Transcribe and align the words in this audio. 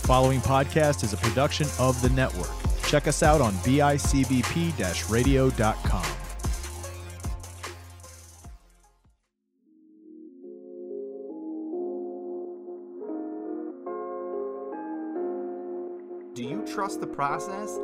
The 0.00 0.06
following 0.06 0.40
podcast 0.40 1.04
is 1.04 1.12
a 1.12 1.16
production 1.18 1.68
of 1.78 2.00
the 2.02 2.08
network. 2.10 2.50
Check 2.84 3.06
us 3.06 3.22
out 3.22 3.40
on 3.40 3.52
bicbp 3.56 5.10
radio.com. 5.10 6.04
Do 16.34 16.44
you 16.44 16.64
trust 16.66 17.00
the 17.00 17.06
process? 17.06 17.76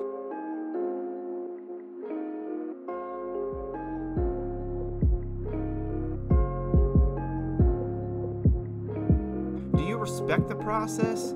Do 9.76 9.84
you 9.84 9.96
respect 9.98 10.48
the 10.48 10.56
process? 10.56 11.34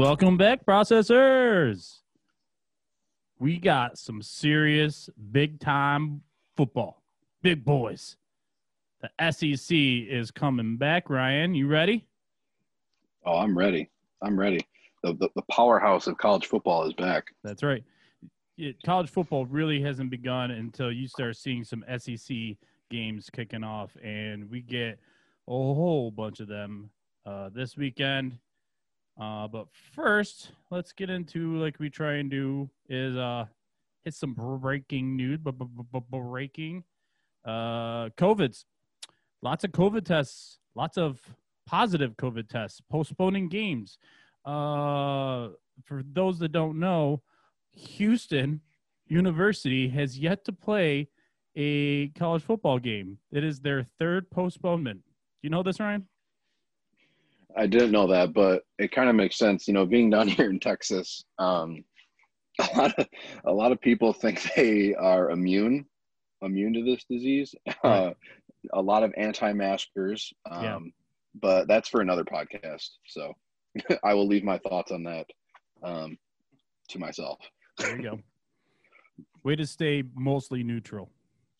Welcome 0.00 0.38
back, 0.38 0.64
processors. 0.64 1.98
We 3.38 3.58
got 3.58 3.98
some 3.98 4.22
serious 4.22 5.10
big 5.30 5.60
time 5.60 6.22
football. 6.56 7.02
Big 7.42 7.66
boys. 7.66 8.16
The 9.02 9.30
SEC 9.30 9.76
is 9.76 10.30
coming 10.30 10.78
back. 10.78 11.10
Ryan, 11.10 11.54
you 11.54 11.66
ready? 11.66 12.06
Oh, 13.26 13.36
I'm 13.36 13.56
ready. 13.56 13.90
I'm 14.22 14.40
ready. 14.40 14.66
The, 15.04 15.12
the, 15.16 15.28
the 15.36 15.42
powerhouse 15.50 16.06
of 16.06 16.16
college 16.16 16.46
football 16.46 16.84
is 16.84 16.94
back. 16.94 17.26
That's 17.44 17.62
right. 17.62 17.84
It, 18.56 18.76
college 18.82 19.10
football 19.10 19.44
really 19.44 19.82
hasn't 19.82 20.08
begun 20.08 20.50
until 20.50 20.90
you 20.90 21.08
start 21.08 21.36
seeing 21.36 21.62
some 21.62 21.84
SEC 21.98 22.34
games 22.90 23.28
kicking 23.30 23.64
off, 23.64 23.94
and 24.02 24.48
we 24.50 24.62
get 24.62 24.98
a 25.46 25.50
whole 25.50 26.10
bunch 26.10 26.40
of 26.40 26.48
them 26.48 26.88
uh, 27.26 27.50
this 27.50 27.76
weekend. 27.76 28.38
Uh, 29.20 29.46
but 29.46 29.66
first, 29.92 30.52
let's 30.70 30.92
get 30.92 31.10
into 31.10 31.56
like 31.56 31.78
we 31.78 31.90
try 31.90 32.14
and 32.14 32.30
do 32.30 32.70
is 32.88 33.14
uh, 33.16 33.44
hit 34.04 34.14
some 34.14 34.32
breaking 34.34 35.14
news. 35.14 35.38
Breaking, 36.10 36.84
uh, 37.44 38.08
COVID's 38.16 38.64
lots 39.42 39.62
of 39.64 39.72
COVID 39.72 40.06
tests, 40.06 40.58
lots 40.74 40.96
of 40.96 41.20
positive 41.66 42.16
COVID 42.16 42.48
tests, 42.48 42.80
postponing 42.90 43.48
games. 43.48 43.98
Uh, 44.44 45.48
for 45.84 46.02
those 46.12 46.38
that 46.38 46.52
don't 46.52 46.80
know, 46.80 47.22
Houston 47.72 48.62
University 49.06 49.88
has 49.88 50.18
yet 50.18 50.44
to 50.46 50.52
play 50.52 51.08
a 51.56 52.08
college 52.10 52.42
football 52.42 52.78
game. 52.78 53.18
It 53.30 53.44
is 53.44 53.60
their 53.60 53.84
third 53.98 54.30
postponement. 54.30 55.02
Do 55.04 55.42
you 55.42 55.50
know 55.50 55.62
this, 55.62 55.78
Ryan? 55.78 56.06
I 57.56 57.66
didn't 57.66 57.90
know 57.92 58.06
that, 58.08 58.32
but 58.32 58.62
it 58.78 58.92
kind 58.92 59.08
of 59.08 59.16
makes 59.16 59.36
sense. 59.38 59.66
You 59.68 59.74
know, 59.74 59.86
being 59.86 60.10
down 60.10 60.28
here 60.36 60.50
in 60.50 60.60
Texas, 60.60 61.24
um, 61.38 61.84
a 62.60 62.76
lot 62.76 62.94
of 62.98 63.06
a 63.44 63.52
lot 63.52 63.72
of 63.72 63.80
people 63.80 64.12
think 64.12 64.42
they 64.56 64.94
are 64.94 65.30
immune 65.30 65.86
immune 66.42 66.72
to 66.74 66.84
this 66.84 67.04
disease. 67.10 67.54
Right. 67.84 68.08
Uh, 68.08 68.12
a 68.74 68.80
lot 68.82 69.02
of 69.02 69.14
anti-maskers, 69.16 70.34
um, 70.50 70.62
Yeah. 70.64 70.78
but 71.40 71.66
that's 71.66 71.88
for 71.88 72.02
another 72.02 72.24
podcast. 72.24 72.88
So 73.06 73.32
I 74.04 74.12
will 74.12 74.26
leave 74.26 74.44
my 74.44 74.58
thoughts 74.58 74.92
on 74.92 75.02
that 75.04 75.26
um, 75.82 76.18
to 76.90 76.98
myself. 76.98 77.38
There 77.78 77.96
you 77.96 78.02
go. 78.02 78.20
Way 79.44 79.56
to 79.56 79.66
stay 79.66 80.02
mostly 80.14 80.62
neutral. 80.62 81.10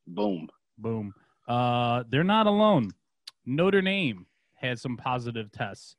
Boom. 0.09 0.47
Boom. 0.77 1.15
Uh, 1.49 2.05
they're 2.11 2.23
not 2.25 2.47
alone. 2.47 2.91
Notre 3.47 3.81
Dame 3.81 4.27
had 4.61 4.79
some 4.79 4.97
positive 4.97 5.51
tests. 5.51 5.97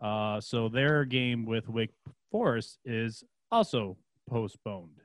Uh, 0.00 0.40
so 0.40 0.68
their 0.68 1.04
game 1.04 1.44
with 1.44 1.68
Wake 1.68 1.92
Forest 2.30 2.78
is 2.84 3.24
also 3.50 3.96
postponed. 4.28 5.00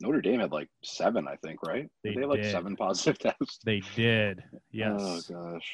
Notre 0.00 0.20
Dame 0.20 0.40
had 0.40 0.52
like 0.52 0.68
seven, 0.84 1.26
I 1.26 1.36
think, 1.36 1.62
right? 1.66 1.88
They 2.04 2.14
they 2.14 2.20
had 2.20 2.28
like 2.28 2.42
did. 2.42 2.52
seven 2.52 2.76
positive 2.76 3.18
tests. 3.40 3.58
They 3.64 3.82
did. 3.96 4.44
Yes. 4.70 5.00
Oh 5.00 5.20
gosh. 5.28 5.72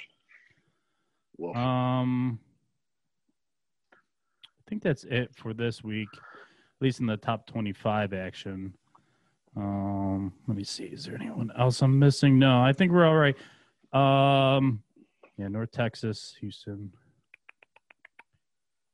Woof. 1.37 1.57
Um, 1.57 2.39
I 3.93 4.71
think 4.71 4.83
that's 4.83 5.05
it 5.05 5.35
for 5.35 5.53
this 5.53 5.85
week, 5.85 6.09
at 6.15 6.21
least 6.81 7.01
in 7.01 7.07
the 7.07 7.17
top 7.17 7.47
25 7.47 8.15
action. 8.15 8.73
Um, 9.57 10.33
let 10.47 10.57
me 10.57 10.65
see. 10.65 10.85
Is 10.85 11.05
there 11.05 11.17
anyone 11.17 11.51
else 11.59 11.83
I'm 11.83 11.99
missing? 11.99 12.39
No, 12.39 12.63
I 12.63 12.73
think 12.73 12.93
we're 12.93 13.05
all 13.05 13.17
right. 13.17 13.37
Um, 13.93 14.83
yeah, 15.37 15.49
North 15.49 15.73
Texas, 15.73 16.35
Houston, 16.41 16.93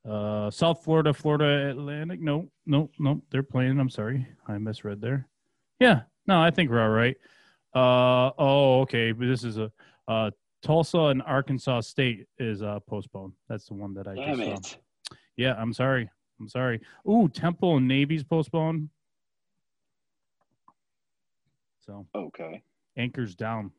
uh, 0.09 0.51
South 0.51 0.83
Florida, 0.83 1.13
Florida 1.13 1.71
Atlantic. 1.71 2.21
No, 2.21 2.51
no, 2.67 2.91
no, 2.99 3.23
they're 3.31 3.43
playing. 3.43 3.79
I'm 3.79 3.91
sorry, 3.91 4.27
I 4.47 4.59
misread 4.59 5.01
there. 5.01 5.29
Yeah, 5.79 6.03
no, 6.27 6.41
I 6.41 6.51
think 6.51 6.71
we're 6.71 6.83
all 6.83 6.89
right. 6.91 7.17
Uh, 7.75 8.33
oh, 8.39 8.81
okay, 8.83 9.13
but 9.13 9.27
this 9.27 9.45
is 9.45 9.59
a 9.59 9.71
uh, 10.09 10.31
Tulsa 10.63 10.99
and 10.99 11.23
Arkansas 11.23 11.81
State 11.83 12.27
is 12.39 12.63
uh, 12.63 12.81
postponed. 12.81 13.33
That's 13.49 13.67
the 13.67 13.75
one 13.75 13.95
that 13.95 14.09
I 14.09 14.15
Damn 14.15 14.37
just 14.39 14.45
saw. 14.45 14.55
it. 14.55 14.79
Yeah, 15.37 15.55
I'm 15.59 15.73
sorry. 15.73 16.09
I'm 16.39 16.49
sorry. 16.49 16.81
Ooh, 17.09 17.29
Temple 17.29 17.77
and 17.77 17.87
Navy's 17.87 18.25
postponed. 18.25 18.89
So 21.87 22.07
Okay. 22.15 22.63
anchors 22.97 23.35
down. 23.35 23.71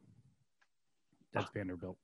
That's 1.33 1.49
Vanderbilt. 1.51 1.97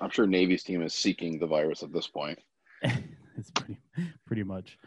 I'm 0.00 0.10
sure 0.10 0.26
Navy's 0.26 0.62
team 0.62 0.82
is 0.82 0.94
seeking 0.94 1.38
the 1.38 1.46
virus 1.46 1.82
at 1.82 1.92
this 1.92 2.06
point. 2.06 2.38
it's 2.82 3.50
pretty 3.54 3.78
pretty 4.26 4.42
much. 4.42 4.78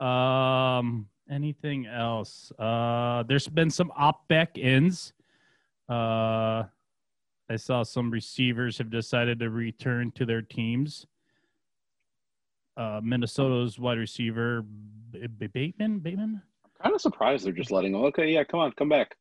Um 0.00 1.08
anything 1.30 1.86
else? 1.86 2.52
Uh 2.58 3.22
there's 3.28 3.48
been 3.48 3.70
some 3.70 3.92
op 3.96 4.26
back 4.28 4.56
ins. 4.58 5.12
Uh 5.88 6.64
I 7.50 7.56
saw 7.56 7.82
some 7.82 8.10
receivers 8.10 8.78
have 8.78 8.90
decided 8.90 9.38
to 9.40 9.50
return 9.50 10.10
to 10.12 10.24
their 10.24 10.42
teams. 10.42 11.06
Uh 12.76 13.00
Minnesota's 13.02 13.78
wide 13.78 13.98
receiver 13.98 14.62
B- 15.12 15.26
B- 15.26 15.46
Bateman, 15.46 15.98
Bateman? 16.00 16.42
Kind 16.82 16.94
of 16.94 17.00
surprised 17.00 17.44
they're 17.44 17.52
just 17.52 17.70
letting 17.70 17.92
them. 17.92 18.02
Okay, 18.04 18.32
yeah, 18.32 18.44
come 18.44 18.60
on, 18.60 18.72
come 18.72 18.88
back. 18.88 19.14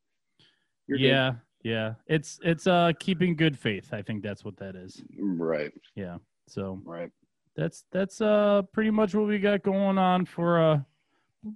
You're 0.88 0.98
good." 0.98 1.40
Yeah. 1.64 1.94
It's 2.08 2.40
it's 2.44 2.68
uh 2.68 2.92
keeping 3.00 3.36
good 3.36 3.58
faith. 3.58 3.94
I 3.94 4.02
think 4.02 4.22
that's 4.24 4.44
what 4.46 4.58
that 4.58 4.76
is. 4.76 5.02
Right, 5.20 5.72
Yeah. 5.96 6.18
So 6.48 6.82
right. 6.86 7.10
that's 7.56 7.86
that's 7.92 8.22
uh 8.22 8.64
pretty 8.74 8.92
much 8.92 9.16
what 9.16 9.28
we 9.28 9.40
got 9.40 9.64
going 9.64 9.98
on 9.98 10.26
for 10.26 10.62
uh 10.62 10.78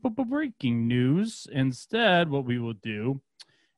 b- 0.04 0.10
b- 0.10 0.24
breaking 0.24 0.88
news. 0.88 1.48
Instead, 1.52 2.30
what 2.30 2.46
we 2.46 2.58
will 2.60 2.74
do 2.82 3.22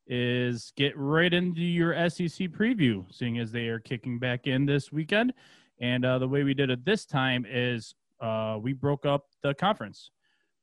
is 0.07 0.72
get 0.75 0.97
right 0.97 1.34
into 1.34 1.62
your 1.62 1.94
SEC 2.09 2.47
preview, 2.50 3.06
seeing 3.12 3.38
as 3.39 3.51
they 3.51 3.68
are 3.68 3.79
kicking 3.79 4.18
back 4.19 4.47
in 4.47 4.66
this 4.66 4.91
weekend. 4.91 5.34
And 5.81 6.03
uh, 6.03 6.18
the 6.19 6.28
way 6.28 6.44
we 6.44 6.53
did 6.56 6.69
it 6.72 6.84
this 6.84 7.06
time 7.06 7.45
is 7.47 7.94
uh, 8.19 8.57
we 8.62 8.73
broke 8.73 9.06
up 9.06 9.28
the 9.44 9.53
conference. 9.53 10.09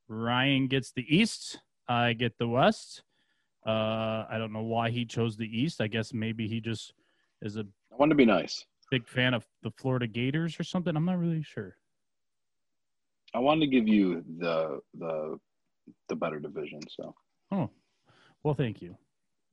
Ryan 0.09 0.67
gets 0.67 0.93
the 0.93 1.07
East, 1.09 1.61
I 1.89 2.13
get 2.13 2.37
the 2.39 2.49
West. 2.49 3.03
Uh, 3.67 4.27
I 4.31 4.37
don't 4.39 4.53
know 4.53 4.63
why 4.63 4.91
he 4.91 5.05
chose 5.05 5.37
the 5.37 5.47
East. 5.47 5.81
I 5.81 5.89
guess 5.89 6.13
maybe 6.15 6.47
he 6.47 6.61
just 6.61 6.93
is 7.43 7.57
a 7.57 7.67
I 7.93 7.97
want 7.97 8.11
to 8.11 8.17
be 8.17 8.25
nice. 8.27 8.65
big 8.91 9.09
fan 9.09 9.35
of 9.35 9.45
the 9.63 9.71
Florida 9.73 10.07
Gators 10.07 10.59
or 10.61 10.65
something. 10.65 10.95
I'm 10.97 11.05
not 11.05 11.19
really 11.19 11.43
sure. 11.43 11.77
I 13.35 13.39
wanted 13.39 13.61
to 13.63 13.67
give 13.67 13.89
you 13.89 14.25
the 14.39 14.81
the 14.99 15.39
the 16.09 16.17
better 16.17 16.39
division, 16.39 16.81
so 16.89 17.15
Oh, 17.53 17.71
well, 18.43 18.55
thank 18.55 18.81
you. 18.83 18.97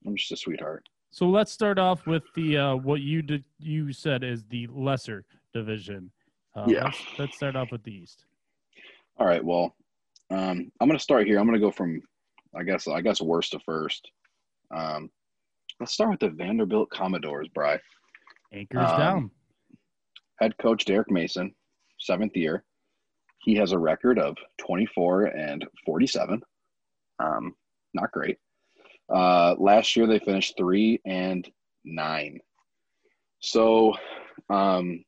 I'm 0.06 0.16
just 0.16 0.32
a 0.32 0.38
sweetheart. 0.38 0.88
So 1.12 1.28
let's 1.28 1.52
start 1.52 1.78
off 1.80 2.06
with 2.08 2.24
the 2.36 2.58
uh, 2.58 2.76
what 2.76 3.02
you 3.02 3.22
did. 3.22 3.44
You 3.60 3.92
said 3.94 4.24
is 4.24 4.44
the 4.46 4.68
lesser 4.68 5.26
division. 5.54 6.12
Uh, 6.56 6.66
Yeah. 6.68 6.86
Let's, 6.86 7.00
let's 7.20 7.36
start 7.36 7.56
off 7.56 7.72
with 7.72 7.84
the 7.84 7.94
East. 7.94 8.26
All 9.18 9.28
right, 9.28 9.44
well, 9.44 9.76
um, 10.32 10.72
I'm 10.80 10.88
gonna 10.88 10.98
start 11.00 11.28
here. 11.28 11.40
I'm 11.40 11.46
gonna 11.46 11.60
go 11.60 11.72
from, 11.72 12.02
I 12.56 12.64
guess, 12.64 12.88
I 12.88 13.02
guess 13.02 13.22
worst 13.22 13.52
to 13.52 13.60
first. 13.60 14.10
Um, 14.74 15.10
let's 15.80 15.94
start 15.94 16.12
with 16.12 16.20
the 16.20 16.30
Vanderbilt 16.30 16.90
Commodores, 16.92 17.48
Bry. 17.54 17.80
Anchors 18.54 18.90
Um, 18.92 19.00
down. 19.00 19.32
Head 20.40 20.58
coach 20.58 20.86
Derek 20.86 21.10
Mason, 21.12 21.54
seventh 22.00 22.36
year. 22.36 22.64
He 23.40 23.56
has 23.56 23.72
a 23.72 23.80
record 23.80 24.20
of 24.20 24.36
24 24.60 25.26
and 25.26 25.66
47. 25.86 26.42
Um, 27.20 27.56
not 27.94 28.12
great. 28.12 28.38
Uh, 29.14 29.56
last 29.60 29.96
year 29.96 30.08
they 30.08 30.20
finished 30.20 30.56
three 30.58 31.00
and 31.06 31.50
nine. 31.84 32.40
So 33.42 33.94
um, 34.50 35.04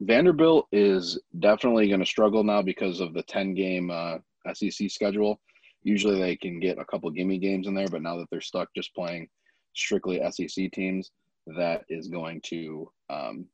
Vanderbilt 0.00 0.66
is 0.72 1.18
definitely 1.38 1.88
going 1.88 2.00
to 2.00 2.06
struggle 2.06 2.42
now 2.42 2.62
because 2.62 3.00
of 3.00 3.14
the 3.14 3.22
10 3.22 3.54
game 3.54 3.90
uh, 3.90 4.18
SEC 4.52 4.90
schedule. 4.90 5.40
Usually 5.82 6.18
they 6.18 6.36
can 6.36 6.60
get 6.60 6.78
a 6.78 6.84
couple 6.84 7.10
gimme 7.10 7.38
games 7.38 7.66
in 7.66 7.74
there, 7.74 7.88
but 7.88 8.02
now 8.02 8.16
that 8.16 8.26
they're 8.30 8.40
stuck 8.40 8.68
just 8.74 8.94
playing 8.94 9.28
strictly 9.74 10.20
SEC 10.30 10.70
teams, 10.72 11.10
that 11.46 11.84
is 11.88 12.08
going 12.08 12.40
to 12.46 12.90
um, 13.08 13.46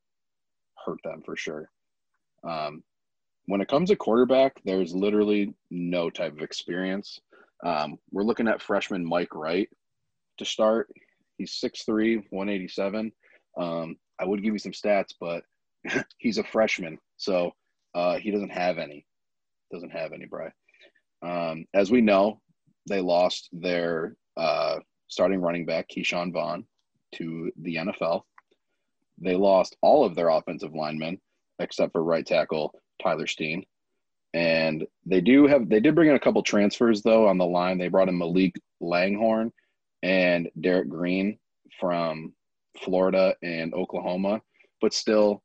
hurt 0.84 0.98
them 1.04 1.22
for 1.24 1.36
sure. 1.36 1.70
Um, 2.44 2.82
when 3.46 3.60
it 3.60 3.68
comes 3.68 3.90
to 3.90 3.96
quarterback, 3.96 4.60
there's 4.64 4.94
literally 4.94 5.54
no 5.70 6.10
type 6.10 6.32
of 6.32 6.42
experience. 6.42 7.20
Um, 7.64 7.98
we're 8.10 8.24
looking 8.24 8.48
at 8.48 8.60
freshman 8.60 9.04
Mike 9.04 9.34
Wright 9.34 9.68
to 10.38 10.44
start. 10.44 10.88
He's 11.38 11.60
6'3, 11.62 12.24
187. 12.30 13.12
Um, 13.56 13.96
I 14.18 14.24
would 14.24 14.42
give 14.42 14.52
you 14.52 14.58
some 14.58 14.72
stats, 14.72 15.14
but 15.20 15.44
he's 16.18 16.38
a 16.38 16.44
freshman, 16.44 16.98
so 17.16 17.52
uh, 17.94 18.16
he 18.16 18.30
doesn't 18.30 18.52
have 18.52 18.78
any. 18.78 19.06
Doesn't 19.72 19.90
have 19.90 20.12
any, 20.12 20.26
Bry. 20.26 20.50
Um, 21.22 21.66
as 21.74 21.90
we 21.90 22.00
know, 22.00 22.40
they 22.88 23.00
lost 23.00 23.48
their 23.52 24.16
uh, 24.36 24.76
starting 25.08 25.40
running 25.40 25.66
back, 25.66 25.88
Ke'Shawn 25.88 26.32
Vaughn, 26.32 26.64
to 27.16 27.50
the 27.62 27.76
NFL. 27.76 28.22
They 29.18 29.34
lost 29.34 29.76
all 29.80 30.04
of 30.04 30.14
their 30.14 30.28
offensive 30.28 30.74
linemen 30.74 31.20
except 31.58 31.92
for 31.92 32.04
right 32.04 32.26
tackle 32.26 32.74
Tyler 33.02 33.26
Steen. 33.26 33.64
And 34.34 34.86
they 35.06 35.22
do 35.22 35.46
have 35.46 35.68
they 35.68 35.80
did 35.80 35.94
bring 35.94 36.10
in 36.10 36.16
a 36.16 36.20
couple 36.20 36.42
transfers 36.42 37.02
though 37.02 37.26
on 37.26 37.38
the 37.38 37.46
line. 37.46 37.78
They 37.78 37.88
brought 37.88 38.10
in 38.10 38.18
Malik 38.18 38.54
Langhorn 38.80 39.52
and 40.02 40.50
Derek 40.60 40.88
Green 40.90 41.38
from 41.80 42.34
Florida 42.82 43.34
and 43.42 43.72
Oklahoma, 43.72 44.42
but 44.80 44.92
still, 44.92 45.42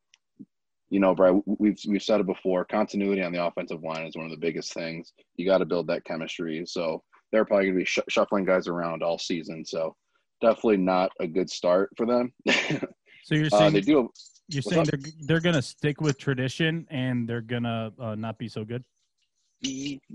you 0.91 0.99
know, 0.99 1.15
Brian, 1.15 1.41
we've 1.45 1.79
we've 1.88 2.03
said 2.03 2.19
it 2.19 2.27
before. 2.27 2.65
Continuity 2.65 3.23
on 3.23 3.31
the 3.31 3.43
offensive 3.43 3.81
line 3.81 4.05
is 4.05 4.15
one 4.15 4.25
of 4.25 4.31
the 4.31 4.38
biggest 4.38 4.73
things. 4.73 5.13
You 5.38 5.47
got 5.47 5.59
to 5.59 5.65
build 5.65 5.88
that 5.88 6.03
chemistry. 6.03 6.63
So 6.67 7.01
they're 7.31 7.45
probably 7.45 7.67
going 7.67 7.75
to 7.75 7.79
be 7.79 7.85
sh- 7.85 7.99
shuffling 8.09 8.43
guys 8.43 8.67
around 8.67 9.01
all 9.01 9.17
season. 9.17 9.65
So 9.65 9.95
definitely 10.41 10.77
not 10.77 11.11
a 11.21 11.27
good 11.27 11.49
start 11.49 11.89
for 11.97 12.05
them. 12.05 12.33
So 13.23 13.35
you're 13.35 13.45
uh, 13.45 13.57
saying 13.57 13.73
they 13.73 13.81
do. 13.81 14.09
you're 14.47 14.63
saying 14.63 14.81
up? 14.81 14.88
they're 14.88 15.11
they're 15.21 15.39
gonna 15.39 15.61
stick 15.61 16.01
with 16.01 16.17
tradition 16.17 16.88
and 16.89 17.29
they're 17.29 17.39
gonna 17.39 17.91
uh, 17.99 18.15
not 18.15 18.39
be 18.39 18.49
so 18.49 18.65
good. 18.65 18.83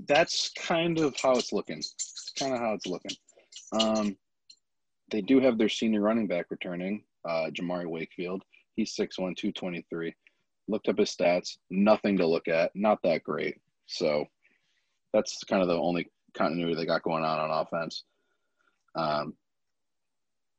That's 0.08 0.50
kind 0.58 0.99
of 0.99 1.14
how 1.23 1.37
it's 1.37 1.52
looking. 1.52 1.82
Kind 2.37 2.52
of 2.52 2.58
how 2.58 2.73
it's 2.73 2.87
looking. 2.87 3.12
Um, 3.81 4.17
they 5.12 5.20
do 5.20 5.40
have 5.40 5.56
their 5.56 5.69
senior 5.69 6.00
running 6.00 6.26
back 6.26 6.46
returning, 6.50 7.05
uh, 7.28 7.46
Jamauri 7.52 7.87
Wakefield. 7.87 8.43
He's 8.75 8.94
6'1", 8.96 9.37
223. 9.37 10.12
Looked 10.69 10.89
up 10.89 10.99
his 10.99 11.15
stats. 11.15 11.59
Nothing 11.71 12.17
to 12.19 12.27
look 12.27 12.49
at. 12.49 12.73
Not 12.75 12.99
that 13.03 13.23
great. 13.23 13.57
So 13.87 14.27
that's 15.13 15.43
kind 15.45 15.63
of 15.63 15.69
the 15.69 15.77
only 15.77 16.11
continuity 16.35 16.75
they 16.75 16.87
got 16.87 17.03
going 17.03 17.25
on 17.25 17.39
on 17.39 17.51
offense. 17.67 18.05
Um, 18.95 19.35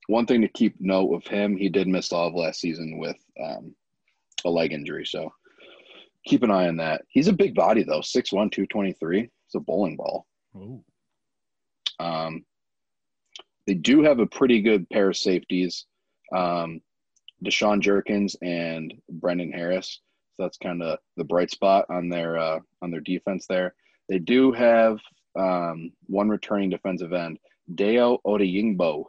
one 0.08 0.26
thing 0.26 0.42
to 0.42 0.48
keep 0.48 0.76
note 0.80 1.14
of 1.14 1.28
him, 1.28 1.58
he 1.58 1.70
did 1.70 1.88
miss 1.88 2.12
all 2.14 2.28
of 2.28 2.34
last 2.34 2.62
season 2.62 2.98
with 2.98 3.18
um, 3.44 3.76
a 4.46 4.50
leg 4.50 4.72
injury. 4.72 5.06
So 5.06 5.32
keep 6.26 6.44
an 6.44 6.52
eye 6.52 6.68
on 6.68 6.78
that. 6.78 7.02
He's 7.10 7.28
a 7.28 7.34
big 7.34 7.54
body 7.56 7.84
though, 7.84 8.00
6'1", 8.00 8.30
223. 8.52 9.30
It's 9.46 9.56
a 9.56 9.60
bowling 9.60 9.98
ball. 9.98 10.26
Oh, 10.56 10.84
Um, 12.00 12.46
they 13.66 13.74
do 13.74 14.02
have 14.04 14.20
a 14.20 14.26
pretty 14.26 14.62
good 14.62 14.90
pair 14.90 15.10
of 15.10 15.18
safeties, 15.18 15.86
um, 16.34 16.82
Deshaun 17.46 17.82
Jerkins 17.82 18.36
and 18.42 18.94
Brendan 19.10 19.52
Harris. 19.52 20.02
So 20.36 20.44
that's 20.44 20.58
kind 20.58 20.82
of 20.84 21.00
the 21.18 21.24
bright 21.24 21.52
spot 21.52 21.86
on 21.90 22.10
their 22.10 22.38
uh, 22.38 22.60
on 22.82 22.92
their 22.92 23.02
defense 23.02 23.46
there. 23.48 23.74
They 24.10 24.20
do 24.20 24.52
have 24.52 25.00
um, 25.38 25.92
one 26.08 26.30
returning 26.30 26.70
defensive 26.70 27.14
end, 27.14 27.40
Dayo 27.74 28.20
Odeyingbo. 28.26 29.06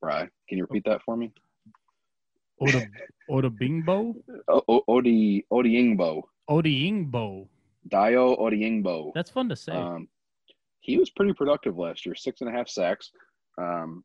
Bry, 0.00 0.28
can 0.48 0.58
you 0.58 0.62
repeat 0.64 0.84
that 0.86 1.02
for 1.02 1.16
me? 1.16 1.32
Oda 2.60 2.86
Oda 3.28 3.50
Bingbo, 3.50 4.14
O- 4.48 4.62
O- 4.68 4.84
Odi 4.88 5.44
Odeyingbo, 5.52 6.22
Odiingbo. 6.48 7.46
Dayo 7.88 8.38
Odeyingbo. 8.38 9.12
That's 9.14 9.30
fun 9.30 9.48
to 9.48 9.56
say. 9.56 9.72
Um, 9.72 10.08
he 10.80 10.96
was 10.98 11.10
pretty 11.10 11.32
productive 11.32 11.76
last 11.78 12.04
year. 12.06 12.14
Six 12.14 12.40
and 12.40 12.50
a 12.50 12.52
half 12.52 12.68
sacks, 12.68 13.10
um, 13.58 14.04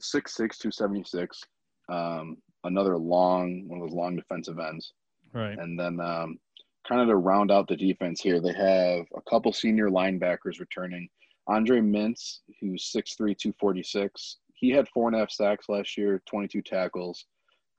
six 0.00 0.34
six 0.34 0.58
two 0.58 0.70
seventy 0.70 1.04
six. 1.04 1.42
Um, 1.88 2.36
another 2.66 2.96
long 2.96 3.68
one 3.68 3.80
of 3.80 3.88
those 3.88 3.96
long 3.96 4.16
defensive 4.16 4.58
ends, 4.58 4.92
right. 5.32 5.58
and 5.58 5.78
then 5.78 6.00
um, 6.00 6.38
kind 6.86 7.00
of 7.00 7.08
to 7.08 7.16
round 7.16 7.50
out 7.50 7.68
the 7.68 7.76
defense 7.76 8.20
here, 8.20 8.40
they 8.40 8.52
have 8.52 9.06
a 9.16 9.22
couple 9.28 9.52
senior 9.52 9.88
linebackers 9.88 10.60
returning. 10.60 11.08
Andre 11.48 11.80
Mintze, 11.80 12.40
who's 12.60 12.92
6'3", 12.94 13.16
246. 13.16 14.38
He 14.54 14.70
had 14.70 14.88
four 14.88 15.08
and 15.08 15.16
a 15.16 15.20
half 15.20 15.30
sacks 15.30 15.68
last 15.68 15.96
year, 15.96 16.20
22 16.28 16.62
tackles, 16.62 17.26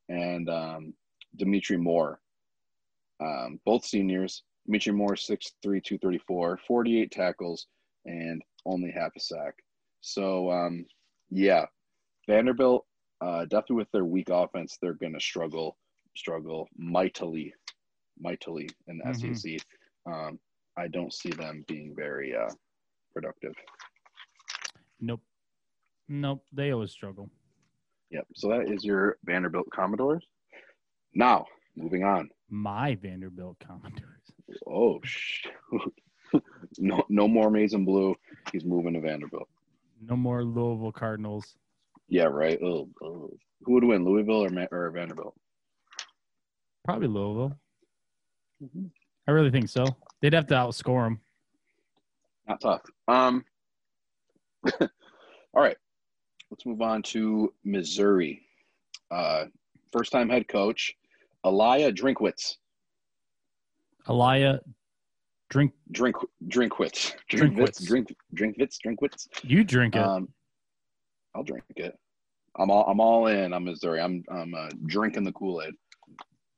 and 0.10 0.50
um, 0.50 0.94
Dimitri 1.36 1.78
Moore, 1.78 2.20
um, 3.22 3.60
both 3.66 3.86
seniors. 3.86 4.44
Dimitri 4.66 4.94
Moore, 4.94 5.16
6'3", 5.16 5.48
234, 5.64 6.60
48 6.68 7.12
tackles, 7.12 7.68
and 8.06 8.42
only 8.66 8.92
half 8.92 9.12
a 9.16 9.20
sack. 9.20 9.54
So, 10.02 10.52
um, 10.52 10.86
yeah, 11.30 11.66
Vanderbilt, 12.28 12.86
uh, 13.22 13.46
definitely 13.46 13.78
with 13.78 13.92
their 13.92 14.06
weak 14.06 14.30
offense, 14.30 14.78
they're 14.82 14.94
going 14.94 15.14
to 15.14 15.20
struggle, 15.20 15.78
struggle 16.16 16.68
mightily, 16.78 17.54
mightily 18.20 18.70
in 18.88 18.98
the 19.00 19.04
Mhm. 19.06 19.36
SEC. 19.38 19.60
Um, 20.06 20.40
I 20.78 20.88
don't 20.88 21.14
see 21.14 21.30
them 21.32 21.64
being 21.68 21.94
very 21.96 22.36
uh, 22.36 22.50
productive. 23.14 23.54
Nope. 25.00 25.22
Nope. 26.08 26.44
They 26.54 26.72
always 26.72 26.92
struggle. 26.92 27.30
Yep. 28.12 28.28
So 28.36 28.50
that 28.50 28.70
is 28.72 28.86
your 28.86 29.18
Vanderbilt 29.26 29.68
Commodores. 29.74 30.26
Now, 31.14 31.46
moving 31.76 32.04
on. 32.04 32.30
My 32.50 32.96
Vanderbilt 32.96 33.58
Commodores. 33.60 34.04
Oh, 34.66 35.00
sh- 35.04 35.48
no, 36.80 37.04
no 37.10 37.28
more 37.28 37.50
Mason 37.52 37.84
Blue. 37.84 38.16
He's 38.52 38.64
moving 38.64 38.94
to 38.94 39.02
Vanderbilt. 39.02 39.50
No 40.02 40.16
more 40.16 40.44
Louisville 40.44 40.92
Cardinals. 40.92 41.58
Yeah, 42.10 42.26
right. 42.26 42.60
Oh, 42.64 42.90
oh. 43.04 43.32
Who 43.64 43.74
would 43.74 43.84
win, 43.84 44.06
Louisville 44.06 44.46
or, 44.46 44.50
Ma- 44.50 44.68
or 44.72 44.90
Vanderbilt? 44.92 45.36
Probably 46.86 47.08
Louisville. 47.08 47.58
Mhm. 48.64 48.90
I 49.28 49.32
really 49.32 49.52
think 49.52 49.68
so. 49.68 49.86
They'd 50.22 50.34
have 50.34 50.48
to 50.48 50.56
outscore 50.56 51.06
them. 51.06 51.20
Not 52.48 52.62
tough. 52.62 52.82
Um. 53.08 53.44
all 54.82 54.88
right, 55.62 55.78
let's 56.50 56.66
move 56.66 56.82
on 56.82 57.02
to 57.04 57.54
Missouri. 57.64 58.42
Uh, 59.12 59.46
first-time 59.92 60.30
head 60.30 60.48
coach, 60.48 60.94
Eliah 61.46 61.94
Drinkwitz. 61.96 62.56
Eliah, 64.08 64.60
drink. 65.50 65.74
Drink 65.92 66.16
Drinkwitz. 66.48 67.14
Drinkwitz. 67.30 67.86
Drink 67.86 68.16
Drinkwitz. 68.34 68.78
Drinkwitz. 68.86 69.28
You 69.44 69.64
drink 69.64 69.96
it. 69.96 70.02
Um, 70.02 70.30
I'll 71.38 71.44
drink 71.44 71.64
it. 71.76 71.98
I'm 72.58 72.72
all 72.72 72.86
I'm 72.90 73.00
all 73.00 73.28
in 73.28 73.54
on 73.54 73.64
Missouri. 73.64 74.02
I'm 74.02 74.24
I'm 74.32 74.56
uh, 74.56 74.70
drinking 74.88 75.24
the 75.24 75.32
Kool 75.32 75.62
Aid. 75.62 75.76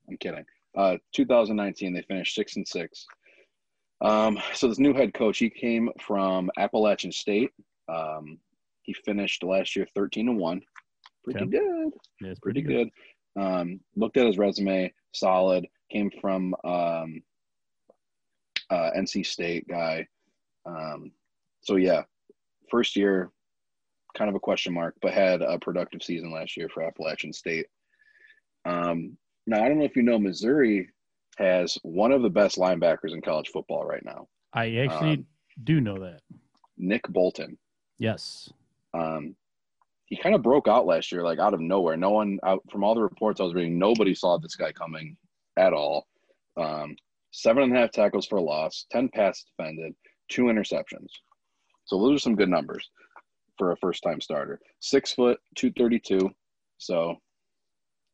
I'm 0.09 0.17
kidding. 0.17 0.45
Uh, 0.77 0.97
2019, 1.13 1.93
they 1.93 2.01
finished 2.03 2.33
six 2.33 2.55
and 2.55 2.65
six. 2.65 3.05
Um, 4.01 4.39
so 4.53 4.69
this 4.69 4.79
new 4.79 4.93
head 4.93 5.13
coach, 5.13 5.37
he 5.37 5.49
came 5.49 5.89
from 5.99 6.49
Appalachian 6.57 7.11
State. 7.11 7.51
Um, 7.89 8.37
he 8.83 8.93
finished 8.93 9.43
last 9.43 9.75
year 9.75 9.85
13 9.93 10.29
and 10.29 10.37
one. 10.37 10.61
Pretty 11.25 11.41
Okay. 11.41 11.49
good. 11.57 11.91
Yeah, 12.21 12.29
it's 12.29 12.39
Pretty 12.39 12.61
good. 12.61 12.89
Um, 13.35 13.81
looked 13.97 14.15
at 14.15 14.25
his 14.25 14.37
resume, 14.37 14.93
solid. 15.11 15.67
Came 15.91 16.09
from 16.21 16.55
um, 16.63 17.21
uh, 18.69 18.91
NC 18.95 19.25
State 19.25 19.67
guy. 19.67 20.07
Um, 20.65 21.11
so 21.61 21.75
yeah, 21.75 22.03
first 22.71 22.95
year, 22.95 23.31
kind 24.17 24.29
of 24.29 24.35
a 24.35 24.39
question 24.39 24.73
mark, 24.73 24.95
but 25.01 25.13
had 25.13 25.41
a 25.41 25.59
productive 25.59 26.03
season 26.03 26.31
last 26.31 26.57
year 26.57 26.69
for 26.69 26.83
Appalachian 26.83 27.33
State. 27.33 27.67
Um, 28.65 29.17
now 29.47 29.63
I 29.63 29.67
don't 29.67 29.79
know 29.79 29.85
if 29.85 29.95
you 29.95 30.03
know, 30.03 30.19
Missouri 30.19 30.89
has 31.37 31.77
one 31.83 32.11
of 32.11 32.21
the 32.21 32.29
best 32.29 32.57
linebackers 32.57 33.13
in 33.13 33.21
college 33.21 33.49
football 33.49 33.85
right 33.85 34.03
now, 34.03 34.27
I 34.53 34.75
actually 34.75 35.13
Um, 35.13 35.27
do 35.63 35.79
know 35.79 35.97
that. 35.99 36.21
Nick 36.77 37.07
Bolton. 37.09 37.57
Yes. 37.97 38.51
Um, 38.93 39.35
he 40.05 40.17
kind 40.17 40.35
of 40.35 40.41
broke 40.41 40.67
out 40.67 40.85
last 40.85 41.11
year, 41.11 41.23
like 41.23 41.39
out 41.39 41.53
of 41.53 41.59
nowhere. 41.61 41.95
No 41.95 42.09
one 42.09 42.39
out 42.43 42.61
from 42.71 42.83
all 42.83 42.95
the 42.95 43.01
reports 43.01 43.39
I 43.39 43.43
was 43.43 43.53
reading, 43.53 43.77
nobody 43.77 44.13
saw 44.15 44.37
this 44.37 44.55
guy 44.55 44.71
coming 44.71 45.15
at 45.55 45.71
all. 45.73 46.07
Um, 46.57 46.95
seven 47.31 47.63
and 47.63 47.75
a 47.75 47.79
half 47.79 47.91
tackles 47.91 48.25
for 48.25 48.37
a 48.37 48.41
loss, 48.41 48.85
10 48.91 49.09
passes 49.09 49.45
defended, 49.57 49.93
two 50.29 50.43
interceptions. 50.43 51.07
So 51.85 51.99
those 51.99 52.17
are 52.17 52.19
some 52.19 52.35
good 52.35 52.49
numbers 52.49 52.89
for 53.59 53.71
a 53.73 53.77
first 53.77 54.01
time 54.01 54.19
starter. 54.21 54.59
Six 54.79 55.11
foot, 55.13 55.39
232. 55.55 56.31
So 56.79 57.11
a 57.11 57.15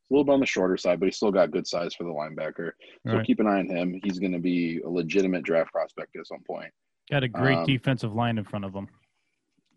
little 0.10 0.26
bit 0.26 0.34
on 0.34 0.40
the 0.42 0.46
shorter 0.46 0.76
side, 0.76 1.00
but 1.00 1.06
he's 1.06 1.16
still 1.16 1.32
got 1.32 1.52
good 1.52 1.66
size 1.68 1.94
for 1.96 2.04
the 2.04 2.10
linebacker. 2.10 2.72
So 3.08 3.14
Right. 3.18 3.26
keep 3.26 3.40
an 3.40 3.48
eye 3.48 3.60
on 3.60 3.70
him. 3.70 4.00
He's 4.04 4.20
going 4.20 4.34
to 4.34 4.40
be 4.40 4.82
a 4.82 4.90
legitimate 4.90 5.44
draft 5.44 5.72
prospect 5.72 6.16
at 6.18 6.28
some 6.28 6.42
point. 6.46 6.74
Got 7.10 7.24
a 7.24 7.28
great 7.30 7.60
Um, 7.60 7.66
defensive 7.66 8.14
line 8.14 8.38
in 8.38 8.44
front 8.44 8.66
of 8.66 8.74
them. 8.74 8.90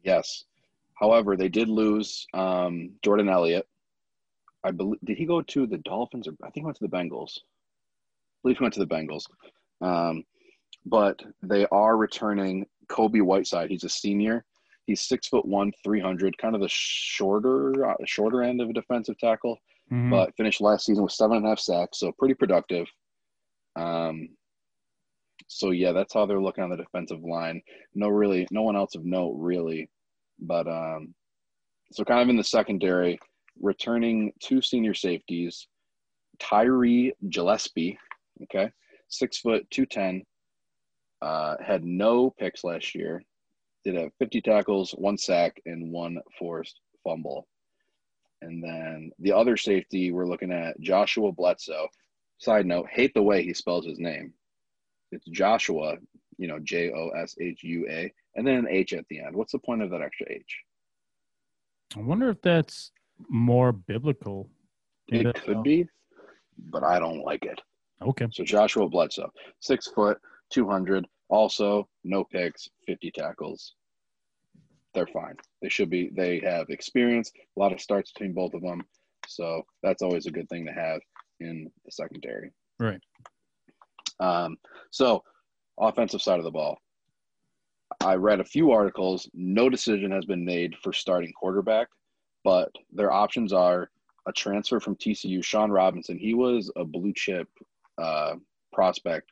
Yes. 0.03 0.45
However, 0.95 1.37
they 1.37 1.49
did 1.49 1.69
lose 1.69 2.27
um, 2.35 2.91
Jordan 3.05 3.29
Elliott. 3.29 3.69
I 4.65 4.71
believe 4.73 4.99
did 5.05 5.17
he 5.19 5.27
go 5.27 5.41
to 5.43 5.67
the 5.67 5.79
Dolphins 5.79 6.27
or 6.27 6.33
I 6.43 6.47
think 6.51 6.57
he 6.57 6.65
went 6.65 6.77
to 6.79 6.85
the 6.89 6.97
Bengals. 6.97 7.39
I 7.39 8.39
believe 8.43 8.59
he 8.59 8.65
went 8.65 8.75
to 8.75 8.81
the 8.81 8.87
Bengals. 8.87 9.25
Um, 9.81 10.25
but 10.87 11.21
they 11.43 11.67
are 11.71 11.97
returning 11.97 12.67
Kobe 12.89 13.21
Whiteside. 13.21 13.71
He's 13.71 13.85
a 13.85 13.89
senior. 13.89 14.45
He's 14.89 15.03
six 15.03 15.29
foot 15.29 15.45
one, 15.45 15.71
three 15.85 16.01
hundred, 16.01 16.37
kind 16.39 16.55
of 16.55 16.63
the 16.63 16.69
shorter 16.71 17.91
uh, 17.91 17.95
shorter 18.07 18.43
end 18.43 18.63
of 18.63 18.71
a 18.71 18.73
defensive 18.73 19.19
tackle. 19.19 19.59
Mhm. 19.93 20.11
But 20.11 20.35
finished 20.35 20.63
last 20.63 20.87
season 20.87 21.05
with 21.05 21.13
seven 21.13 21.37
and 21.37 21.47
a 21.47 21.51
half 21.51 21.59
sacks, 21.59 21.99
so 22.01 22.11
pretty 22.19 22.35
productive. 22.35 22.87
Um, 23.77 24.31
so 25.47 25.71
yeah, 25.71 25.93
that's 25.93 26.15
how 26.15 26.25
they're 26.27 26.41
looking 26.41 26.65
on 26.65 26.71
the 26.71 26.77
defensive 26.77 27.23
line. 27.23 27.61
No, 27.95 28.09
really, 28.09 28.47
no 28.51 28.63
one 28.63 28.77
else 28.77 28.95
of 28.95 29.05
note 29.05 29.35
really, 29.37 29.91
but 30.39 30.67
um, 30.67 31.15
so 31.93 32.03
kind 32.05 32.23
of 32.23 32.29
in 32.31 32.37
the 32.37 32.45
secondary, 32.45 33.19
returning 33.61 34.33
two 34.41 34.63
senior 34.63 34.95
safeties, 34.95 35.69
Tyree 36.39 37.13
Gillespie, 37.29 37.99
okay, 38.45 38.71
six 39.09 39.39
foot 39.39 39.71
two 39.71 39.85
ten, 39.87 40.23
uh, 41.23 41.57
had 41.65 41.85
no 41.85 42.31
picks 42.39 42.65
last 42.65 42.95
year, 42.95 43.23
did 43.91 44.01
have 44.01 44.13
fifty 44.19 44.41
tackles, 44.41 44.93
one 44.93 45.17
sack, 45.17 45.61
and 45.67 45.91
one 45.91 46.19
forced 46.39 46.81
fumble. 47.05 47.47
And 48.43 48.63
then 48.63 49.11
the 49.19 49.33
other 49.33 49.57
safety, 49.57 50.13
we're 50.13 50.27
looking 50.27 50.53
at 50.53 50.81
Joshuah 50.81 51.35
Bledsoe. 51.35 51.89
Side 52.39 52.67
note, 52.67 52.87
hate 52.91 53.15
the 53.15 53.23
way 53.23 53.43
he 53.43 53.53
spells 53.53 53.85
his 53.85 53.99
name. 53.99 54.33
It's 55.11 55.27
Joshua, 55.27 55.97
you 56.37 56.47
know, 56.47 56.59
J 56.61 56.91
O 56.93 57.09
S 57.11 57.35
H 57.41 57.65
U 57.65 57.87
A, 57.91 58.13
and 58.37 58.47
then 58.47 58.57
an 58.57 58.69
H 58.69 58.93
at 58.93 59.07
the 59.09 59.21
end. 59.21 59.35
What's 59.35 59.53
the 59.53 59.59
point 59.59 59.83
of 59.83 59.91
that 59.91 60.03
extra 60.03 60.27
H? 60.31 60.59
I 61.97 62.01
wonder 62.01 62.29
if 62.29 62.41
that's 62.43 62.93
more 63.29 63.73
biblical. 63.73 64.49
It 65.09 65.35
could 65.35 65.57
so? 65.57 65.63
be, 65.63 65.89
but 66.71 66.85
I 66.85 66.99
don't 66.99 67.25
like 67.25 67.45
it. 67.45 67.61
Okay. 68.03 68.27
So 68.31 68.45
Joshuah 68.45 68.91
Bledsoe, 68.91 69.33
six 69.61 69.89
foot, 69.89 70.19
200, 70.51 71.07
also 71.29 71.89
no 72.05 72.25
picks, 72.25 72.69
50 72.87 73.11
tackles. 73.13 73.75
They're 74.99 75.07
fine. 75.07 75.37
They 75.63 75.69
should 75.69 75.91
be. 75.91 76.11
They 76.13 76.41
have 76.41 76.71
experience, 76.71 77.31
a 77.37 77.61
lot 77.61 77.73
of 77.73 77.81
starts 77.81 78.11
between 78.11 78.33
both 78.33 78.53
of 78.53 78.63
them. 78.63 78.83
So 79.29 79.63
that's 79.81 80.03
always 80.03 80.27
a 80.27 80.33
good 80.33 80.49
thing 80.49 80.67
to 80.67 80.73
have 80.73 81.01
in 81.39 81.71
the 81.85 81.93
secondary. 81.93 82.51
Right. 82.81 83.01
Um, 84.19 84.57
so, 84.91 85.23
offensive 85.79 86.21
side 86.21 86.41
of 86.41 86.45
the 86.45 86.51
ball. 86.51 86.79
I 88.03 88.17
read 88.17 88.41
a 88.41 88.45
few 88.45 88.73
articles. 88.73 89.31
No 89.35 89.69
decision 89.69 90.11
has 90.11 90.25
been 90.25 90.45
made 90.45 90.75
for 90.83 90.93
starting 90.93 91.33
quarterback, 91.33 91.87
but 92.43 92.73
their 92.93 93.13
options 93.13 93.53
are 93.53 93.93
a 94.27 94.33
transfer 94.33 94.81
from 94.81 94.97
TCU, 94.97 95.45
Shawn 95.45 95.71
Robinson. 95.71 96.19
He 96.19 96.35
was 96.35 96.73
a 96.75 96.85
blue 96.85 97.13
chip 97.15 97.47
uh, 97.99 98.35
prospect, 98.73 99.31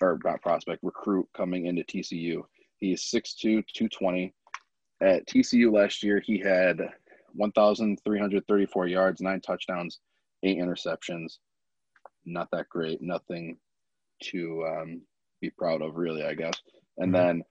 or 0.00 0.18
not 0.24 0.42
prospect, 0.42 0.82
recruit 0.82 1.28
coming 1.36 1.66
into 1.66 1.84
TCU. 1.84 2.42
He 2.78 2.94
is 2.94 3.02
6'2, 3.02 3.38
220. 3.72 4.34
At 5.00 5.26
TCU 5.26 5.72
last 5.72 6.02
year, 6.02 6.20
he 6.24 6.38
had 6.38 6.80
1,334 7.34 8.86
yards, 8.86 9.20
nine 9.20 9.40
touchdowns, 9.40 10.00
eight 10.42 10.58
interceptions. 10.58 11.38
Not 12.24 12.48
that 12.52 12.68
great. 12.68 13.02
Nothing 13.02 13.58
to 14.24 14.64
um, 14.66 15.02
be 15.40 15.50
proud 15.50 15.82
of, 15.82 15.96
really, 15.96 16.24
I 16.24 16.34
guess. 16.34 16.54
And 16.98 17.10
Mhm. 17.10 17.12
then 17.12 17.44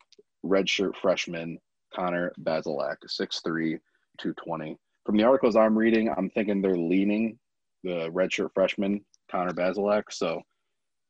redshirt 0.45 0.95
freshman 0.95 1.59
Connor 1.93 2.33
Bazelak, 2.41 2.97
6'3, 3.07 3.79
220. 4.17 4.77
From 5.05 5.17
the 5.17 5.23
articles 5.23 5.55
I'm 5.55 5.77
reading, 5.77 6.09
I'm 6.09 6.29
thinking 6.29 6.61
they're 6.61 6.75
leaning 6.77 7.37
the 7.83 8.09
redshirt 8.11 8.53
freshman 8.53 9.05
Connor 9.29 9.53
Bazelak. 9.53 10.11
So 10.11 10.41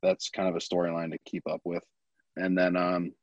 that's 0.01 0.29
kind 0.29 0.49
of 0.49 0.55
a 0.55 0.59
storyline 0.59 1.11
to 1.11 1.17
keep 1.25 1.47
up 1.47 1.61
with. 1.63 1.83
And 2.35 2.57
then 2.57 2.75
um, 2.75 3.13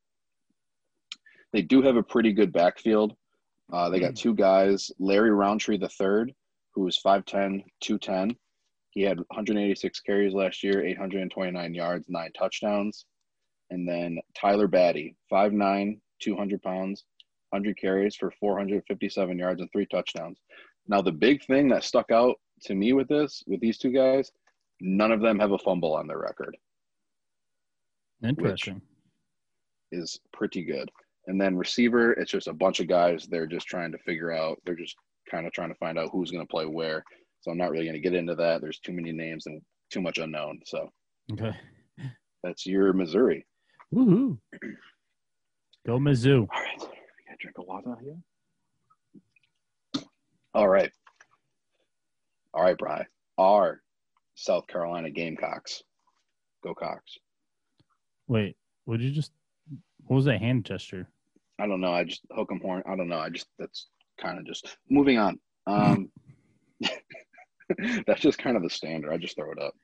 they 1.52 1.62
do 1.62 1.82
have 1.82 1.96
a 1.96 2.02
pretty 2.02 2.32
good 2.32 2.52
backfield. 2.52 3.14
Uh, 3.72 3.88
they 3.88 4.00
got 4.00 4.16
two 4.16 4.34
guys, 4.34 4.90
Larry 4.98 5.30
Rountree 5.30 5.78
the 5.78 5.88
third, 5.88 6.32
who 6.74 6.86
is 6.88 7.00
5'10", 7.04 7.62
210. 7.80 8.36
He 8.90 9.02
had 9.02 9.18
186 9.18 10.00
carries 10.00 10.34
last 10.34 10.62
year, 10.64 10.84
829 10.84 11.74
yards, 11.74 12.06
nine 12.08 12.32
touchdowns. 12.36 13.06
And 13.70 13.88
then 13.88 14.18
Tyler 14.36 14.66
Badie, 14.66 15.14
5'9", 15.32 16.00
200 16.20 16.62
pounds, 16.62 17.04
100 17.50 17.76
carries 17.76 18.16
for 18.16 18.32
457 18.40 19.38
yards 19.38 19.60
and 19.60 19.70
three 19.70 19.86
touchdowns. 19.86 20.38
Now, 20.88 21.00
the 21.00 21.12
big 21.12 21.44
thing 21.44 21.68
that 21.68 21.84
stuck 21.84 22.10
out 22.10 22.36
to 22.62 22.74
me 22.74 22.92
with 22.92 23.08
this, 23.08 23.44
with 23.46 23.60
these 23.60 23.78
two 23.78 23.92
guys, 23.92 24.32
none 24.80 25.12
of 25.12 25.20
them 25.20 25.38
have 25.38 25.52
a 25.52 25.58
fumble 25.58 25.94
on 25.94 26.08
their 26.08 26.18
record, 26.18 26.56
Interesting. 28.24 28.82
is 29.92 30.18
pretty 30.32 30.64
good. 30.64 30.90
And 31.30 31.40
then 31.40 31.56
receiver, 31.56 32.12
it's 32.14 32.32
just 32.32 32.48
a 32.48 32.52
bunch 32.52 32.80
of 32.80 32.88
guys. 32.88 33.28
They're 33.30 33.46
just 33.46 33.68
trying 33.68 33.92
to 33.92 33.98
figure 33.98 34.32
out, 34.32 34.58
they're 34.66 34.74
just 34.74 34.96
kind 35.30 35.46
of 35.46 35.52
trying 35.52 35.68
to 35.68 35.76
find 35.76 35.96
out 35.96 36.08
who's 36.10 36.32
going 36.32 36.44
to 36.44 36.50
play 36.50 36.66
where. 36.66 37.04
So 37.42 37.52
I'm 37.52 37.56
not 37.56 37.70
really 37.70 37.84
going 37.84 37.94
to 37.94 38.00
get 38.00 38.14
into 38.14 38.34
that. 38.34 38.60
There's 38.60 38.80
too 38.80 38.92
many 38.92 39.12
names 39.12 39.46
and 39.46 39.62
too 39.92 40.00
much 40.00 40.18
unknown. 40.18 40.58
So 40.66 40.88
Okay. 41.32 41.52
that's 42.42 42.66
your 42.66 42.92
Missouri. 42.92 43.46
Woohoo. 43.94 44.38
Go 45.86 45.98
Mizzou. 46.00 46.40
All 46.40 46.48
right. 46.60 46.74
I 46.74 46.78
got 46.80 46.88
to 46.88 47.36
drink 47.38 47.58
a 47.58 47.62
water 47.62 47.96
here. 48.02 48.16
All 50.52 50.68
right. 50.68 50.90
All 52.52 52.64
right, 52.64 52.76
Bry. 52.76 53.06
Our 53.38 53.82
South 54.34 54.66
Carolina 54.66 55.10
Gamecocks. 55.10 55.84
Go 56.64 56.74
Cox. 56.74 57.18
Wait, 58.26 58.56
would 58.86 59.00
you 59.00 59.12
just 59.12 59.30
what 60.06 60.16
was 60.16 60.24
that 60.24 60.40
hand 60.40 60.64
gesture? 60.64 61.06
I 61.60 61.66
don't 61.66 61.80
know. 61.80 61.92
I 61.92 62.04
just 62.04 62.22
hook 62.32 62.48
'em 62.50 62.60
horn. 62.60 62.82
I 62.86 62.96
don't 62.96 63.08
know. 63.08 63.18
I 63.18 63.28
just 63.28 63.46
that's 63.58 63.88
kind 64.20 64.38
of 64.38 64.46
just 64.46 64.76
moving 64.88 65.18
on. 65.18 65.38
Um, 65.66 66.10
that's 68.06 68.20
just 68.20 68.38
kind 68.38 68.56
of 68.56 68.62
the 68.62 68.70
standard. 68.70 69.12
I 69.12 69.18
just 69.18 69.36
throw 69.36 69.52
it 69.52 69.58
up. 69.60 69.74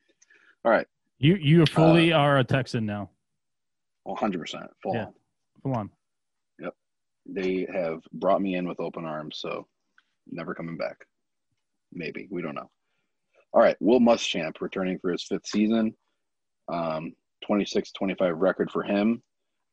All 0.64 0.72
right, 0.72 0.86
You 1.18 1.36
you 1.36 1.64
fully 1.66 2.12
are 2.12 2.38
a 2.38 2.44
Texan 2.44 2.86
now. 2.86 3.10
100 4.04 4.40
percent 4.40 4.64
full 4.82 4.94
Yeah. 4.94 5.06
on. 5.06 5.14
Come 5.62 5.72
on. 5.74 5.90
Yep. 6.60 6.74
They 7.26 7.66
have 7.72 8.00
brought 8.12 8.40
me 8.40 8.54
in 8.54 8.66
with 8.66 8.80
open 8.80 9.04
arms, 9.04 9.38
so 9.38 9.66
never 10.30 10.54
coming 10.54 10.76
back. 10.76 10.96
Maybe 11.92 12.26
we 12.30 12.40
don't 12.42 12.54
know. 12.54 12.70
All 13.52 13.60
right, 13.62 13.76
Will 13.80 14.00
Muschamp 14.00 14.60
returning 14.60 14.98
for 14.98 15.12
his 15.12 15.24
fifth 15.24 15.46
season. 15.46 15.94
Um, 16.68 17.12
26-25 17.48 18.32
record 18.34 18.70
for 18.72 18.82
him, 18.82 19.22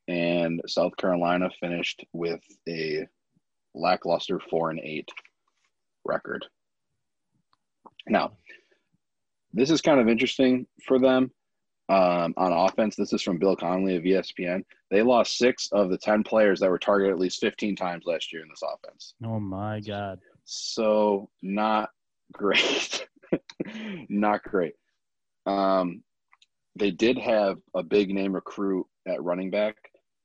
and 0.07 0.61
South 0.67 0.95
Carolina 0.97 1.49
finished 1.59 2.03
with 2.13 2.41
a 2.67 3.07
lackluster 3.73 4.39
four 4.49 4.69
and 4.69 4.79
eight 4.79 5.09
record. 6.05 6.45
Now, 8.07 8.33
this 9.53 9.69
is 9.69 9.81
kind 9.81 9.99
of 9.99 10.09
interesting 10.09 10.67
for 10.85 10.99
them 10.99 11.31
um, 11.89 12.33
on 12.37 12.51
offense. 12.51 12.95
This 12.95 13.13
is 13.13 13.21
from 13.21 13.37
Bill 13.37 13.55
Connelly 13.55 13.95
of 13.95 14.03
ESPN. 14.03 14.63
They 14.91 15.01
lost 15.01 15.37
six 15.37 15.69
of 15.71 15.89
the 15.89 15.97
10 15.97 16.23
players 16.23 16.59
that 16.59 16.69
were 16.69 16.79
targeted 16.79 17.13
at 17.13 17.19
least 17.19 17.39
15 17.39 17.75
times 17.75 18.03
last 18.05 18.33
year 18.33 18.41
in 18.41 18.49
this 18.49 18.61
offense. 18.63 19.13
Oh 19.23 19.39
my 19.39 19.79
God. 19.79 20.19
So, 20.45 21.29
not 21.41 21.89
great. 22.33 23.07
not 24.09 24.43
great. 24.43 24.73
Um, 25.45 26.03
they 26.75 26.91
did 26.91 27.17
have 27.17 27.57
a 27.75 27.83
big 27.83 28.13
name 28.13 28.33
recruit 28.33 28.85
at 29.07 29.23
running 29.23 29.51
back, 29.51 29.75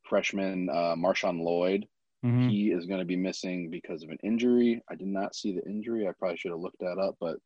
freshman 0.08 0.68
uh, 0.70 0.94
Marshawn 0.96 1.42
Lloyd. 1.42 1.86
Mhm. 2.24 2.50
He 2.50 2.72
is 2.72 2.86
going 2.86 2.98
to 2.98 3.06
be 3.06 3.16
missing 3.16 3.70
because 3.70 4.02
of 4.02 4.10
an 4.10 4.18
injury. 4.24 4.82
I 4.90 4.96
did 4.96 5.06
not 5.06 5.34
see 5.36 5.52
the 5.52 5.64
injury. 5.68 6.08
I 6.08 6.12
probably 6.18 6.36
should 6.36 6.50
have 6.50 6.60
looked 6.60 6.80
that 6.80 6.98
up, 6.98 7.14
but 7.20 7.36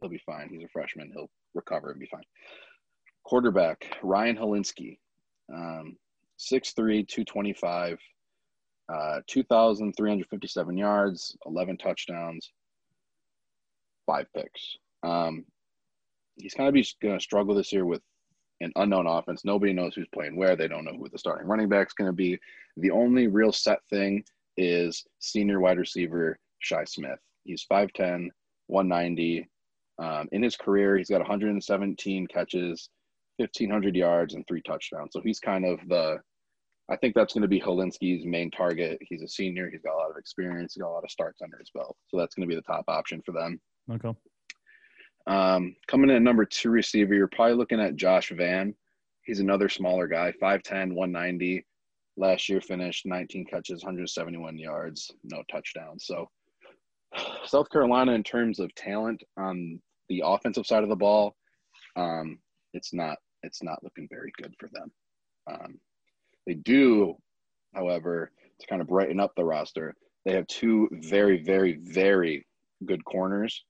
he'll 0.00 0.10
be 0.10 0.18
fine. 0.26 0.48
He's 0.50 0.64
a 0.64 0.68
freshman. 0.68 1.10
He'll 1.14 1.30
recover 1.54 1.90
and 1.90 2.00
be 2.00 2.06
fine. 2.06 2.24
Quarterback 3.24 3.96
Ryan 4.02 4.36
Hilinski, 4.36 4.98
um, 5.52 5.96
6'3", 6.38 7.04
225, 7.06 7.98
uh, 8.92 9.20
2,357 9.28 10.76
yards, 10.76 11.36
11 11.46 11.78
touchdowns, 11.78 12.52
five 14.06 14.26
picks. 14.34 14.76
Um, 15.02 15.44
he's 16.36 16.54
kind 16.54 16.68
of 16.68 16.74
be 16.74 16.86
going 17.00 17.18
to 17.18 17.22
struggle 17.22 17.54
this 17.54 17.72
year 17.72 17.86
with 17.86 18.02
an 18.62 18.72
unknown 18.76 19.06
offense. 19.06 19.44
Nobody 19.44 19.72
knows 19.72 19.94
who's 19.94 20.08
playing 20.14 20.36
where. 20.36 20.56
They 20.56 20.68
don't 20.68 20.84
know 20.84 20.96
who 20.96 21.08
the 21.08 21.18
starting 21.18 21.46
running 21.46 21.68
back's 21.68 21.94
going 21.94 22.08
to 22.08 22.12
be. 22.12 22.38
The 22.76 22.90
only 22.90 23.26
real 23.26 23.52
set 23.52 23.78
thing 23.90 24.24
is 24.56 25.04
senior 25.18 25.60
wide 25.60 25.78
receiver 25.78 26.38
Shi 26.60 26.76
Smith. 26.86 27.18
He's 27.44 27.66
5'10, 27.70 28.28
190. 28.68 29.48
Um, 29.98 30.28
in 30.32 30.42
his 30.42 30.56
career, 30.56 30.96
he's 30.96 31.10
got 31.10 31.18
117 31.18 32.26
catches, 32.28 32.88
1,500 33.36 33.94
yards, 33.96 34.34
and 34.34 34.46
three 34.46 34.62
touchdowns. 34.62 35.10
So 35.12 35.20
he's 35.20 35.40
kind 35.40 35.64
of 35.64 35.78
the, 35.88 36.18
I 36.90 36.96
think 36.96 37.14
that's 37.14 37.34
going 37.34 37.42
to 37.42 37.48
be 37.48 37.60
Hilinski's 37.60 38.24
main 38.24 38.50
target. 38.50 38.98
He's 39.02 39.22
a 39.22 39.28
senior. 39.28 39.70
He's 39.70 39.82
got 39.82 39.94
a 39.94 39.98
lot 39.98 40.10
of 40.10 40.16
experience. 40.16 40.74
He's 40.74 40.82
got 40.82 40.90
a 40.90 40.94
lot 40.94 41.04
of 41.04 41.10
starts 41.10 41.42
under 41.42 41.58
his 41.58 41.70
belt. 41.70 41.96
So 42.08 42.16
that's 42.16 42.34
going 42.34 42.48
to 42.48 42.54
be 42.54 42.56
the 42.56 42.62
top 42.62 42.84
option 42.88 43.22
for 43.24 43.32
them. 43.32 43.60
Okay. 43.90 44.16
Um, 45.26 45.76
coming 45.86 46.10
in 46.10 46.16
at 46.16 46.22
number 46.22 46.44
two 46.44 46.70
receiver, 46.70 47.14
you're 47.14 47.28
probably 47.28 47.54
looking 47.54 47.80
at 47.80 47.96
Josh 47.96 48.30
Vann. 48.30 48.74
He's 49.24 49.40
another 49.40 49.68
smaller 49.68 50.08
guy, 50.08 50.32
5'10, 50.42 50.94
190. 50.94 51.64
Last 52.16 52.48
year 52.48 52.60
finished 52.60 53.06
19 53.06 53.46
catches, 53.46 53.82
171 53.82 54.58
yards, 54.58 55.10
no 55.24 55.42
touchdowns. 55.50 56.06
So 56.06 56.28
South 57.46 57.70
Carolina, 57.70 58.12
in 58.12 58.22
terms 58.22 58.58
of 58.58 58.74
talent 58.74 59.22
on 59.36 59.80
the 60.08 60.22
offensive 60.24 60.66
side 60.66 60.82
of 60.82 60.88
the 60.88 60.96
ball, 60.96 61.36
um, 61.96 62.38
it's 62.74 62.92
not 62.92 63.18
it's 63.42 63.62
not 63.62 63.82
looking 63.82 64.08
very 64.10 64.32
good 64.40 64.54
for 64.58 64.68
them. 64.72 64.90
Um, 65.50 65.80
they 66.46 66.54
do, 66.54 67.16
however, 67.74 68.30
to 68.60 68.66
kind 68.66 68.80
of 68.80 68.88
brighten 68.88 69.18
up 69.18 69.32
the 69.36 69.44
roster, 69.44 69.94
they 70.24 70.32
have 70.32 70.46
two 70.46 70.88
very, 70.92 71.42
very, 71.42 71.78
very 71.82 72.46
good 72.86 73.04
corners, 73.04 73.64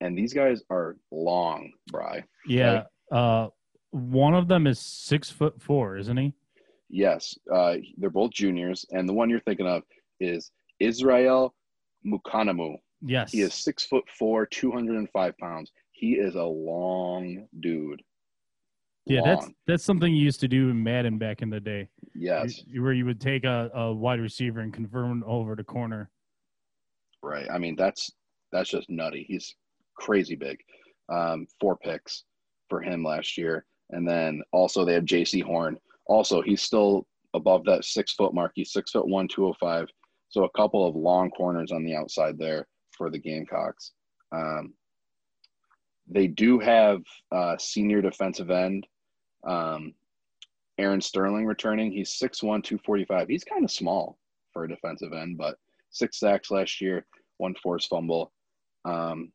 and 0.00 0.16
these 0.16 0.32
guys 0.32 0.62
are 0.70 0.96
long, 1.10 1.72
Bry. 1.90 2.24
Yeah. 2.46 2.84
Uh, 3.10 3.48
one 3.90 4.34
of 4.34 4.48
them 4.48 4.66
is 4.66 4.78
six 4.80 5.30
foot 5.30 5.60
four, 5.60 5.96
isn't 5.96 6.16
he? 6.16 6.34
Yes, 6.88 7.34
uh, 7.52 7.76
they're 7.96 8.10
both 8.10 8.30
juniors, 8.32 8.84
and 8.90 9.08
the 9.08 9.12
one 9.12 9.28
you're 9.30 9.40
thinking 9.40 9.66
of 9.66 9.82
is 10.20 10.50
Israel 10.80 11.54
Mukuamu. 12.06 12.76
Yes. 13.02 13.32
He 13.32 13.40
is 13.40 13.54
six 13.54 13.84
foot 13.84 14.04
four, 14.18 14.46
two 14.46 14.70
hundred 14.70 14.96
and 14.96 15.08
five 15.10 15.36
pounds. 15.38 15.72
He 15.92 16.12
is 16.12 16.34
a 16.34 16.42
long 16.44 17.46
dude. 17.60 18.02
Yeah, 19.06 19.20
that's 19.24 19.48
that's 19.66 19.84
something 19.84 20.12
you 20.14 20.22
used 20.24 20.40
to 20.40 20.48
do 20.48 20.68
in 20.68 20.82
Madden 20.82 21.16
back 21.18 21.40
in 21.42 21.48
the 21.50 21.60
day. 21.60 21.88
yes, 22.14 22.62
You- 22.66 22.82
where 22.82 22.92
you 22.92 23.04
would 23.06 23.20
take 23.20 23.44
a, 23.44 23.70
a 23.74 23.92
wide 23.94 24.20
receiver 24.20 24.60
and 24.60 24.72
convert 24.74 25.06
him 25.06 25.22
over 25.26 25.54
to 25.56 25.62
corner. 25.64 26.10
right. 27.22 27.46
I 27.50 27.58
mean, 27.58 27.76
that's 27.76 28.10
that's 28.52 28.68
just 28.70 28.88
nutty. 28.90 29.24
He's 29.28 29.54
crazy 29.96 30.36
big. 30.36 30.58
Um, 31.08 31.46
four 31.60 31.76
picks 31.76 32.24
for 32.68 32.80
him 32.80 33.04
last 33.04 33.38
year, 33.38 33.64
and 33.90 34.06
then 34.08 34.42
also 34.52 34.84
they 34.84 34.94
have 34.94 35.04
Jaycee 35.04 35.42
Horn. 35.42 35.78
Also, 36.06 36.42
he's 36.42 36.62
still 36.62 37.06
above 37.34 37.64
that 37.64 37.84
six 37.84 38.14
foot 38.14 38.34
mark. 38.34 38.52
He's 38.54 38.72
six 38.72 38.90
foot 38.90 39.06
one, 39.06 39.28
two 39.28 39.42
hundred 39.42 39.58
five. 39.58 39.88
So 40.28 40.44
a 40.44 40.50
couple 40.50 40.86
of 40.86 40.96
long 40.96 41.30
corners 41.30 41.70
on 41.70 41.84
the 41.84 41.94
outside 41.94 42.38
there 42.38 42.66
for 42.90 43.10
the 43.10 43.18
Gamecocks. 43.18 43.92
Um, 44.32 44.74
they 46.08 46.26
do 46.26 46.58
have 46.58 47.02
uh, 47.32 47.56
senior 47.58 48.02
defensive 48.02 48.50
end 48.50 48.86
um, 49.46 49.94
Aaron 50.78 51.00
Sterling 51.00 51.46
returning. 51.46 51.90
He's 51.90 52.10
6'1", 52.10 52.40
245. 52.62 53.28
He's 53.28 53.44
kind 53.44 53.64
of 53.64 53.70
small 53.70 54.18
for 54.52 54.64
a 54.64 54.68
defensive 54.68 55.12
end, 55.12 55.38
but 55.38 55.56
six 55.90 56.18
sacks 56.18 56.50
last 56.50 56.80
year, 56.80 57.06
one 57.38 57.54
forced 57.62 57.88
fumble. 57.88 58.32
Um, 58.84 59.32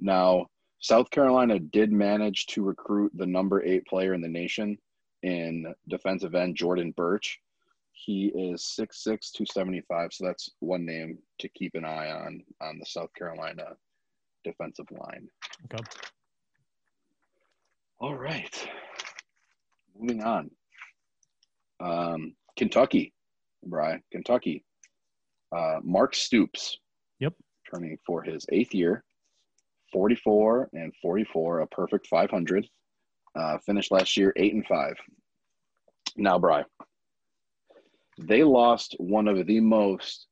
now, 0.00 0.46
South 0.80 1.10
Carolina 1.10 1.58
did 1.58 1.92
manage 1.92 2.46
to 2.46 2.62
recruit 2.62 3.12
the 3.14 3.26
number 3.26 3.62
eight 3.62 3.86
player 3.86 4.14
in 4.14 4.20
the 4.20 4.28
nation 4.28 4.76
in 5.22 5.72
defensive 5.88 6.34
end, 6.34 6.56
Jordan 6.56 6.92
Burch. 6.96 7.38
He 7.92 8.32
is 8.34 8.62
6'6", 8.78 9.04
275, 9.04 10.12
so 10.12 10.26
that's 10.26 10.50
one 10.58 10.84
name 10.84 11.18
to 11.38 11.48
keep 11.50 11.74
an 11.74 11.84
eye 11.84 12.10
on 12.10 12.42
on 12.60 12.78
the 12.78 12.86
South 12.86 13.10
Carolina 13.16 13.76
defensive 14.42 14.86
line. 14.90 15.28
Okay. 15.66 15.84
All 18.00 18.16
right. 18.16 18.68
Moving 19.96 20.24
on. 20.24 20.50
Um, 21.78 22.34
Kentucky, 22.56 23.12
Brian. 23.64 24.02
Kentucky. 24.10 24.64
Uh, 25.54 25.78
Mark 25.84 26.16
Stoops. 26.16 26.78
Yep. 27.20 27.34
Turning 27.72 27.96
for 28.04 28.22
his 28.22 28.44
eighth 28.50 28.74
year. 28.74 29.04
44 29.92 30.70
and 30.72 30.92
44, 31.00 31.60
a 31.60 31.66
perfect 31.68 32.06
500. 32.06 32.66
Uh, 33.34 33.58
finished 33.64 33.90
last 33.90 34.16
year 34.16 34.32
8 34.36 34.54
and 34.54 34.66
5. 34.66 34.94
Now, 36.16 36.38
Bry, 36.38 36.64
They 38.18 38.44
lost 38.44 38.94
one 38.98 39.26
of 39.26 39.46
the 39.46 39.60
most 39.60 40.26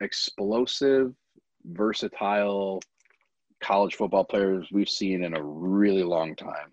explosive, 0.00 1.14
versatile 1.64 2.80
college 3.60 3.94
football 3.94 4.24
players 4.24 4.68
we've 4.72 4.88
seen 4.88 5.22
in 5.22 5.36
a 5.36 5.42
really 5.42 6.02
long 6.02 6.34
time 6.34 6.72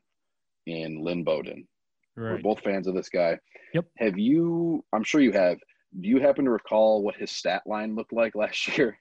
in 0.65 1.03
Lynn 1.03 1.23
Bowden. 1.23 1.67
We're 2.15 2.41
both 2.41 2.61
fans 2.61 2.87
of 2.87 2.95
this 2.95 3.09
guy. 3.09 3.37
Yep. 3.73 3.85
Have 3.97 4.17
you, 4.17 4.83
I'm 4.93 5.03
sure 5.03 5.21
you 5.21 5.33
have, 5.33 5.57
do 5.99 6.07
you 6.09 6.19
happen 6.19 6.45
to 6.45 6.51
recall 6.51 7.03
what 7.03 7.15
his 7.15 7.29
stat 7.29 7.63
line 7.65 7.95
looked 7.95 8.13
like 8.13 8.35
last 8.35 8.67
year? 8.77 8.97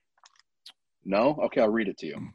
No? 1.04 1.38
Okay, 1.44 1.60
I'll 1.60 1.70
read 1.70 1.88
it 1.88 1.98
to 1.98 2.06
you 2.06 2.28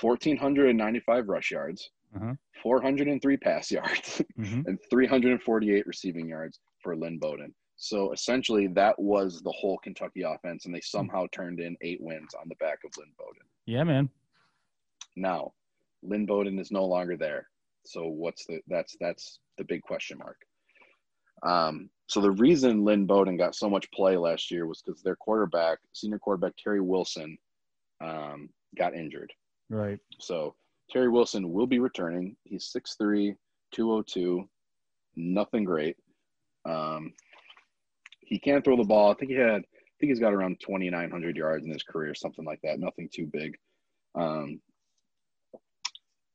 1,495 0.00 1.28
rush 1.28 1.50
yards, 1.50 1.90
Uh-huh. 2.14 2.34
403 2.62 3.36
pass 3.36 3.70
yards, 3.78 4.22
hmm 4.36 4.62
and 4.66 4.78
348 4.90 5.86
receiving 5.86 6.28
yards 6.28 6.60
for 6.82 6.96
Lynn 6.96 7.18
Bowden. 7.18 7.54
So 7.76 8.12
essentially, 8.12 8.68
that 8.68 8.98
was 8.98 9.42
the 9.42 9.52
whole 9.52 9.76
Kentucky 9.78 10.22
offense, 10.22 10.64
and 10.64 10.74
they 10.74 10.80
somehow 10.80 11.26
turned 11.30 11.60
in 11.60 11.76
eight 11.82 12.00
wins 12.00 12.32
on 12.34 12.48
the 12.48 12.54
back 12.56 12.78
of 12.84 12.90
Lynn 12.96 13.12
Bowden. 13.18 13.42
Yeah, 13.66 13.84
man. 13.84 14.08
Now, 15.14 15.52
Lynn 16.02 16.24
Bowden 16.26 16.58
is 16.58 16.70
no 16.70 16.86
longer 16.86 17.16
there. 17.16 17.48
So 17.84 18.06
what's 18.06 18.46
the 18.46 18.60
that's 18.66 18.96
that's 18.98 19.38
the 19.58 19.64
big 19.64 19.82
question 19.82 20.18
mark. 20.18 20.38
Um, 21.42 21.90
so 22.08 22.20
the 22.20 22.30
reason 22.30 22.84
Lynn 22.84 23.04
Bowden 23.06 23.36
got 23.36 23.54
so 23.54 23.68
much 23.68 23.90
play 23.92 24.16
last 24.16 24.50
year 24.50 24.66
was 24.66 24.80
because 24.82 25.02
their 25.02 25.16
quarterback, 25.16 25.78
senior 25.92 26.18
quarterback 26.18 26.54
Terry 26.56 26.80
Wilson, 26.80 27.36
um, 28.00 28.48
got 28.76 28.94
injured. 28.94 29.32
Right. 29.68 29.98
So 30.18 30.54
Terry 30.90 31.08
Wilson 31.08 31.52
will 31.52 31.66
be 31.66 31.78
returning. 31.78 32.36
He's 32.44 32.72
6'3", 32.74 33.34
202, 33.72 34.48
nothing 35.16 35.64
great. 35.64 35.96
Um, 36.64 37.12
he 38.20 38.38
can 38.38 38.62
throw 38.62 38.76
the 38.76 38.84
ball. 38.84 39.10
I 39.10 39.14
think 39.14 39.30
he 39.30 39.36
had, 39.36 39.62
I 39.62 39.98
think 40.00 40.10
he's 40.10 40.20
got 40.20 40.34
around 40.34 40.60
2,900 40.60 41.36
yards 41.36 41.64
in 41.64 41.72
his 41.72 41.82
career, 41.82 42.14
something 42.14 42.44
like 42.44 42.60
that. 42.62 42.80
Nothing 42.80 43.08
too 43.12 43.26
big. 43.26 43.56
Um, 44.14 44.60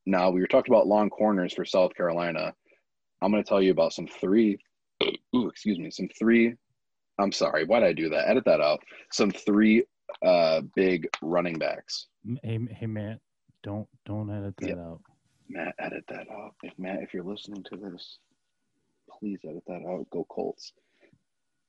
now 0.06 0.30
we 0.30 0.40
were 0.40 0.46
talking 0.46 0.72
about 0.72 0.86
long 0.86 1.10
corners 1.10 1.54
for 1.54 1.64
South 1.64 1.94
Carolina. 1.94 2.54
I'm 3.20 3.30
going 3.30 3.42
to 3.42 3.48
tell 3.48 3.62
you 3.62 3.70
about 3.70 3.92
some 3.92 4.06
three. 4.06 4.58
Ooh, 5.36 5.48
excuse 5.48 5.78
me, 5.78 5.90
some 5.90 6.08
three. 6.18 6.54
I'm 7.18 7.32
sorry. 7.32 7.64
Why 7.64 7.80
did 7.80 7.88
I 7.88 7.92
do 7.92 8.08
that? 8.10 8.28
Edit 8.28 8.44
that 8.46 8.60
out. 8.60 8.80
Some 9.12 9.30
three 9.30 9.84
uh, 10.24 10.62
big 10.74 11.08
running 11.22 11.58
backs. 11.58 12.08
Hey, 12.42 12.58
hey, 12.70 12.86
Matt. 12.86 13.18
Don't 13.62 13.88
don't 14.06 14.30
edit 14.30 14.54
that 14.58 14.68
Yep. 14.68 14.78
out. 14.78 15.00
Matt, 15.48 15.74
edit 15.78 16.04
that 16.08 16.28
out. 16.30 16.54
If 16.62 16.78
Matt, 16.78 17.02
if 17.02 17.12
you're 17.14 17.24
listening 17.24 17.62
to 17.64 17.76
this, 17.76 18.18
please 19.10 19.38
edit 19.44 19.62
that 19.66 19.82
out. 19.88 20.06
Go 20.10 20.24
Colts. 20.24 20.72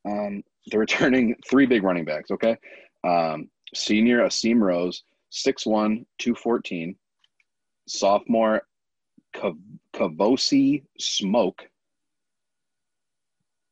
Um, 0.06 0.44
they're 0.68 0.80
returning 0.80 1.36
three 1.50 1.66
big 1.66 1.84
running 1.84 2.06
backs. 2.06 2.32
Okay, 2.32 2.58
um, 3.04 3.50
senior 3.74 4.20
Asim 4.26 4.60
Rose, 4.60 5.04
6'1", 5.32 6.06
214. 6.20 6.96
Sophomore 7.88 8.62
Kav- 9.36 9.60
Kavosiey 9.94 10.84
Smoke. 11.00 11.63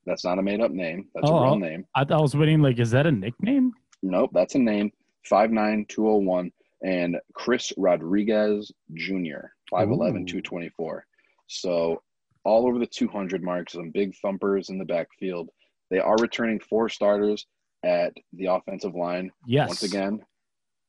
That's 0.06 0.26
not 0.26 0.40
a 0.40 0.42
made 0.42 0.62
up 0.62 0.72
name. 0.72 1.08
That's 1.14 1.30
a 1.30 1.34
Oh, 1.34 1.44
real 1.44 1.54
oh. 1.54 1.58
name. 1.58 1.86
I, 1.96 2.02
I 2.10 2.20
was 2.20 2.36
waiting. 2.36 2.62
Like, 2.62 2.80
is 2.80 2.92
that 2.92 3.06
a 3.08 3.12
nickname? 3.12 3.72
Nope, 4.02 4.32
that's 4.34 4.56
a 4.56 4.60
name. 4.60 4.92
5'9", 5.30 5.88
201. 5.88 6.52
And 6.84 7.18
Chris 7.34 7.72
Rodriguez 7.78 8.72
Jr., 8.94 9.48
5'11, 9.72 10.28
224. 10.28 11.06
So 11.48 12.02
all 12.44 12.68
over 12.68 12.80
the 12.80 12.88
200 12.88 13.44
mark, 13.44 13.70
some 13.70 13.92
big 13.92 14.16
thumpers 14.22 14.70
in 14.70 14.78
the 14.78 14.86
backfield. 14.86 15.50
They 15.90 16.00
are 16.00 16.16
returning 16.18 16.60
four 16.60 16.90
starters 16.90 17.46
at 17.84 18.14
the 18.34 18.46
offensive 18.46 18.96
line. 18.96 19.32
Yes. 19.46 19.68
Once 19.68 19.84
again, 19.84 20.22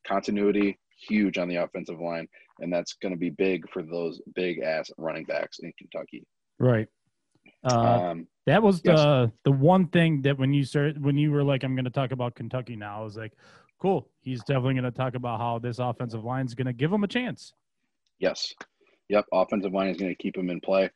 continuity 0.07 0.79
huge 1.09 1.39
on 1.39 1.49
the 1.49 1.57
offensive 1.57 2.01
line, 2.01 2.29
and 2.61 2.73
that's 2.73 2.95
going 2.95 3.13
to 3.13 3.19
be 3.19 3.31
big 3.31 3.69
for 3.71 3.83
those 3.83 4.21
big 4.35 4.61
ass 4.61 4.91
running 4.97 5.25
backs 5.25 5.59
in 5.61 5.73
Kentucky. 5.79 6.25
Right. 6.59 6.89
Uh, 7.65 7.79
um, 7.79 8.27
that 8.47 8.63
was 8.63 8.81
yes. 8.85 8.99
the 8.99 9.33
the 9.45 9.53
one 9.53 9.87
thing 9.89 10.23
that 10.23 10.39
when 10.39 10.53
you 10.53 10.65
started 10.65 11.03
when 11.03 11.17
you 11.17 11.31
were 11.31 11.45
like, 11.45 11.63
I'm 11.63 11.75
going 11.75 11.85
to 11.85 11.91
talk 11.91 12.13
about 12.13 12.35
Kentucky 12.35 12.77
now. 12.77 13.01
I 13.01 13.05
was 13.05 13.17
like, 13.17 13.33
cool. 13.83 14.09
He's 14.21 14.41
definitely 14.45 14.75
going 14.75 14.85
to 14.85 14.91
talk 14.93 15.15
about 15.15 15.39
how 15.41 15.59
this 15.59 15.79
offensive 15.81 16.25
line 16.25 16.47
is 16.47 16.55
going 16.55 16.67
to 16.69 16.73
give 16.73 16.93
him 16.93 17.03
a 17.05 17.09
chance. 17.09 17.53
Yes. 18.21 18.55
Yep. 19.09 19.27
Offensive 19.33 19.73
line 19.73 19.89
is 19.89 19.97
going 19.97 20.11
to 20.15 20.23
keep 20.23 20.37
him 20.37 20.49
in 20.51 20.61
play. 20.61 20.89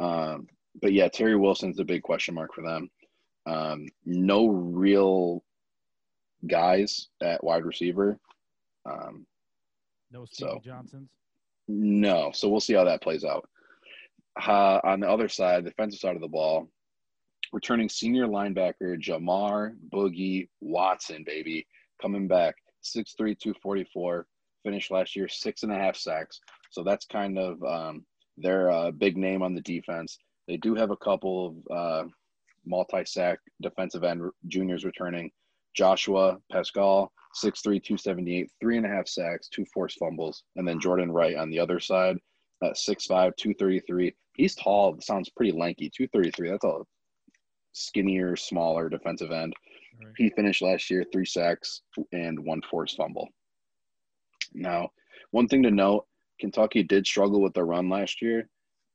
Um, 0.00 0.48
but 0.82 0.92
yeah, 0.92 1.08
Terry 1.08 1.36
Wilson's 1.36 1.78
a 1.78 1.84
big 1.84 2.02
question 2.02 2.34
mark 2.34 2.52
for 2.52 2.62
them. 2.62 2.90
Um, 3.46 3.86
no 4.04 4.48
real 4.48 5.44
guys 6.46 7.08
at 7.22 7.42
wide 7.42 7.64
receiver. 7.64 8.18
Um, 8.84 9.24
No 10.10 10.24
Stevie 10.26 10.50
So- 10.50 10.60
Johnsons. 10.64 11.08
no. 11.68 12.30
So 12.34 12.48
we'll 12.48 12.60
see 12.60 12.74
how 12.74 12.84
that 12.84 13.00
plays 13.02 13.24
out. 13.24 13.48
Uh, 14.46 14.80
on 14.84 15.00
the 15.00 15.08
other 15.08 15.28
side, 15.28 15.64
the 15.64 15.70
defensive 15.70 16.00
side 16.00 16.14
of 16.16 16.20
the 16.20 16.28
ball, 16.28 16.68
returning 17.52 17.88
senior 17.88 18.26
linebacker 18.26 19.00
Jamar 19.00 19.74
Boogie 19.90 20.48
Watson, 20.60 21.22
baby, 21.24 21.66
coming 22.00 22.28
back 22.28 22.54
6'3, 22.84 23.16
244, 23.16 24.26
finished 24.64 24.90
last 24.90 25.16
year 25.16 25.28
six 25.28 25.62
and 25.62 25.72
a 25.72 25.76
half 25.76 25.96
sacks. 25.96 26.40
So 26.70 26.82
that's 26.82 27.06
kind 27.06 27.38
of 27.38 27.62
um, 27.62 28.04
their 28.36 28.70
uh, 28.70 28.90
big 28.90 29.16
name 29.16 29.42
on 29.42 29.54
the 29.54 29.60
defense. 29.62 30.18
They 30.48 30.56
do 30.56 30.74
have 30.74 30.90
a 30.90 30.96
couple 30.96 31.62
of 31.70 31.76
uh, 31.76 32.08
multi 32.64 33.04
sack 33.04 33.38
defensive 33.62 34.04
end 34.04 34.22
juniors 34.48 34.84
returning. 34.84 35.30
Joshua 35.74 36.38
Paschal, 36.50 37.12
6'3, 37.42 37.62
278, 37.62 38.50
three 38.60 38.76
and 38.78 38.86
a 38.86 38.88
half 38.88 39.06
sacks, 39.06 39.48
two 39.48 39.64
forced 39.72 39.98
fumbles. 39.98 40.42
And 40.56 40.66
then 40.66 40.80
Jordan 40.80 41.12
Wright 41.12 41.36
on 41.36 41.50
the 41.50 41.58
other 41.58 41.80
side 41.80 42.16
at 42.62 42.76
6'5, 42.76 43.08
233. 43.08 44.14
He's 44.36 44.54
tall, 44.54 44.96
sounds 45.00 45.28
pretty 45.30 45.52
lanky. 45.52 45.90
233, 45.94 46.50
that's 46.50 46.64
a 46.64 46.80
skinnier, 47.72 48.36
smaller 48.36 48.88
defensive 48.88 49.30
end. 49.30 49.54
Right. 49.98 50.12
He 50.16 50.30
finished 50.30 50.62
last 50.62 50.90
year 50.90 51.04
three 51.12 51.24
sacks 51.24 51.82
and 52.12 52.38
one 52.40 52.62
forced 52.70 52.96
fumble. 52.96 53.28
Now, 54.52 54.90
one 55.30 55.48
thing 55.48 55.62
to 55.62 55.70
note 55.70 56.06
Kentucky 56.40 56.82
did 56.82 57.06
struggle 57.06 57.40
with 57.40 57.54
the 57.54 57.64
run 57.64 57.88
last 57.88 58.20
year 58.20 58.48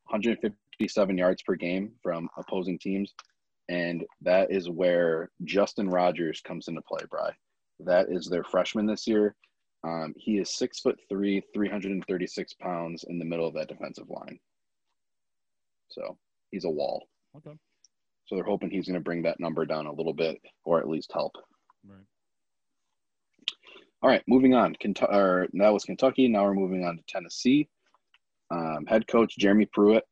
157 0.06 1.18
yards 1.18 1.42
per 1.44 1.56
game 1.56 1.92
from 2.04 2.30
opposing 2.38 2.78
teams. 2.80 3.14
And 3.70 4.04
that 4.22 4.52
is 4.52 4.70
where 4.70 5.32
Justin 5.46 5.90
Rogers 5.90 6.42
comes 6.42 6.68
into 6.68 6.82
play, 6.82 7.06
Bry. 7.10 7.32
That 7.80 8.08
is 8.10 8.28
their 8.28 8.44
freshman 8.44 8.86
this 8.86 9.08
year. 9.08 9.36
Um, 9.84 10.14
he 10.18 10.38
is 10.38 10.56
six 10.56 10.80
foot 10.80 11.00
three, 11.10 11.42
336 11.54 12.54
pounds 12.54 13.06
in 13.08 13.18
the 13.18 13.26
middle 13.26 13.48
of 13.48 13.54
that 13.56 13.70
defensive 13.70 14.10
line. 14.10 14.40
So 15.90 16.18
he's 16.52 16.66
a 16.66 16.70
wall. 16.70 17.08
Okay. 17.38 17.58
So 18.26 18.36
they're 18.36 18.44
hoping 18.44 18.70
he's 18.70 18.88
going 18.88 19.00
to 19.00 19.04
bring 19.04 19.24
that 19.24 19.40
number 19.40 19.66
down 19.66 19.88
a 19.88 19.94
little 19.94 20.14
bit 20.14 20.40
or 20.64 20.80
at 20.80 20.88
least 20.88 21.12
help. 21.12 21.36
Right. 21.86 22.06
All 24.02 24.10
right, 24.10 24.24
moving 24.28 24.54
on. 24.56 24.76
Kentu- 24.76 25.14
or 25.14 25.48
that 25.54 25.74
was 25.74 25.84
Kentucky. 25.86 26.28
Now 26.28 26.44
we're 26.46 26.54
moving 26.54 26.86
on 26.86 26.98
to 26.98 27.04
Tennessee. 27.08 27.68
Um, 28.50 28.86
head 28.88 29.08
coach 29.08 29.38
Jeremy 29.38 29.66
Pruitt, 29.72 30.04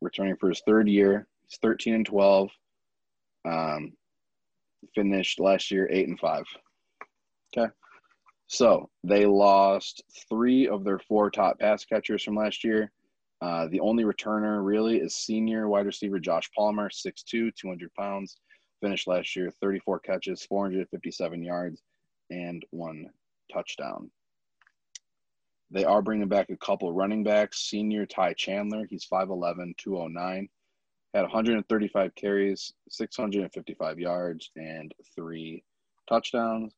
returning 0.00 0.36
for 0.36 0.48
his 0.48 0.62
third 0.66 0.88
year. 0.88 1.26
He's 1.46 1.58
13 1.62 1.94
and 1.94 2.06
12. 2.06 2.50
Um, 3.46 3.92
finished 4.94 5.40
last 5.40 5.70
year 5.70 5.88
eight 5.90 6.08
and 6.08 6.18
five. 6.18 6.44
Okay, 7.56 7.70
so 8.46 8.90
they 9.02 9.26
lost 9.26 10.02
three 10.28 10.68
of 10.68 10.84
their 10.84 10.98
four 10.98 11.30
top 11.30 11.58
pass 11.58 11.84
catchers 11.84 12.22
from 12.22 12.36
last 12.36 12.64
year. 12.64 12.90
Uh, 13.44 13.68
the 13.68 13.80
only 13.80 14.04
returner 14.04 14.64
really 14.64 14.96
is 14.96 15.14
senior 15.14 15.68
wide 15.68 15.84
receiver 15.84 16.18
Josh 16.18 16.50
Palmer, 16.56 16.88
6'2", 16.88 17.54
200 17.54 17.92
pounds. 17.92 18.38
Finished 18.80 19.06
last 19.06 19.36
year 19.36 19.50
34 19.60 20.00
catches, 20.00 20.46
457 20.46 21.42
yards, 21.42 21.82
and 22.30 22.64
one 22.70 23.06
touchdown. 23.52 24.10
They 25.70 25.84
are 25.84 26.00
bringing 26.00 26.28
back 26.28 26.48
a 26.48 26.56
couple 26.56 26.94
running 26.94 27.22
backs. 27.22 27.68
Senior 27.68 28.06
Ty 28.06 28.32
Chandler, 28.32 28.86
he's 28.88 29.06
5'11, 29.06 29.76
209, 29.76 30.48
had 31.12 31.22
135 31.22 32.14
carries, 32.14 32.72
655 32.88 33.98
yards, 33.98 34.50
and 34.56 34.94
three 35.14 35.62
touchdowns. 36.08 36.72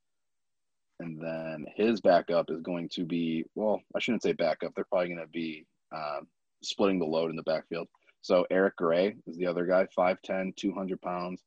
And 0.99 1.21
then 1.23 1.67
his 1.77 2.01
backup 2.01 2.51
is 2.51 2.61
going 2.63 2.89
to 2.89 3.05
be, 3.05 3.45
well, 3.55 3.81
I 3.95 4.01
shouldn't 4.01 4.25
say 4.25 4.33
backup. 4.33 4.75
They're 4.75 4.85
probably 4.85 5.15
going 5.15 5.21
to 5.21 5.29
be 5.29 5.65
um, 5.95 6.27
splitting 6.63 6.99
the 6.99 7.05
load 7.05 7.31
in 7.31 7.37
the 7.37 7.43
backfield. 7.43 7.89
So 8.23 8.47
Eric 8.51 8.77
Gray 8.77 9.15
is 9.27 9.37
the 9.37 9.47
other 9.47 9.67
guy, 9.67 9.87
5'10, 9.97 10.57
200 10.57 11.01
pounds, 11.01 11.43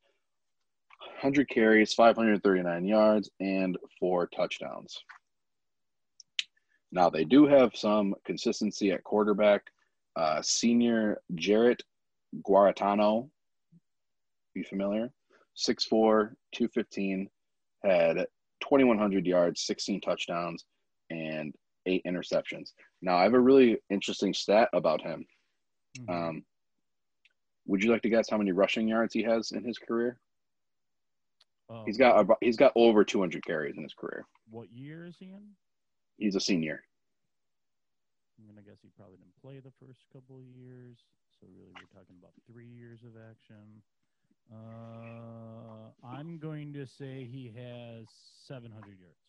100 1.22 1.50
carries, 1.50 1.93
539 1.93 2.86
yards, 2.86 3.30
and 3.39 3.78
four 4.00 4.28
touchdowns. 4.28 4.98
Now, 6.91 7.10
they 7.10 7.24
do 7.24 7.45
have 7.45 7.76
some 7.76 8.15
consistency 8.26 8.91
at 8.91 9.04
quarterback. 9.04 9.63
Uh, 10.15 10.41
senior 10.41 11.22
Jarrett 11.36 11.84
Guarantano, 12.48 13.30
be 14.54 14.63
familiar? 14.63 15.12
6'4, 15.56 16.34
215, 16.54 17.30
had 17.84 18.17
2,100 18.62 19.26
yards, 19.26 19.62
16 19.62 20.02
touchdowns, 20.02 20.65
eight 21.89 22.04
interceptions. 22.06 22.73
Now, 23.02 23.17
I 23.17 23.23
have 23.23 23.34
a 23.34 23.39
really 23.39 23.78
interesting 23.89 24.34
stat 24.34 24.69
about 24.73 25.02
him. 25.02 25.25
Mhm. 25.97 26.10
Um, 26.10 26.45
would 27.65 27.84
you 27.84 27.91
like 27.91 28.02
to 28.04 28.10
guess 28.10 28.30
how 28.30 28.38
many 28.38 28.52
rushing 28.52 28.88
yards 28.88 29.13
he 29.13 29.23
has 29.23 29.52
in 29.52 29.63
his 29.63 29.78
career? 29.78 30.19
Um, 31.69 31.86
He's 31.86 31.97
got 31.97 32.19
about, 32.19 32.38
he's 32.41 32.58
got 32.58 32.71
over 32.75 33.04
200 33.04 33.45
carries 33.45 33.78
in 33.78 33.84
his 33.84 33.93
career. 33.93 34.25
What 34.49 34.71
year 34.71 35.06
is 35.06 35.17
he 35.19 35.25
in? 35.32 35.56
He's 36.17 36.36
a 36.36 36.39
senior. 36.39 36.84
I'm 38.39 38.47
gonna 38.47 38.62
guess 38.63 38.82
he 38.82 38.89
probably 38.97 39.17
didn't 39.17 39.36
play 39.41 39.60
the 39.60 39.71
first 39.86 40.06
couple 40.13 40.38
of 40.39 40.45
years. 40.45 40.97
So 41.39 41.47
really, 41.56 41.73
we're 41.75 41.99
talking 41.99 42.15
about 42.19 42.34
three 42.47 42.67
years 42.67 43.04
of 43.04 43.15
action. 43.17 43.84
Uh, 44.52 45.91
I'm 46.04 46.39
going 46.39 46.73
to 46.73 46.86
say 46.88 47.25
he 47.25 47.52
has 47.56 48.08
700 48.47 48.99
yards. 48.99 49.29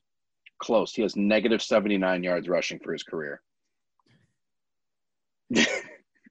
Close. 0.60 0.92
He 0.94 1.02
has 1.02 1.16
negative 1.16 1.62
79 1.62 2.22
yards 2.22 2.48
rushing 2.48 2.78
for 2.78 2.92
his 2.92 3.02
career. 3.02 3.40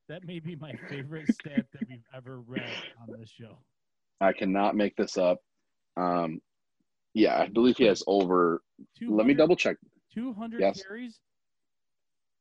That 0.10 0.26
may 0.26 0.40
be 0.40 0.56
my 0.56 0.74
favorite 0.90 1.32
stat 1.32 1.68
that 1.72 1.88
we've 1.88 2.04
ever 2.18 2.40
read 2.42 2.80
on 3.00 3.16
this 3.20 3.30
show. 3.30 3.60
I 4.20 4.34
cannot 4.34 4.76
make 4.76 4.96
this 4.96 5.20
up. 5.20 5.38
Um, 5.98 6.42
yeah, 7.14 7.40
I 7.40 7.48
believe 7.48 7.78
he 7.78 7.84
has 7.84 8.04
over. 8.08 8.64
Let 9.08 9.28
me 9.28 9.36
double 9.36 9.56
check. 9.56 9.78
200 10.16 10.60
Yes. 10.62 10.82
carries. 10.82 11.20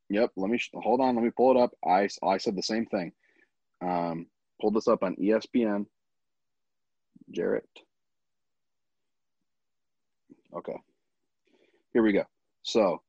Yep. 0.09 0.31
Let 0.37 0.51
me 0.51 0.59
hold 0.72 1.03
on. 1.03 1.14
Let 1.14 1.22
me 1.24 1.31
pull 1.31 1.51
it 1.59 1.61
up. 1.62 1.72
I, 1.87 2.09
I 2.22 2.38
said 2.38 2.57
the 2.57 2.62
same 2.62 2.87
thing. 2.87 3.12
Um, 3.83 4.29
pulled 4.62 4.74
this 4.74 4.88
up 4.88 5.03
on 5.03 5.14
ESPN. 5.16 5.85
Jarrett. 7.33 7.68
Okay. 10.57 10.77
Here 11.92 12.03
we 12.03 12.12
go. 12.12 12.24
So, 12.62 13.03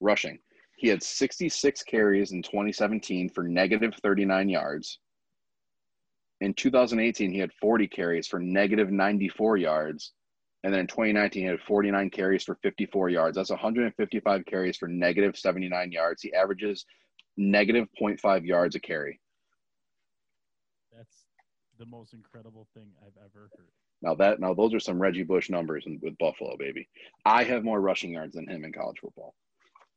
rushing. 0.00 0.38
He 0.76 0.88
had 0.88 1.02
66 1.02 1.82
carries 1.82 2.32
in 2.32 2.42
2017 2.42 3.30
for 3.30 3.42
negative 3.42 3.94
39 4.02 4.48
yards. 4.48 5.00
In 6.40 6.54
2018, 6.54 7.32
he 7.32 7.38
had 7.38 7.52
40 7.60 7.88
carries 7.88 8.28
for 8.28 8.38
negative 8.38 8.90
94 8.90 9.56
yards. 9.56 10.12
And 10.62 10.72
then 10.72 10.80
in 10.80 10.86
2019, 10.86 11.42
he 11.42 11.48
had 11.48 11.60
49 11.60 12.10
carries 12.10 12.44
for 12.44 12.56
54 12.62 13.10
yards. 13.10 13.36
That's 13.36 13.50
155 13.50 14.44
carries 14.46 14.76
for 14.76 14.88
negative 14.88 15.36
79 15.36 15.92
yards. 15.92 16.22
He 16.22 16.32
averages 16.32 16.84
negative 17.36 17.88
0.5 18.00 18.46
yards 18.46 18.76
a 18.76 18.80
carry. 18.80 19.20
That's 20.96 21.24
the 21.78 21.86
most 21.86 22.12
incredible 22.12 22.68
thing 22.74 22.90
I've 23.04 23.16
ever 23.24 23.50
heard. 23.56 23.72
Now 24.02 24.14
that 24.16 24.40
now 24.40 24.54
those 24.54 24.74
are 24.74 24.80
some 24.80 25.00
Reggie 25.00 25.24
Bush 25.24 25.50
numbers 25.50 25.84
in, 25.86 25.98
with 26.02 26.16
Buffalo, 26.18 26.56
baby. 26.56 26.88
I 27.24 27.44
have 27.44 27.64
more 27.64 27.80
rushing 27.80 28.12
yards 28.12 28.34
than 28.34 28.48
him 28.48 28.64
in 28.64 28.72
college 28.72 28.98
football. 29.00 29.34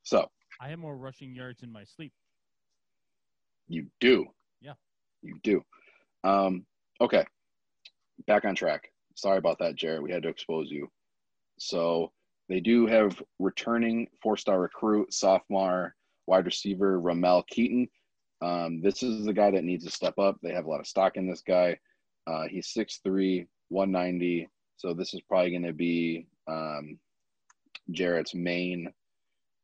So 0.03 0.27
I 0.59 0.69
have 0.69 0.79
more 0.79 0.97
rushing 0.97 1.35
yards 1.35 1.63
in 1.63 1.71
my 1.71 1.83
sleep. 1.83 2.13
you 3.67 3.87
do. 3.99 4.25
Yeah. 4.61 4.73
You 5.21 5.35
do. 5.43 5.61
Um, 6.23 6.65
okay. 6.99 7.25
Back 8.27 8.45
on 8.45 8.55
track. 8.55 8.91
Sorry 9.15 9.37
about 9.37 9.59
that, 9.59 9.75
Jared. 9.75 10.01
We 10.03 10.11
had 10.11 10.23
to 10.23 10.29
expose 10.29 10.69
you. 10.69 10.89
So 11.59 12.11
they 12.49 12.59
do 12.59 12.87
have 12.87 13.21
returning 13.39 14.07
four-star 14.21 14.59
recruit, 14.59 15.13
sophomore 15.13 15.95
wide 16.27 16.45
receiver 16.45 16.99
Ramel 16.99 17.43
Keyton. 17.43 17.87
Um, 18.41 18.81
this 18.81 19.03
is 19.03 19.25
the 19.25 19.33
guy 19.33 19.51
that 19.51 19.63
needs 19.63 19.85
to 19.85 19.91
step 19.91 20.17
up. 20.17 20.37
They 20.41 20.53
have 20.53 20.65
a 20.65 20.69
lot 20.69 20.79
of 20.79 20.87
stock 20.87 21.17
in 21.17 21.27
this 21.27 21.41
guy. 21.41 21.77
Uh, 22.27 22.43
he's 22.49 22.73
6'3", 22.73 23.47
190. 23.71 24.47
So 24.77 24.93
this 24.93 25.13
is 25.13 25.21
probably 25.21 25.51
going 25.51 25.63
to 25.63 25.73
be 25.73 26.27
um, 26.47 26.97
Jarrett's 27.91 28.35
main 28.35 28.91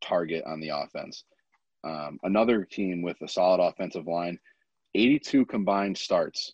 target 0.02 0.44
on 0.46 0.60
the 0.60 0.70
offense. 0.70 1.24
Um, 1.84 2.20
another 2.24 2.64
team 2.66 3.02
with 3.02 3.18
a 3.22 3.28
solid 3.28 3.62
offensive 3.62 4.08
line, 4.08 4.40
82 4.96 5.46
combined 5.46 5.98
starts 5.98 6.54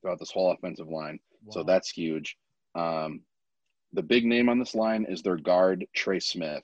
throughout 0.00 0.18
this 0.18 0.30
whole 0.30 0.52
offensive 0.52 0.88
line. 0.88 1.18
So 1.50 1.62
that's 1.64 1.90
huge. 1.90 2.36
Um, 2.74 3.20
the 3.92 4.02
big 4.02 4.24
name 4.24 4.48
on 4.48 4.58
this 4.58 4.74
line 4.74 5.04
is 5.08 5.22
their 5.22 5.36
guard, 5.36 5.84
Trey 5.94 6.20
Smith. 6.20 6.62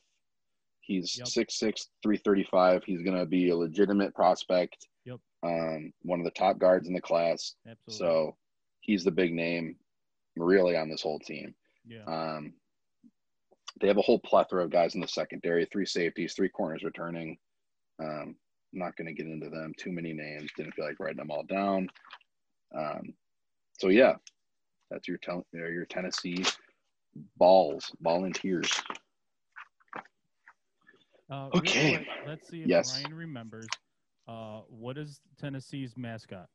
He's 0.80 1.18
Yep. 1.18 1.26
6'6, 1.26 1.86
335. 2.02 2.84
He's 2.84 3.02
going 3.02 3.18
to 3.18 3.26
be 3.26 3.50
a 3.50 3.56
legitimate 3.56 4.14
prospect. 4.14 4.86
Yep. 5.04 5.18
Um, 5.42 5.92
one 6.02 6.20
of 6.20 6.24
the 6.24 6.30
top 6.30 6.58
guards 6.58 6.88
in 6.88 6.94
the 6.94 7.00
class. 7.00 7.54
absolutely. 7.68 7.98
So 8.06 8.36
he's 8.80 9.04
the 9.04 9.10
big 9.10 9.34
name 9.34 9.76
really 10.42 10.76
on 10.76 10.88
this 10.88 11.02
whole 11.02 11.18
team. 11.18 11.54
yeah. 11.86 12.04
Um, 12.06 12.54
they 13.80 13.86
have 13.88 13.98
a 13.98 14.02
whole 14.02 14.18
plethora 14.18 14.64
of 14.64 14.70
guys 14.70 14.94
in 14.96 15.00
the 15.00 15.06
secondary, 15.08 15.64
three 15.66 15.86
safeties, 15.86 16.34
three 16.34 16.48
corners 16.48 16.82
returning. 16.82 17.38
Um, 18.02 18.34
I'm 18.72 18.78
not 18.80 18.96
going 18.96 19.06
to 19.06 19.12
get 19.14 19.30
into 19.30 19.48
them. 19.50 19.72
Too 19.78 19.92
many 19.92 20.12
names. 20.12 20.50
Didn't 20.56 20.74
feel 20.74 20.84
like 20.86 20.98
writing 20.98 21.18
them 21.18 21.30
all 21.30 21.44
down. 21.44 21.88
Um, 22.76 23.14
so 23.78 23.88
yeah, 23.88 24.14
that's 24.90 25.06
your 25.06 25.18
tel- 25.18 25.46
your 25.52 25.84
Tennessee 25.86 26.44
balls 27.36 27.90
volunteers. 28.00 28.70
Uh, 31.30 31.50
Okay. 31.54 31.90
quick, 31.98 32.08
Let's 32.26 32.48
see 32.48 32.62
if 32.62 32.68
Yes. 32.68 32.94
Ryan 32.94 33.14
remembers. 33.14 33.68
Uh, 34.26 34.60
what 34.68 34.98
is 34.98 35.20
Tennessee's 35.38 35.96
mascot? 35.96 36.48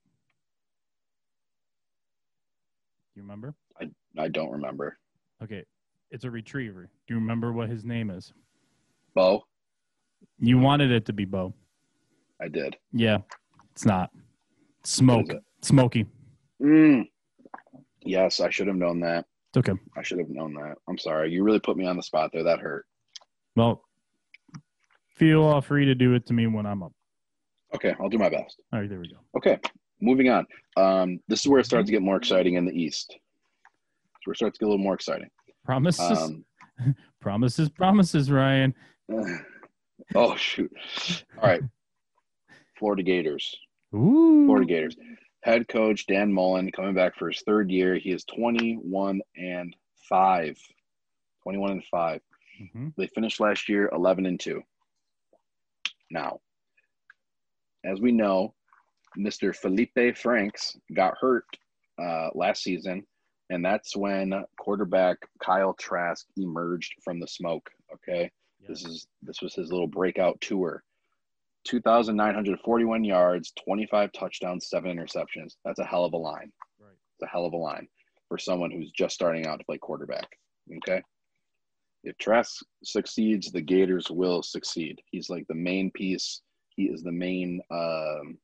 Do 3.13 3.19
you 3.19 3.23
remember? 3.23 3.53
I 3.79 3.89
I 4.17 4.27
don't 4.27 4.49
remember. 4.49 4.97
Okay, 5.43 5.63
it's 6.09 6.23
a 6.23 6.31
retriever. 6.31 6.89
Do 7.07 7.13
you 7.13 7.19
remember 7.19 7.53
what 7.53 7.69
his 7.69 7.85
name 7.85 8.09
is? 8.09 8.33
Bo, 9.13 9.43
You 10.39 10.57
wanted 10.57 10.89
it 10.91 11.05
to 11.05 11.13
be 11.13 11.25
Bo. 11.25 11.53
I 12.41 12.47
did. 12.47 12.75
Yeah, 12.91 13.19
it's 13.71 13.85
not. 13.85 14.09
Smoke. 14.83 15.31
Is 15.31 15.39
Smokey. 15.61 16.07
Mm. 16.61 17.07
Yes, 18.01 18.39
I 18.39 18.49
should 18.49 18.65
have 18.67 18.75
known 18.75 18.99
that. 19.01 19.25
It's 19.55 19.57
okay. 19.69 19.79
I 19.95 20.01
should 20.01 20.17
have 20.17 20.29
known 20.29 20.55
that. 20.55 20.77
I'm 20.89 20.97
sorry. 20.97 21.31
You 21.31 21.43
really 21.43 21.59
put 21.59 21.77
me 21.77 21.85
on 21.85 21.95
the 21.95 22.03
spot 22.03 22.31
there. 22.33 22.43
That 22.43 22.59
hurt. 22.59 22.85
Well, 23.55 23.83
feel 25.15 25.61
free 25.61 25.85
to 25.85 25.93
do 25.93 26.15
it 26.15 26.25
to 26.25 26.33
me 26.33 26.47
when 26.47 26.65
I'm 26.65 26.81
up. 26.81 26.93
Okay, 27.75 27.93
I'll 27.99 28.09
do 28.09 28.17
my 28.17 28.29
best. 28.29 28.59
All 28.71 28.79
right, 28.79 28.89
there 28.89 28.99
we 28.99 29.07
go. 29.09 29.17
Okay, 29.37 29.59
moving 30.03 30.29
on. 30.29 30.45
Um, 30.77 31.19
this 31.27 31.41
is 31.41 31.47
where 31.47 31.59
it 31.59 31.65
starts 31.65 31.87
to 31.87 31.91
get 31.91 32.01
more 32.01 32.17
exciting 32.17 32.55
in 32.55 32.65
the 32.65 32.73
East. 32.73 33.07
It's 33.15 34.27
where 34.27 34.33
it 34.33 34.37
starts 34.37 34.57
to 34.57 34.63
get 34.63 34.67
a 34.67 34.71
little 34.71 34.83
more 34.83 34.93
exciting. 34.95 35.29
Promises, 35.65 36.17
Um, 36.21 36.45
promises, 37.21 37.69
promises, 37.69 38.29
Ryan. 38.31 38.73
oh 40.15 40.35
shoot! 40.35 40.71
All 41.41 41.47
right, 41.49 41.61
Florida 42.77 43.03
Gators. 43.03 43.55
Ooh. 43.95 44.45
Florida 44.45 44.65
Gators. 44.67 44.95
Head 45.43 45.67
coach 45.67 46.05
Dan 46.07 46.31
Mullen 46.33 46.71
coming 46.71 46.93
back 46.93 47.15
for 47.17 47.29
his 47.29 47.41
third 47.45 47.69
year. 47.69 47.95
He 47.95 48.11
is 48.11 48.23
21 48.25 49.21
and 49.35 49.75
5. 50.09 50.57
21 51.43 51.71
and 51.71 51.83
5. 51.85 52.21
hmm 52.73 52.87
They 52.97 53.07
finished 53.07 53.41
last 53.41 53.67
year 53.67 53.89
11 53.93 54.25
and 54.25 54.39
2. 54.39 54.61
Now, 56.11 56.39
as 57.83 57.99
we 57.99 58.13
know, 58.13 58.53
Mr. 59.17 59.55
Feleipe 59.55 60.17
Franks 60.17 60.77
got 60.93 61.17
hurt 61.19 61.45
uh, 62.01 62.29
last 62.33 62.63
season, 62.63 63.05
and 63.49 63.63
that's 63.63 63.95
when 63.95 64.43
quarterback 64.59 65.17
Kyle 65.41 65.73
Trask 65.73 66.25
emerged 66.37 66.93
from 67.03 67.19
the 67.19 67.27
smoke. 67.27 67.69
Okay, 67.93 68.31
this 68.67 68.85
is 68.85 69.07
this 69.21 69.41
was 69.41 69.53
his 69.53 69.71
little 69.71 69.87
breakout 69.87 70.39
tour. 70.41 70.83
2,941 71.65 73.03
yards, 73.05 73.53
25 73.63 74.11
touchdowns, 74.11 74.67
seven 74.67 74.97
interceptions. 74.97 75.55
That's 75.63 75.79
a 75.79 75.85
hell 75.85 76.03
of 76.03 76.13
a 76.13 76.17
line. 76.17 76.51
Right. 76.77 76.91
It's 76.91 77.23
a 77.23 77.27
hell 77.27 77.45
of 77.45 77.53
a 77.53 77.57
line 77.57 77.87
for 78.27 78.37
someone 78.37 78.71
who's 78.71 78.91
just 78.91 79.15
starting 79.15 79.47
out 79.47 79.59
to 79.59 79.65
play 79.65 79.77
quarterback. 79.77 80.27
Okay. 80.77 81.01
If 82.03 82.17
Trask 82.17 82.61
succeeds, 82.83 83.51
the 83.51 83.61
Gators 83.61 84.11
will 84.11 84.43
succeed. 84.43 84.99
He's 85.11 85.29
like 85.29 85.45
the 85.47 85.55
main 85.55 85.89
piece. 85.91 86.41
He 86.75 86.85
is 86.85 87.01
the 87.01 87.11
main. 87.11 87.61
Um, 87.71 88.37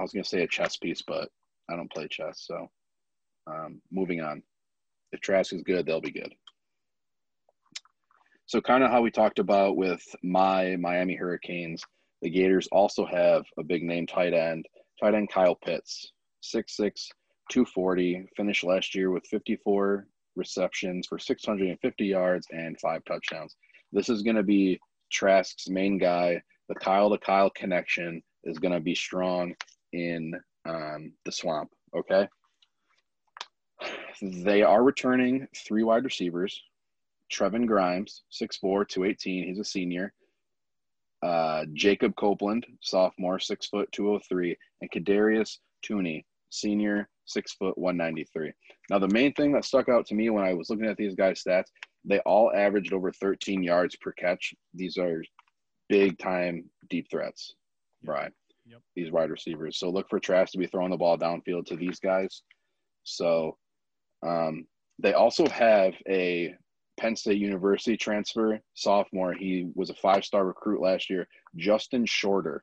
I 0.00 0.02
was 0.02 0.12
gonna 0.12 0.24
say 0.24 0.42
a 0.42 0.48
chess 0.48 0.78
piece, 0.78 1.02
but 1.02 1.28
I 1.68 1.76
don't 1.76 1.92
play 1.92 2.08
chess. 2.08 2.46
So, 2.46 2.70
um, 3.46 3.82
moving 3.92 4.22
on. 4.22 4.42
If 5.12 5.20
Trask 5.20 5.52
is 5.52 5.62
good, 5.62 5.84
they'll 5.84 6.00
be 6.00 6.10
good. 6.10 6.34
So, 8.46 8.62
kind 8.62 8.82
of 8.82 8.90
how 8.90 9.02
we 9.02 9.10
talked 9.10 9.38
about 9.38 9.76
with 9.76 10.02
my 10.22 10.76
Miami 10.76 11.16
Hurricanes, 11.16 11.84
the 12.22 12.30
Gators 12.30 12.66
also 12.72 13.04
have 13.04 13.44
a 13.58 13.62
big 13.62 13.82
name 13.82 14.06
tight 14.06 14.32
end, 14.32 14.64
tight 14.98 15.14
end 15.14 15.30
Kyle 15.30 15.54
Pitts, 15.54 16.12
6'6, 16.42 17.10
240, 17.50 18.26
finished 18.38 18.64
last 18.64 18.94
year 18.94 19.10
with 19.10 19.26
54 19.26 20.06
receptions 20.34 21.08
for 21.08 21.18
650 21.18 22.06
yards 22.06 22.46
and 22.52 22.80
five 22.80 23.04
touchdowns. 23.04 23.54
This 23.92 24.08
is 24.08 24.22
going 24.22 24.36
to 24.36 24.42
be 24.42 24.80
Trask's 25.12 25.68
main 25.68 25.98
guy. 25.98 26.40
The 26.70 26.74
Kyle 26.76 27.10
to 27.10 27.18
Kyle 27.18 27.50
connection 27.50 28.22
is 28.44 28.58
going 28.58 28.72
to 28.72 28.80
be 28.80 28.94
strong 28.94 29.54
in 29.92 30.34
um, 30.66 31.12
the 31.24 31.32
swamp. 31.32 31.70
Okay. 31.96 32.28
They 34.22 34.62
are 34.62 34.82
returning 34.82 35.46
three 35.56 35.82
wide 35.82 36.04
receivers. 36.04 36.62
Trevon 37.32 37.66
Grimes, 37.66 38.22
6'4, 38.32 38.86
218. 38.88 39.46
He's 39.46 39.58
a 39.58 39.64
senior. 39.64 40.12
Uh, 41.22 41.64
Jacob 41.74 42.14
Copeland, 42.16 42.66
sophomore, 42.80 43.38
6 43.38 43.66
foot 43.66 43.90
203. 43.92 44.56
And 44.80 44.90
Kadarius 44.90 45.58
Toney, 45.82 46.26
senior, 46.50 47.08
6 47.26 47.52
foot 47.54 47.78
193. 47.78 48.52
Now, 48.90 48.98
the 48.98 49.08
main 49.08 49.32
thing 49.34 49.52
that 49.52 49.64
stuck 49.64 49.88
out 49.88 50.06
to 50.06 50.14
me 50.14 50.30
when 50.30 50.44
I 50.44 50.54
was 50.54 50.68
looking 50.68 50.86
at 50.86 50.96
these 50.96 51.14
guys' 51.14 51.42
stats, 51.42 51.68
they 52.04 52.18
all 52.20 52.52
averaged 52.52 52.92
over 52.92 53.12
13 53.12 53.62
yards 53.62 53.96
per 53.96 54.12
catch. 54.12 54.54
These 54.74 54.98
are 54.98 55.22
big 55.88 56.18
time 56.18 56.64
deep 56.88 57.10
threats, 57.10 57.54
Yep. 58.02 58.32
Yep. 58.70 58.80
These 58.94 59.12
wide 59.12 59.30
receivers. 59.30 59.78
So 59.78 59.90
look 59.90 60.08
for 60.08 60.20
Trask 60.20 60.52
to 60.52 60.58
be 60.58 60.66
throwing 60.66 60.90
the 60.90 60.96
ball 60.96 61.18
downfield 61.18 61.66
to 61.66 61.76
these 61.76 61.98
guys. 61.98 62.42
So 63.04 63.56
um, 64.26 64.66
they 64.98 65.12
also 65.12 65.48
have 65.48 65.94
a 66.08 66.54
Penn 66.98 67.16
State 67.16 67.38
University 67.38 67.96
transfer 67.96 68.60
sophomore. 68.74 69.32
He 69.32 69.70
was 69.74 69.90
a 69.90 69.94
five 69.94 70.24
star 70.24 70.44
recruit 70.44 70.80
last 70.80 71.10
year. 71.10 71.26
Justin 71.56 72.06
Shorter. 72.06 72.62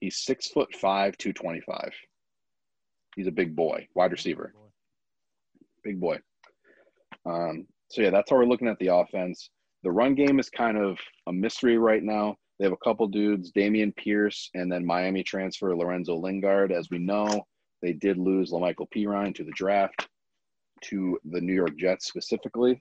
He's 0.00 0.18
six 0.18 0.48
foot 0.48 0.74
five, 0.74 1.16
225. 1.16 1.92
He's 3.16 3.26
a 3.26 3.32
big 3.32 3.56
boy, 3.56 3.88
wide 3.94 4.12
receiver 4.12 4.52
big 5.84 6.00
boy. 6.00 6.18
Um, 7.26 7.66
so 7.88 8.02
yeah, 8.02 8.10
that's 8.10 8.30
how 8.30 8.36
we're 8.36 8.46
looking 8.46 8.68
at 8.68 8.78
the 8.78 8.88
offense. 8.88 9.50
The 9.84 9.92
run 9.92 10.14
game 10.14 10.40
is 10.40 10.48
kind 10.48 10.78
of 10.78 10.98
a 11.28 11.32
mystery 11.32 11.78
right 11.78 12.02
now. 12.02 12.36
They 12.58 12.64
have 12.64 12.72
a 12.72 12.84
couple 12.84 13.06
dudes, 13.08 13.50
Dameon 13.52 13.94
Pierce, 13.96 14.50
and 14.54 14.70
then 14.70 14.86
Miami 14.86 15.22
transfer 15.22 15.74
Lorenzo 15.74 16.14
Lingard. 16.14 16.70
As 16.70 16.88
we 16.90 16.98
know, 16.98 17.44
they 17.82 17.92
did 17.92 18.16
lose 18.16 18.52
Lamical 18.52 18.86
Perine 18.94 19.34
to 19.34 19.44
the 19.44 19.52
draft, 19.52 20.08
to 20.84 21.18
the 21.24 21.40
New 21.40 21.54
York 21.54 21.76
Jets 21.76 22.06
specifically. 22.06 22.80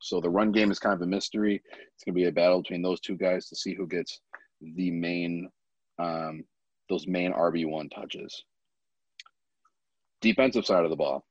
So 0.00 0.20
the 0.20 0.30
run 0.30 0.50
game 0.50 0.70
is 0.70 0.78
kind 0.78 0.94
of 0.94 1.02
a 1.02 1.06
mystery. 1.06 1.62
It's 1.94 2.04
going 2.04 2.14
to 2.14 2.20
be 2.20 2.24
a 2.26 2.32
battle 2.32 2.62
between 2.62 2.80
those 2.80 3.00
two 3.00 3.16
guys 3.16 3.48
to 3.48 3.56
see 3.56 3.74
who 3.74 3.86
gets 3.86 4.20
the 4.62 4.90
main, 4.90 5.50
um, 5.98 6.44
those 6.88 7.06
main 7.06 7.32
RB 7.32 7.68
one 7.68 7.90
touches. 7.90 8.44
Defensive 10.22 10.64
side 10.64 10.84
of 10.84 10.90
the 10.90 10.96
ball, 10.96 11.24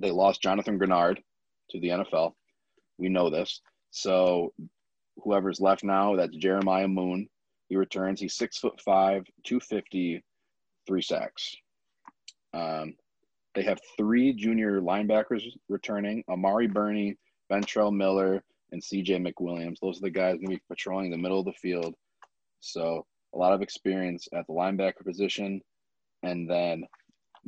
they 0.00 0.10
lost 0.10 0.42
Jonathan 0.42 0.78
Greenard 0.78 1.18
to 1.70 1.80
the 1.80 1.88
NFL. 1.88 2.32
We 2.98 3.08
know 3.08 3.30
this. 3.30 3.60
So 3.90 4.52
whoever's 5.22 5.60
left 5.60 5.84
now, 5.84 6.16
that's 6.16 6.36
Jeremiah 6.36 6.88
Moon. 6.88 7.28
He 7.68 7.76
returns. 7.76 8.20
He's 8.20 8.34
six 8.36 8.58
foot 8.58 8.80
five, 8.80 9.24
250, 9.44 10.22
three 10.86 11.02
sacks. 11.02 11.54
Um, 12.54 12.94
they 13.54 13.62
have 13.62 13.80
three 13.96 14.32
junior 14.32 14.80
linebackers 14.80 15.44
returning 15.68 16.24
Amari 16.28 16.66
Burney, 16.66 17.16
Ventrell 17.50 17.94
Miller, 17.94 18.42
and 18.72 18.82
CJ 18.82 19.26
McWilliams. 19.26 19.76
Those 19.80 19.98
are 19.98 20.02
the 20.02 20.10
guys 20.10 20.34
going 20.34 20.46
to 20.46 20.56
be 20.56 20.62
patrolling 20.68 21.10
the 21.10 21.18
middle 21.18 21.40
of 21.40 21.46
the 21.46 21.52
field. 21.52 21.94
So 22.60 23.06
a 23.34 23.38
lot 23.38 23.52
of 23.52 23.62
experience 23.62 24.28
at 24.34 24.46
the 24.46 24.52
linebacker 24.52 25.04
position. 25.04 25.60
And 26.22 26.48
then 26.48 26.84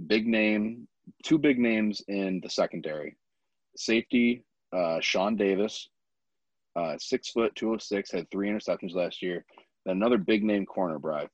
big 0.07 0.27
name 0.27 0.89
two 1.23 1.39
big 1.39 1.59
names 1.59 2.03
in 2.09 2.41
the 2.43 2.51
secondary. 2.51 3.17
Safety, 3.77 4.43
uh, 4.73 5.01
Shawn 5.01 5.37
Davis, 5.37 5.89
uh, 6.77 6.97
six 6.99 7.31
foot, 7.31 7.55
206, 7.55 8.11
had 8.11 8.31
three 8.31 8.49
interceptions 8.49 8.95
last 8.95 9.23
year. 9.23 9.45
Then 9.85 9.97
another 9.97 10.19
big 10.19 10.43
name 10.43 10.67
corner, 10.67 10.99
Bry, 10.99 11.29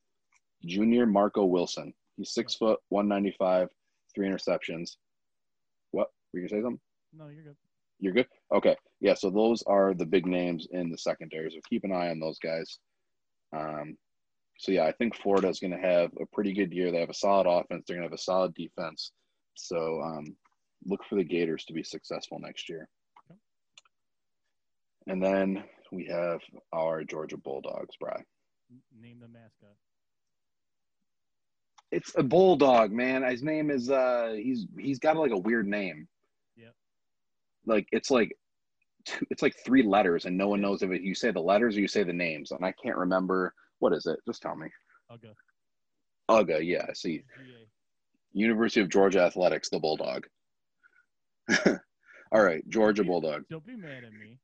junior 0.65 1.07
Marco 1.07 1.45
Wilson. 1.45 1.93
He's 2.17 2.35
six 2.35 2.55
foot, 2.55 2.79
195, 2.89 3.69
three 4.15 4.29
interceptions. 4.29 4.97
What? 5.93 6.09
Were 6.33 6.41
you 6.41 6.49
going 6.49 6.49
to 6.49 6.55
say 6.55 6.63
something? 6.63 6.81
No, 7.17 7.29
you're 7.29 7.45
good. 7.45 7.57
You're 7.99 8.13
good? 8.13 8.27
Okay. 8.53 8.77
Yeah, 9.01 9.15
so 9.15 9.31
those 9.31 9.63
are 9.67 9.95
the 9.95 10.07
big 10.07 10.27
names 10.27 10.67
in 10.73 10.91
the 10.91 10.99
secondary. 10.99 11.51
So 11.51 11.59
keep 11.69 11.85
an 11.85 11.93
eye 11.93 12.11
on 12.11 12.21
those 12.21 12.39
guys. 12.39 12.79
Um, 13.57 13.97
so, 14.59 14.73
yeah, 14.73 14.85
I 14.85 14.93
think 14.93 15.17
Florida 15.17 15.49
is 15.49 15.61
going 15.61 15.73
to 15.73 15.79
have 15.79 16.11
a 16.21 16.27
pretty 16.33 16.53
good 16.53 16.73
year. 16.73 16.91
They 16.91 17.01
have 17.01 17.11
a 17.11 17.15
solid 17.15 17.47
offense, 17.47 17.85
they're 17.87 17.97
going 17.97 18.07
to 18.07 18.13
have 18.13 18.19
a 18.19 18.23
solid 18.23 18.55
defense. 18.55 19.13
So 19.55 20.01
um, 20.03 20.37
look 20.85 21.01
for 21.09 21.17
the 21.17 21.25
Gators 21.25 21.65
to 21.65 21.73
be 21.73 21.83
successful 21.83 22.39
next 22.39 22.69
year. 22.69 22.89
And 25.11 25.21
then 25.21 25.65
we 25.91 26.05
have 26.05 26.41
our 26.73 27.03
Georgia 27.03 27.37
Bulldogs, 27.37 27.97
Bry. 27.97 28.23
Name 29.03 29.19
the 29.21 29.27
mascot. 29.27 29.75
It's 31.91 32.13
a 32.17 32.23
bulldog, 32.23 32.93
man. 32.93 33.25
His 33.25 33.43
name 33.43 33.73
is 33.73 33.91
uh 33.91 34.35
he's 34.37 34.69
he's 34.79 35.01
got 35.01 35.17
like 35.17 35.33
a 35.33 35.37
weird 35.37 35.67
name. 35.67 36.07
Yeah. 36.57 36.69
Like 37.67 37.89
it's 37.91 38.13
like 38.13 38.37
two, 39.05 39.27
it's 39.31 39.43
like 39.43 39.57
three 39.65 39.83
letters 39.83 40.27
and 40.27 40.39
no 40.39 40.47
one 40.47 40.61
knows 40.61 40.85
if 40.85 40.93
it, 40.93 41.03
you 41.03 41.17
say 41.17 41.33
the 41.33 41.41
letters 41.41 41.77
or 41.77 41.81
you 41.81 41.89
say 41.89 42.05
the 42.05 42.13
names. 42.13 42.53
And 42.53 42.65
I 42.65 42.73
can't 42.81 42.97
remember 42.97 43.53
What 43.81 43.93
is 43.93 44.07
it? 44.07 44.21
Just 44.29 44.43
tell 44.43 44.55
me. 44.55 44.69
Okay. 45.13 45.33
UGA, 46.31 46.65
yeah, 46.65 46.87
I 46.89 46.93
see. 46.93 47.25
University 48.33 48.81
of 48.81 48.89
Georgia 48.89 49.23
Athletics, 49.23 49.71
the 49.71 49.81
Bulldog. 49.81 50.29
All 51.67 52.45
right, 52.45 52.63
Georgia 52.69 53.03
Bulldog. 53.03 53.43
Don't 53.51 53.67
be 53.67 53.75
mad 53.75 54.05
at 54.05 54.13
me. 54.13 54.39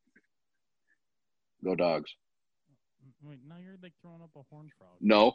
Go 1.66 1.74
dogs. 1.74 2.14
Wait, 3.22 3.38
now 3.48 3.56
you're 3.62 3.76
like 3.82 3.92
throwing 4.00 4.22
up 4.22 4.30
a 4.36 4.40
horn 4.54 4.70
frog. 4.78 4.92
No. 5.00 5.32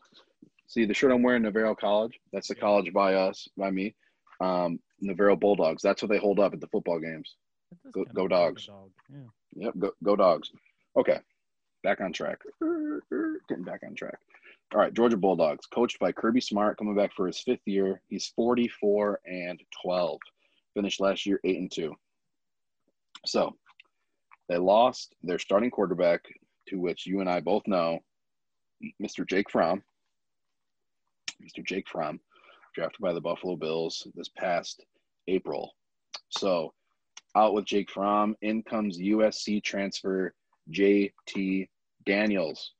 See 0.67 0.85
the 0.85 0.93
shirt 0.93 1.11
I'm 1.11 1.21
wearing, 1.23 1.41
Navarro 1.43 1.75
College? 1.75 2.17
That's 2.31 2.47
the 2.47 2.55
Yeah. 2.55 2.61
college 2.61 2.93
by 2.93 3.15
us, 3.15 3.49
by 3.57 3.69
me. 3.69 3.95
Um, 4.39 4.79
Navarro 5.01 5.35
Bulldogs. 5.35 5.81
That's 5.81 6.01
what 6.01 6.09
they 6.09 6.17
hold 6.17 6.39
up 6.39 6.53
at 6.53 6.61
the 6.61 6.67
football 6.67 6.99
games. 6.99 7.35
Go- 7.91 7.91
go 7.91 7.99
look 7.99 8.15
like 8.15 8.25
a 8.25 8.29
dogs. 8.29 8.65
dog, 8.67 8.91
Yeah. 9.09 9.27
Yep, 9.55 9.73
go, 9.77 9.91
go 10.03 10.15
dogs. 10.15 10.51
Okay, 10.95 11.19
back 11.83 11.99
on 11.99 12.13
track. 12.13 12.41
Getting 13.49 13.65
back 13.65 13.83
on 13.83 13.93
track. 13.95 14.17
All 14.73 14.79
right, 14.79 14.93
Georgia 14.93 15.17
Bulldogs, 15.17 15.65
coached 15.67 15.99
by 15.99 16.13
Kirby 16.13 16.39
Smart, 16.39 16.77
coming 16.77 16.95
back 16.95 17.13
for 17.13 17.27
his 17.27 17.41
fifth 17.41 17.67
year. 17.67 18.01
He's 18.07 18.27
44 18.27 19.19
and 19.25 19.61
12. 19.83 20.19
Finished 20.75 21.01
last 21.01 21.25
year 21.25 21.41
8 21.43 21.57
and 21.59 21.71
2. 21.71 21.93
So 23.25 23.57
they 24.49 24.57
lost 24.57 25.15
their 25.23 25.39
starting 25.39 25.71
quarterback, 25.71 26.21
to 26.67 26.77
which 26.79 27.05
you 27.05 27.19
and 27.19 27.29
I 27.29 27.39
both 27.39 27.63
know, 27.67 27.99
Mr. 29.01 29.27
Jake 29.27 29.49
Fromm. 29.49 29.83
Mr. 31.41 31.65
Jake 31.65 31.87
Fromm, 31.87 32.19
drafted 32.75 33.01
by 33.01 33.13
the 33.13 33.21
Buffalo 33.21 33.55
Bills 33.55 34.07
this 34.15 34.29
past 34.29 34.85
April. 35.27 35.73
So 36.29 36.73
out 37.35 37.53
with 37.53 37.65
Jake 37.65 37.89
Fromm. 37.89 38.35
In 38.41 38.63
comes 38.63 38.99
USC 38.99 39.63
transfer 39.63 40.33
JT 40.71 41.69
Daniels. 42.05 42.73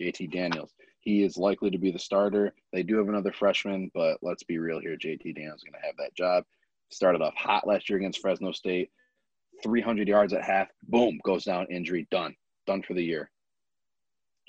JT 0.00 0.32
Daniels. 0.32 0.72
He 1.00 1.22
is 1.22 1.36
likely 1.36 1.70
to 1.70 1.78
be 1.78 1.90
the 1.90 1.98
starter. 1.98 2.52
They 2.72 2.82
do 2.82 2.96
have 2.96 3.08
another 3.08 3.32
freshman, 3.32 3.90
but 3.94 4.18
let's 4.22 4.42
be 4.42 4.58
real 4.58 4.80
here. 4.80 4.96
JT 4.96 5.34
Daniels 5.34 5.58
is 5.58 5.64
going 5.64 5.80
to 5.80 5.86
have 5.86 5.96
that 5.98 6.14
job. 6.14 6.44
Started 6.90 7.22
off 7.22 7.34
hot 7.34 7.66
last 7.66 7.88
year 7.88 7.98
against 7.98 8.20
Fresno 8.20 8.52
State. 8.52 8.90
300 9.62 10.08
yards 10.08 10.32
at 10.32 10.42
half. 10.42 10.68
Boom, 10.88 11.18
goes 11.24 11.44
down, 11.44 11.66
injury, 11.70 12.06
done. 12.10 12.34
Done 12.66 12.82
for 12.82 12.94
the 12.94 13.02
year. 13.02 13.30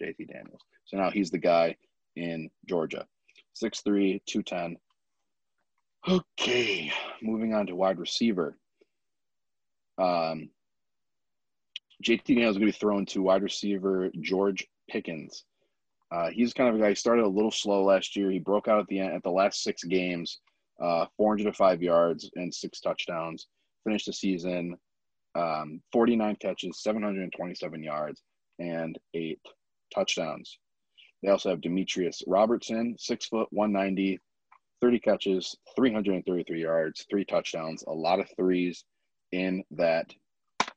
JT 0.01 0.27
Daniels. 0.27 0.61
So 0.85 0.97
now 0.97 1.09
he's 1.09 1.31
the 1.31 1.37
guy 1.37 1.75
in 2.15 2.49
Georgia. 2.65 3.05
6'3, 3.61 4.21
210. 4.25 4.77
Okay, 6.09 6.91
moving 7.21 7.53
on 7.53 7.67
to 7.67 7.75
wide 7.75 7.99
receiver. 7.99 8.57
Um, 9.97 10.49
JT 12.03 12.23
Daniels 12.25 12.55
is 12.55 12.59
going 12.59 12.71
to 12.71 12.73
be 12.73 12.79
thrown 12.79 13.05
to 13.07 13.21
wide 13.21 13.43
receiver 13.43 14.09
George 14.21 14.65
Pickens. 14.89 15.43
Uh, 16.11 16.29
he's 16.29 16.53
kind 16.53 16.69
of 16.69 16.75
a 16.75 16.79
guy. 16.79 16.89
He 16.89 16.95
started 16.95 17.25
a 17.25 17.27
little 17.27 17.51
slow 17.51 17.83
last 17.83 18.15
year. 18.15 18.31
He 18.31 18.39
broke 18.39 18.67
out 18.67 18.79
at 18.79 18.87
the 18.87 18.99
end 18.99 19.13
at 19.13 19.23
the 19.23 19.31
last 19.31 19.63
six 19.63 19.83
games, 19.83 20.39
uh, 20.81 21.05
405 21.17 21.81
yards 21.81 22.29
and 22.35 22.53
six 22.53 22.79
touchdowns. 22.79 23.47
Finished 23.83 24.05
the 24.05 24.13
season 24.13 24.77
um, 25.37 25.81
49 25.91 26.35
catches, 26.37 26.81
727 26.81 27.83
yards, 27.83 28.21
and 28.59 28.97
eight 29.13 29.39
touchdowns. 29.93 30.57
They 31.21 31.29
also 31.29 31.49
have 31.49 31.61
Demetrius 31.61 32.23
Robertson, 32.27 32.95
six 32.97 33.27
foot, 33.27 33.47
190, 33.51 34.19
30 34.81 34.99
catches, 34.99 35.55
333 35.75 36.61
yards, 36.61 37.05
three 37.09 37.25
touchdowns, 37.25 37.83
a 37.87 37.91
lot 37.91 38.19
of 38.19 38.29
threes 38.35 38.83
in 39.31 39.63
that 39.71 40.11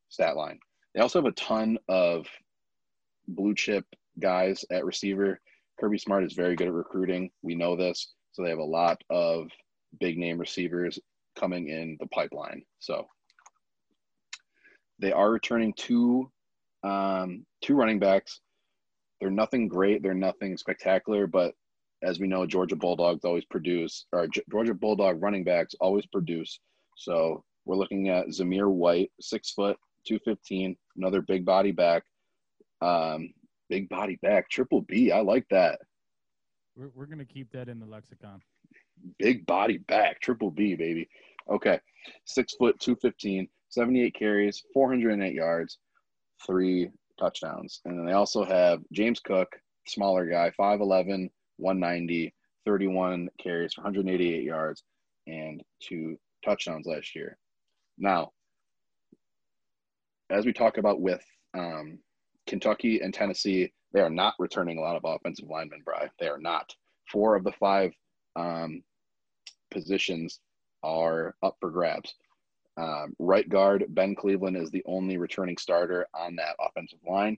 stat 0.09 0.37
line. 0.37 0.59
They 0.94 1.01
also 1.01 1.20
have 1.20 1.31
a 1.31 1.33
ton 1.33 1.79
of 1.88 2.27
blue 3.29 3.55
chip 3.55 3.85
guys 4.18 4.64
at 4.70 4.85
receiver. 4.85 5.40
Kirby 5.79 5.99
Smart 5.99 6.25
is 6.25 6.33
very 6.33 6.57
good 6.57 6.68
at 6.68 6.75
recruiting. 6.75 7.31
We 7.42 7.55
know 7.55 7.77
this. 7.77 8.12
So 8.33 8.42
they 8.42 8.51
have 8.51 8.59
a 8.59 8.64
lot 8.64 9.01
of 9.11 9.49
big 9.99 10.18
name 10.18 10.38
receivers 10.38 10.99
coming 11.38 11.68
in 11.68 11.96
the 12.01 12.07
pipeline. 12.07 12.62
So 12.79 13.07
they 15.01 15.13
are 15.13 15.31
returning 15.31 15.73
two 15.75 16.31
um, 16.83 17.45
two 17.63 17.75
running 17.75 17.99
backs. 17.99 18.41
They're 19.21 19.31
nothing 19.31 19.69
great. 19.69 20.03
They're 20.03 20.15
nothing 20.15 20.57
spectacular, 20.57 21.27
but 21.27 21.55
as 22.03 22.19
we 22.19 22.27
know, 22.27 22.47
Georgia 22.47 22.77
Bulldogs 22.77 23.25
always 23.25 23.45
produce, 23.45 24.07
or 24.13 24.27
Georgia 24.51 24.73
Bulldog 24.73 25.21
running 25.23 25.45
backs 25.45 25.75
always 25.81 26.07
produce. 26.07 26.59
So 26.97 27.45
we're 27.67 27.77
looking 27.77 28.09
at 28.09 28.29
Zamir 28.29 28.71
White, 28.71 29.11
six 29.21 29.53
foot, 29.53 29.77
two 30.07 30.19
fifteen, 30.25 30.77
another 30.97 31.21
big 31.21 31.45
body 31.45 31.73
back. 31.73 32.03
Um, 32.81 33.35
big 33.69 33.89
body 33.89 34.19
back, 34.23 34.49
triple 34.49 34.83
B. 34.83 35.13
I 35.13 35.21
like 35.21 35.47
that. 35.51 35.81
We're, 36.77 36.91
we're 36.95 37.07
going 37.07 37.19
to 37.19 37.25
keep 37.25 37.53
that 37.53 37.69
in 37.69 37.79
the 37.79 37.87
lexicon. 37.87 38.41
Big 39.19 39.45
body 39.45 39.79
back, 39.79 40.21
triple 40.21 40.51
B, 40.51 40.75
baby. 40.75 41.09
Okay. 41.51 41.79
Six 42.25 42.55
foot, 42.55 42.81
215, 42.81 43.49
78 43.70 44.14
carries, 44.14 44.62
408 44.74 45.33
yards, 45.33 45.78
three 46.44 46.90
touchdowns. 47.18 47.80
And 47.85 47.98
then 47.98 48.06
they 48.06 48.12
also 48.12 48.44
have 48.44 48.80
James 48.92 49.20
Cook, 49.20 49.48
smaller 49.87 50.26
guy, 50.26 50.52
5'11, 50.59 51.30
190, 51.56 52.35
31 52.64 53.28
carries 53.42 53.74
for 53.74 53.83
188 53.83 54.42
yards, 54.42 54.83
and 55.26 55.62
two 55.80 56.18
touchdowns 56.44 56.87
last 56.87 57.14
year. 57.14 57.38
Now, 57.98 58.33
as 60.30 60.46
we 60.46 60.52
talk 60.52 60.78
about 60.78 61.00
with 61.00 61.24
um, 61.54 61.98
Kentucky 62.46 63.00
and 63.00 63.12
Tennessee, 63.12 63.72
they 63.92 64.00
are 64.00 64.11
not 64.11 64.35
returning 64.38 64.78
a 64.78 64.80
lot 64.80 64.96
of 64.96 65.02
offensive 65.04 65.48
linemen, 65.48 65.83
Bry. 65.85 66.09
They 66.18 66.28
are 66.28 66.38
not. 66.38 66.74
Four 67.11 67.35
of 67.35 67.44
the 67.44 67.52
five 67.52 67.92
um, 68.37 68.83
positions 69.70 70.40
are 70.83 71.35
up 71.42 71.56
for 71.61 71.70
grabs. 71.70 72.14
Um, 72.81 73.14
right 73.19 73.47
guard 73.47 73.85
Ben 73.90 74.14
Cleveland 74.14 74.57
is 74.57 74.71
the 74.71 74.83
only 74.87 75.19
returning 75.19 75.59
starter 75.59 76.07
on 76.14 76.37
that 76.37 76.57
offensive 76.59 77.01
line. 77.07 77.37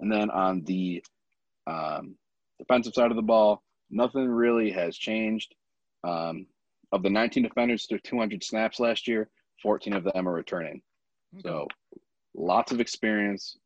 And 0.00 0.12
then 0.12 0.28
on 0.28 0.64
the 0.64 1.02
um, 1.66 2.16
defensive 2.58 2.92
side 2.92 3.10
of 3.10 3.16
the 3.16 3.22
ball, 3.22 3.62
nothing 3.90 4.28
really 4.28 4.70
has 4.72 4.98
changed. 4.98 5.54
Um, 6.02 6.46
of 6.92 7.02
the 7.02 7.08
19 7.08 7.42
defenders 7.42 7.86
to 7.86 7.98
200 7.98 8.44
snaps 8.44 8.78
last 8.78 9.08
year, 9.08 9.30
14 9.62 9.94
of 9.94 10.04
them 10.04 10.28
are 10.28 10.34
returning. 10.34 10.82
So 11.42 11.66
lots 12.34 12.70
of 12.70 12.80
experience 12.80 13.56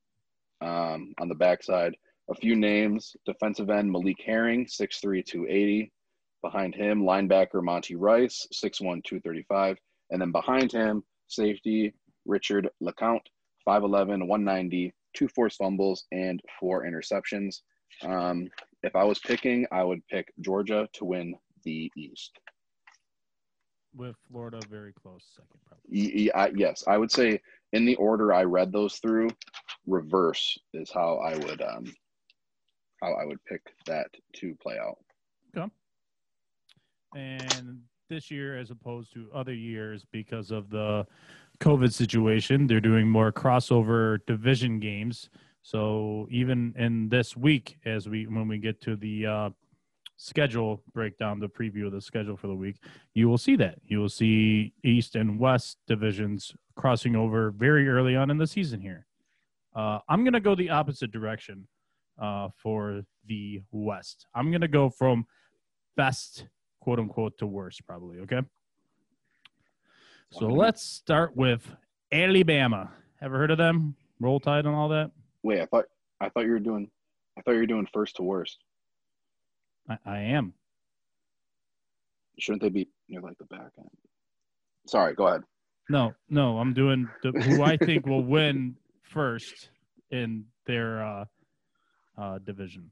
um, 0.61 1.12
on 1.18 1.28
the 1.28 1.35
backside. 1.35 1.96
A 2.31 2.35
few 2.35 2.54
names 2.54 3.16
defensive 3.26 3.68
end 3.68 3.90
Malik 3.90 4.22
Herring, 4.24 4.66
6'3, 4.66 5.24
280. 5.24 5.92
Behind 6.42 6.74
him, 6.74 7.03
linebacker 7.03 7.62
Monty 7.62 7.96
Rice, 7.96 8.46
6'1, 8.53 9.03
235. 9.05 9.79
And 10.11 10.20
then 10.20 10.31
behind 10.33 10.70
him, 10.70 11.03
safety 11.27 11.92
Richard 12.27 12.68
LeCounte, 12.83 13.27
5'11, 13.66 14.27
190, 14.27 14.94
two 15.14 15.29
forced 15.29 15.59
fumbles, 15.59 16.05
and 16.12 16.40
four 16.61 16.85
interceptions. 16.85 17.62
Um, 18.03 18.48
if 18.83 18.94
I 18.94 19.03
was 19.05 19.18
picking, 19.18 19.66
I 19.72 19.83
would 19.83 20.07
pick 20.07 20.33
Georgia 20.40 20.88
to 20.94 21.05
win 21.05 21.35
the 21.64 21.90
East. 21.96 22.38
With 23.96 24.14
Florida 24.31 24.61
very 24.70 24.92
close 24.92 25.24
second, 25.35 25.59
probably. 25.66 25.87
Y- 25.90 26.31
y- 26.35 26.40
I- 26.44 26.53
yes, 26.55 26.85
I 26.87 26.96
would 26.98 27.11
say 27.11 27.40
in 27.72 27.85
the 27.85 27.96
order 27.96 28.33
I 28.33 28.44
read 28.44 28.70
those 28.70 28.98
through, 28.98 29.31
reverse 29.87 30.57
is 30.72 30.90
how 30.90 31.16
I 31.18 31.37
would 31.37 31.61
um, 31.62 31.92
how 33.03 33.14
I 33.14 33.24
would 33.24 33.42
pick 33.44 33.62
that 33.87 34.09
to 34.37 34.55
play 34.62 34.79
out. 34.79 34.98
And 37.18 37.81
this 38.09 38.31
year, 38.31 38.57
as 38.57 38.70
opposed 38.70 39.12
to 39.14 39.28
other 39.35 39.52
years, 39.52 40.07
because 40.12 40.52
of 40.52 40.70
the 40.70 41.04
COVID 41.61 41.92
situation, 41.92 42.68
they're 42.68 42.81
doing 42.81 43.09
more 43.09 43.33
crossover 43.33 44.20
division 44.26 44.78
games. 44.78 45.28
So 45.62 46.28
even 46.30 46.74
in 46.78 47.09
this 47.09 47.36
week, 47.36 47.76
as 47.84 48.09
we 48.09 48.26
when 48.28 48.47
we 48.47 48.59
get 48.59 48.80
to 48.82 48.95
the 48.95 49.26
uh, 49.26 49.51
schedule 50.16 50.80
breakdown, 50.95 51.40
the 51.40 51.49
preview 51.49 51.86
of 51.86 51.92
the 51.92 52.01
schedule 52.01 52.36
for 52.36 52.47
the 52.47 52.55
week, 52.55 52.76
you 53.14 53.28
will 53.28 53.36
see 53.36 53.57
that 53.57 53.80
you 53.84 53.99
will 53.99 54.09
see 54.09 54.72
East 54.84 55.16
and 55.16 55.40
West 55.40 55.78
divisions 55.88 56.55
crossing 56.76 57.16
over 57.16 57.51
very 57.51 57.88
early 57.88 58.14
on 58.14 58.30
in 58.30 58.38
the 58.38 58.47
season 58.47 58.80
here. 58.80 59.07
Uh, 59.74 59.99
I'm 60.09 60.22
going 60.22 60.34
to 60.34 60.40
go 60.40 60.55
the 60.55 60.70
opposite 60.70 61.11
direction 61.11 61.66
uh, 62.22 62.49
for 62.57 63.03
the 63.26 63.61
West. 63.72 64.26
I'm 64.36 64.53
going 64.53 64.61
to 64.61 64.68
go 64.68 64.88
from 64.88 65.26
best 65.97 66.47
quote 66.81 66.99
unquote 66.99 67.39
to 67.39 67.47
worst, 67.47 67.87
probably. 67.87 68.20
Okay. 68.20 68.41
So 70.33 70.47
let's 70.47 70.83
start 70.83 71.37
with 71.37 71.74
Alabama. 72.12 72.91
Ever 73.22 73.39
heard 73.39 73.51
of 73.51 73.59
them? 73.59 73.97
Roll 74.20 74.41
Tide 74.41 74.66
and 74.66 74.74
all 74.74 74.89
that? 74.91 75.11
Wait, 75.43 75.61
I 75.61 75.66
thought 75.66 75.87
I 76.20 76.29
thought 76.29 76.45
you 76.45 76.53
were 76.53 76.59
doing 76.59 76.91
I 77.39 77.43
thought 77.43 77.53
you 77.53 77.59
were 77.59 77.66
doing 77.66 77.87
first 77.93 78.16
to 78.16 78.22
worst. 78.22 78.59
I, 79.89 79.99
I 80.05 80.18
am. 80.18 80.53
Shouldn't 82.39 82.62
they 82.62 82.68
be 82.68 82.89
near 83.09 83.20
like 83.20 83.39
the 83.39 83.45
back 83.45 83.70
end? 83.79 83.89
Sorry, 84.87 85.14
go 85.14 85.29
ahead. 85.29 85.43
No, 85.91 86.14
no, 86.29 86.59
I'm 86.59 86.74
doing 86.74 87.09
the, 87.22 87.33
who 87.33 87.62
I 87.62 87.76
think 87.76 88.07
will 88.07 88.22
win 88.22 88.76
first 89.03 89.70
in 90.11 90.45
their 90.66 91.03
uh, 91.03 91.24
uh, 92.18 92.39
division. 92.39 92.91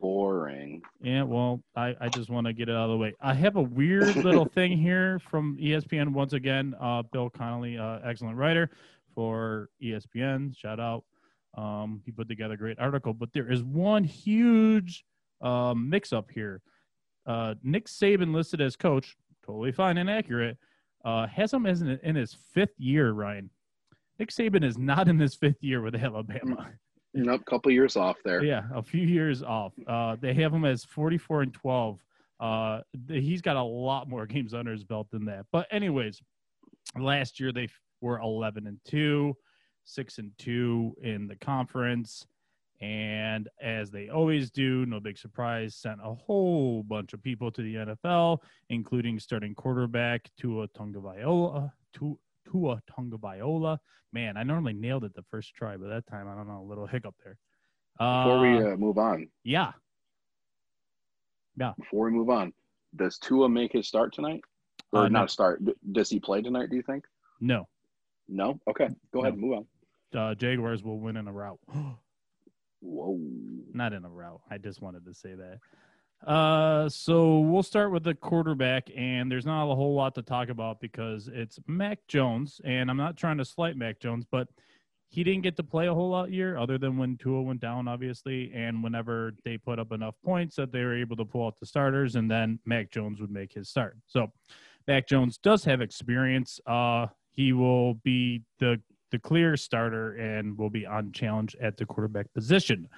Boring. 0.00 0.82
Yeah, 1.02 1.22
well, 1.22 1.62
I, 1.76 1.94
I 2.00 2.08
just 2.08 2.30
want 2.30 2.46
to 2.46 2.52
get 2.52 2.68
it 2.68 2.74
out 2.74 2.84
of 2.84 2.90
the 2.90 2.96
way. 2.96 3.14
I 3.20 3.34
have 3.34 3.56
a 3.56 3.62
weird 3.62 4.16
little 4.16 4.44
thing 4.44 4.78
here 4.78 5.18
from 5.30 5.56
ESPN 5.60 6.12
once 6.12 6.32
again. 6.32 6.74
Uh, 6.80 7.02
Bill 7.02 7.30
Connelly, 7.30 7.78
uh, 7.78 7.98
excellent 8.04 8.36
writer 8.36 8.70
for 9.14 9.68
ESPN. 9.82 10.56
Shout 10.56 10.80
out. 10.80 11.04
Um, 11.56 12.02
he 12.04 12.10
put 12.10 12.28
together 12.28 12.54
a 12.54 12.58
great 12.58 12.78
article, 12.78 13.14
but 13.14 13.32
there 13.32 13.50
is 13.50 13.62
one 13.62 14.04
huge 14.04 15.04
um, 15.40 15.88
mix 15.88 16.12
up 16.12 16.30
here. 16.30 16.60
Uh, 17.26 17.54
Nick 17.62 17.86
Saban 17.86 18.34
listed 18.34 18.60
as 18.60 18.76
coach, 18.76 19.16
totally 19.46 19.72
fine 19.72 19.98
and 19.98 20.10
accurate. 20.10 20.58
Uh, 21.04 21.26
has 21.26 21.52
him 21.52 21.66
as 21.66 21.82
in, 21.82 21.98
in 22.02 22.16
his 22.16 22.36
fifth 22.52 22.78
year, 22.78 23.12
Ryan. 23.12 23.50
Nick 24.18 24.30
Saban 24.30 24.64
is 24.64 24.78
not 24.78 25.08
in 25.08 25.18
his 25.18 25.34
fifth 25.34 25.62
year 25.62 25.80
with 25.80 25.94
Alabama. 25.94 26.70
Nope, 27.14 27.44
couple 27.46 27.70
years 27.70 27.96
off 27.96 28.16
there. 28.24 28.42
Yeah, 28.42 28.64
a 28.74 28.82
few 28.82 29.06
years 29.06 29.42
off. 29.42 29.72
Uh, 29.86 30.16
they 30.20 30.34
have 30.34 30.52
him 30.52 30.64
as 30.64 30.84
44 30.84 31.42
and 31.42 31.54
12. 31.54 32.04
Uh, 32.40 32.80
he's 33.08 33.40
got 33.40 33.56
a 33.56 33.62
lot 33.62 34.08
more 34.08 34.26
games 34.26 34.52
under 34.52 34.72
his 34.72 34.84
belt 34.84 35.08
than 35.10 35.24
that. 35.26 35.46
But 35.52 35.66
anyways, 35.70 36.20
last 36.98 37.38
year 37.38 37.52
they 37.52 37.68
were 38.00 38.18
11 38.18 38.66
and 38.66 38.78
2, 38.86 39.34
6 39.84 40.18
and 40.18 40.32
2 40.38 40.96
in 41.02 41.28
the 41.28 41.36
conference. 41.36 42.26
And 42.80 43.48
as 43.62 43.90
they 43.90 44.08
always 44.08 44.50
do, 44.50 44.84
no 44.84 44.98
big 44.98 45.16
surprise, 45.16 45.76
sent 45.76 46.00
a 46.02 46.12
whole 46.12 46.82
bunch 46.82 47.12
of 47.12 47.22
people 47.22 47.50
to 47.52 47.62
the 47.62 47.76
NFL, 47.76 48.38
including 48.68 49.20
starting 49.20 49.54
quarterback 49.54 50.28
Tua 50.36 50.66
Tungavailoa. 50.68 51.70
Tu- 51.92 52.18
Tua 52.18 52.18
Tungavailoa. 52.48 53.78
Man, 54.12 54.36
I 54.36 54.42
normally 54.42 54.72
nailed 54.74 55.04
it 55.04 55.14
the 55.14 55.24
first 55.30 55.54
try, 55.54 55.76
but 55.76 55.88
that 55.88 56.06
time 56.06 56.28
I 56.28 56.34
don't 56.34 56.46
know, 56.48 56.60
a 56.60 56.68
little 56.68 56.86
hiccup 56.86 57.14
there. 57.24 57.36
Before 57.98 58.40
we 58.40 58.62
Uh, 58.62 58.72
uh, 58.72 58.76
move 58.76 58.98
on, 58.98 59.28
yeah, 59.44 59.72
yeah. 61.56 61.72
before 61.78 62.06
we 62.06 62.10
move 62.12 62.30
on, 62.30 62.52
does 62.96 63.18
Tua 63.18 63.48
make 63.48 63.72
his 63.72 63.86
start 63.88 64.12
tonight? 64.12 64.40
Or 64.92 65.00
Uh, 65.04 65.08
no. 65.08 65.20
not 65.20 65.30
start? 65.30 65.62
Does 65.92 66.08
he 66.10 66.20
play 66.20 66.42
tonight? 66.42 66.70
Do 66.70 66.76
you 66.76 66.82
think? 66.82 67.04
no, 67.40 67.68
No. 68.28 68.58
Okay, 68.68 68.88
go 69.12 69.20
ahead. 69.22 69.34
No. 69.36 69.40
Move 69.40 69.58
on. 69.58 69.66
uh, 70.18 70.34
Jaguars 70.36 70.82
will 70.84 70.98
win 71.00 71.16
in 71.16 71.26
a 71.28 71.32
route. 71.32 71.58
Whoa. 72.80 73.18
Not 73.72 73.92
in 73.92 74.04
a 74.04 74.08
route. 74.08 74.40
I 74.50 74.58
just 74.58 74.80
wanted 74.82 75.04
to 75.06 75.14
say 75.14 75.34
that. 75.34 75.58
Uh, 76.26 76.88
so 76.88 77.40
we'll 77.40 77.62
start 77.62 77.92
with 77.92 78.02
the 78.02 78.14
quarterback, 78.14 78.88
and 78.96 79.30
there's 79.30 79.44
not 79.44 79.70
a 79.70 79.74
whole 79.74 79.94
lot 79.94 80.14
to 80.14 80.22
talk 80.22 80.48
about 80.48 80.80
because 80.80 81.28
it's 81.32 81.58
Mac 81.66 81.98
Jones, 82.08 82.60
and 82.64 82.90
I'm 82.90 82.96
not 82.96 83.16
trying 83.16 83.38
to 83.38 83.44
slight 83.44 83.76
Mac 83.76 84.00
Jones, 84.00 84.24
but 84.30 84.48
he 85.10 85.22
didn't 85.22 85.42
get 85.42 85.56
to 85.56 85.62
play 85.62 85.86
a 85.86 85.94
whole 85.94 86.10
lot 86.10 86.32
year, 86.32 86.56
other 86.56 86.78
than 86.78 86.96
when 86.96 87.16
Tua 87.18 87.42
went 87.42 87.60
down, 87.60 87.86
obviously, 87.88 88.50
and 88.54 88.82
whenever 88.82 89.34
they 89.44 89.58
put 89.58 89.78
up 89.78 89.92
enough 89.92 90.14
points 90.24 90.56
that 90.56 90.72
they 90.72 90.82
were 90.82 90.96
able 90.96 91.14
to 91.16 91.24
pull 91.24 91.46
out 91.46 91.60
the 91.60 91.66
starters, 91.66 92.16
and 92.16 92.30
then 92.30 92.58
Mac 92.64 92.90
Jones 92.90 93.20
would 93.20 93.30
make 93.30 93.52
his 93.52 93.68
start. 93.68 93.96
So 94.06 94.32
Mac 94.88 95.06
Jones 95.06 95.38
does 95.38 95.64
have 95.64 95.80
experience. 95.80 96.58
Uh, 96.66 97.06
he 97.30 97.52
will 97.52 97.94
be 97.94 98.42
the 98.58 98.80
the 99.10 99.18
clear 99.20 99.56
starter 99.56 100.14
and 100.14 100.58
will 100.58 100.70
be 100.70 100.84
on 100.86 101.12
challenge 101.12 101.54
at 101.60 101.76
the 101.76 101.86
quarterback 101.86 102.32
position. 102.32 102.88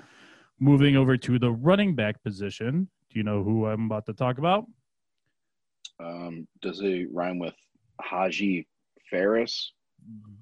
Moving 0.59 0.97
over 0.97 1.19
to 1.19 1.39
the 1.39 1.53
running 1.53 1.95
back 1.95 2.23
position, 2.23 2.89
do 3.11 3.19
you 3.19 3.25
know 3.25 3.43
who 3.43 3.67
I'm 3.67 3.87
about 3.87 4.07
to 4.07 4.13
talk 4.13 4.39
about? 4.39 4.65
Um, 6.01 6.47
does 6.61 6.81
he 6.81 7.07
rhyme 7.13 7.39
with 7.39 7.55
Haji 8.01 8.67
Ferris? 9.11 9.73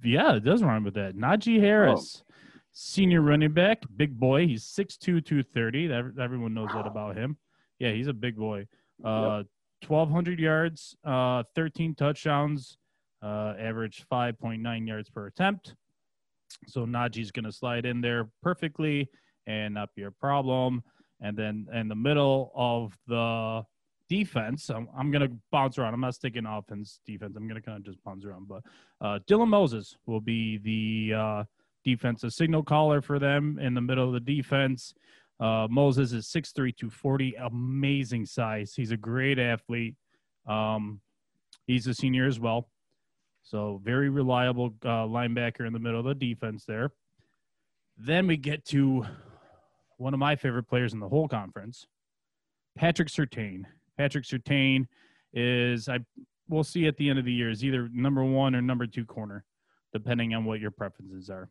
Yeah, 0.02 0.34
it 0.36 0.44
does 0.44 0.62
rhyme 0.62 0.84
with 0.84 0.94
that. 0.94 1.16
Najee 1.16 1.60
Harris, 1.60 2.22
senior 2.72 3.20
running 3.22 3.52
back, 3.52 3.82
big 3.96 4.18
boy. 4.18 4.46
He's 4.46 4.64
6'2", 4.64 5.24
230. 5.24 5.92
Ev- 5.92 6.18
Everyone 6.18 6.54
knows 6.54 6.70
that 6.74 6.86
about 6.86 7.16
him. 7.16 7.36
Yeah, 7.78 7.92
he's 7.92 8.08
a 8.08 8.12
big 8.12 8.36
boy. 8.36 8.66
Uh, 9.04 9.44
1,200 9.86 10.38
yards, 10.40 10.96
uh, 11.04 11.42
13 11.54 11.94
touchdowns, 11.94 12.78
uh, 13.22 13.54
average 13.58 14.04
5.9 14.10 14.86
yards 14.88 15.10
per 15.10 15.26
attempt. 15.26 15.74
So 16.66 16.84
Najee's 16.86 17.30
going 17.30 17.44
to 17.44 17.52
slide 17.52 17.84
in 17.86 18.00
there 18.00 18.28
perfectly 18.42 19.08
and 19.46 19.74
not 19.74 19.90
be 19.94 20.02
a 20.02 20.10
problem. 20.10 20.82
And 21.24 21.34
then 21.38 21.66
in 21.72 21.88
the 21.88 21.94
middle 21.94 22.52
of 22.54 22.96
the 23.06 23.64
defense, 24.10 24.68
I'm, 24.68 24.86
I'm 24.96 25.10
going 25.10 25.26
to 25.26 25.34
bounce 25.50 25.78
around. 25.78 25.94
I'm 25.94 26.02
not 26.02 26.14
sticking 26.14 26.44
offense, 26.44 27.00
defense. 27.06 27.34
I'm 27.34 27.48
going 27.48 27.60
to 27.60 27.66
kind 27.66 27.78
of 27.78 27.82
just 27.82 28.04
bounce 28.04 28.26
around. 28.26 28.46
But 28.46 28.62
uh, 29.00 29.20
Dylan 29.26 29.48
Moses 29.48 29.96
will 30.04 30.20
be 30.20 30.58
the 30.58 31.14
uh, 31.16 31.44
defensive 31.82 32.34
signal 32.34 32.62
caller 32.62 33.00
for 33.00 33.18
them 33.18 33.58
in 33.58 33.72
the 33.72 33.80
middle 33.80 34.06
of 34.06 34.12
the 34.12 34.20
defense. 34.20 34.92
Uh, 35.40 35.66
Moses 35.70 36.12
is 36.12 36.26
6'3", 36.26 36.54
240, 36.76 37.36
amazing 37.36 38.26
size. 38.26 38.74
He's 38.76 38.90
a 38.90 38.96
great 38.96 39.38
athlete. 39.38 39.94
Um, 40.46 41.00
he's 41.66 41.86
a 41.86 41.94
senior 41.94 42.26
as 42.26 42.38
well. 42.38 42.68
So 43.42 43.80
very 43.82 44.10
reliable 44.10 44.74
uh, 44.84 45.06
linebacker 45.06 45.66
in 45.66 45.72
the 45.72 45.78
middle 45.78 46.00
of 46.00 46.06
the 46.06 46.14
defense 46.14 46.66
there. 46.66 46.92
Then 47.96 48.26
we 48.26 48.36
get 48.36 48.66
to 48.66 49.06
one 49.98 50.14
of 50.14 50.20
my 50.20 50.36
favorite 50.36 50.64
players 50.64 50.92
in 50.92 51.00
the 51.00 51.08
whole 51.08 51.28
conference, 51.28 51.86
Patrick 52.76 53.08
Surtain. 53.08 53.64
Patrick 53.96 54.24
Surtain 54.24 54.86
is 55.32 55.88
I 55.88 56.00
we'll 56.48 56.64
see 56.64 56.86
at 56.86 56.96
the 56.96 57.08
end 57.08 57.18
of 57.18 57.24
the 57.24 57.32
year 57.32 57.50
is 57.50 57.64
either 57.64 57.88
number 57.92 58.24
one 58.24 58.54
or 58.54 58.62
number 58.62 58.86
two 58.86 59.04
corner, 59.04 59.44
depending 59.92 60.34
on 60.34 60.44
what 60.44 60.60
your 60.60 60.70
preferences 60.70 61.30
are. 61.30 61.48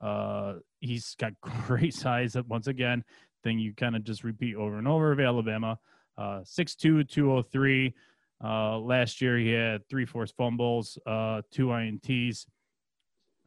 Uh, 0.00 0.60
he's 0.80 1.14
got 1.18 1.32
great 1.40 1.94
size. 1.94 2.36
Once 2.48 2.66
again, 2.66 3.04
thing 3.42 3.58
you 3.58 3.74
kind 3.74 3.96
of 3.96 4.04
just 4.04 4.24
repeat 4.24 4.54
over 4.56 4.78
and 4.78 4.88
over 4.88 5.12
of 5.12 5.20
Alabama. 5.20 5.78
Uh, 6.18 6.40
6'2", 6.40 7.08
203. 7.08 7.94
Uh, 8.42 8.78
last 8.78 9.20
year 9.20 9.38
he 9.38 9.50
had 9.50 9.86
three 9.88 10.06
forced 10.06 10.36
fumbles, 10.36 10.98
uh, 11.06 11.42
two 11.50 11.66
ints, 11.66 12.46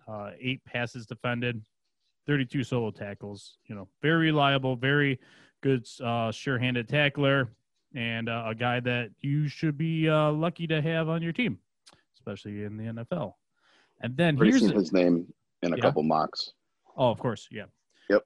uh, 0.07 0.31
eight 0.39 0.63
passes 0.65 1.05
defended, 1.05 1.63
32 2.27 2.63
solo 2.63 2.91
tackles. 2.91 3.57
You 3.65 3.75
know, 3.75 3.87
very 4.01 4.25
reliable, 4.27 4.75
very 4.75 5.19
good, 5.61 5.87
uh, 6.03 6.31
sure-handed 6.31 6.87
tackler, 6.87 7.49
and 7.95 8.29
uh, 8.29 8.45
a 8.47 8.55
guy 8.55 8.79
that 8.81 9.11
you 9.21 9.47
should 9.47 9.77
be 9.77 10.09
uh, 10.09 10.31
lucky 10.31 10.67
to 10.67 10.81
have 10.81 11.09
on 11.09 11.21
your 11.21 11.33
team, 11.33 11.59
especially 12.15 12.63
in 12.63 12.77
the 12.77 12.85
NFL. 12.85 13.33
And 14.01 14.15
then 14.17 14.35
Already 14.37 14.51
here's 14.59 14.71
his 14.71 14.93
name 14.93 15.31
in 15.61 15.73
a 15.73 15.77
Yeah. 15.77 15.81
couple 15.83 16.03
mocks. 16.03 16.51
Oh, 16.97 17.09
of 17.09 17.19
course, 17.19 17.47
yeah. 17.51 17.65
Yep. 18.09 18.23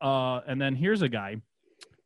Uh, 0.00 0.40
and 0.46 0.60
then 0.60 0.74
here's 0.74 1.02
a 1.02 1.08
guy 1.08 1.36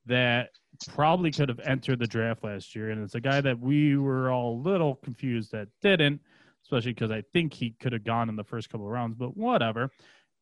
that 0.05 0.51
probably 0.89 1.30
could 1.32 1.49
have 1.49 1.59
entered 1.61 1.99
the 1.99 2.07
draft 2.07 2.45
last 2.45 2.74
year, 2.76 2.91
and 2.91 3.03
it's 3.03 3.14
a 3.14 3.20
guy 3.20 3.41
that 3.41 3.59
we 3.59 3.97
were 3.97 4.30
all 4.30 4.55
a 4.55 4.61
little 4.61 4.97
confused 4.97 5.51
that 5.53 5.68
didn't, 5.80 6.20
especially 6.62 6.93
because 6.93 7.11
I 7.11 7.22
think 7.32 7.55
he 7.55 7.70
could 7.80 7.93
have 7.93 8.05
gone 8.05 8.28
in 8.28 8.37
the 8.37 8.45
first 8.45 8.68
couple 8.68 8.87
of 8.87 8.93
rounds, 8.93 9.14
but 9.16 9.37
whatever. 9.37 9.91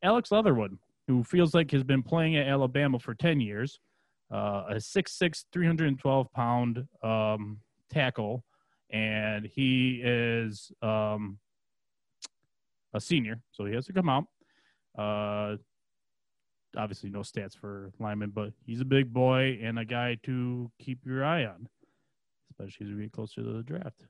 Alex 0.03 0.33
Leatherwood, 0.33 0.77
who 1.07 1.23
feels 1.23 1.55
like 1.55 1.71
has 1.71 1.85
been 1.85 2.03
playing 2.03 2.37
at 2.37 2.47
Alabama 2.47 2.99
for 2.99 3.15
10 3.15 3.41
years, 3.41 3.79
uh, 4.33 4.65
a 4.71 4.75
6'6", 4.77 5.45
312 5.53 6.33
pound 6.33 6.87
um, 7.03 7.59
tackle, 7.91 8.45
and 8.91 9.47
he 9.47 10.01
is 10.03 10.73
um, 10.83 11.39
a 12.95 13.01
senior, 13.01 13.41
so 13.51 13.65
he 13.65 13.75
has 13.75 13.87
to 13.87 13.93
come 13.93 14.09
out. 14.09 14.25
Uh, 14.97 15.57
obviously, 16.77 17.11
no 17.11 17.21
stats 17.21 17.57
for 17.57 17.93
Lyman, 17.99 18.31
but 18.31 18.53
he's 18.65 18.81
a 18.81 18.85
big 18.85 19.13
boy 19.13 19.59
and 19.63 19.79
a 19.79 19.85
guy 19.85 20.17
to 20.25 20.71
keep 20.81 21.05
your 21.05 21.25
eye 21.25 21.45
on, 21.45 21.69
especially 22.51 22.87
as 22.87 22.93
we 22.93 23.03
get 23.03 23.13
closer 23.13 23.43
to 23.43 23.53
the 23.53 23.63
draft. 23.63 24.05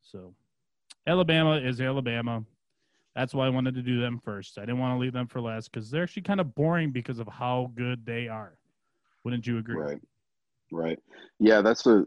So, 0.00 0.34
Alabama 1.06 1.56
is 1.56 1.80
Alabama. 1.80 2.44
That's 3.14 3.34
why 3.34 3.46
I 3.46 3.50
wanted 3.50 3.74
to 3.74 3.82
do 3.82 4.00
them 4.00 4.20
first. 4.24 4.58
I 4.58 4.62
didn't 4.62 4.78
want 4.78 4.96
to 4.96 5.00
leave 5.00 5.12
them 5.12 5.26
for 5.26 5.40
last 5.40 5.70
because 5.70 5.90
they're 5.90 6.02
actually 6.02 6.22
kind 6.22 6.40
of 6.40 6.54
boring 6.54 6.90
because 6.90 7.18
of 7.18 7.28
how 7.28 7.70
good 7.74 8.06
they 8.06 8.28
are. 8.28 8.56
Wouldn't 9.24 9.46
you 9.46 9.58
agree? 9.58 9.76
Right. 9.76 10.00
Right. 10.70 10.98
Yeah, 11.38 11.60
that's 11.60 11.86
a 11.86 12.06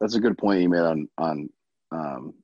that's 0.00 0.16
a 0.16 0.20
good 0.20 0.36
point 0.36 0.62
you 0.62 0.68
made 0.68 0.80
on 0.80 1.08
on 1.16 1.48
um, 1.92 2.34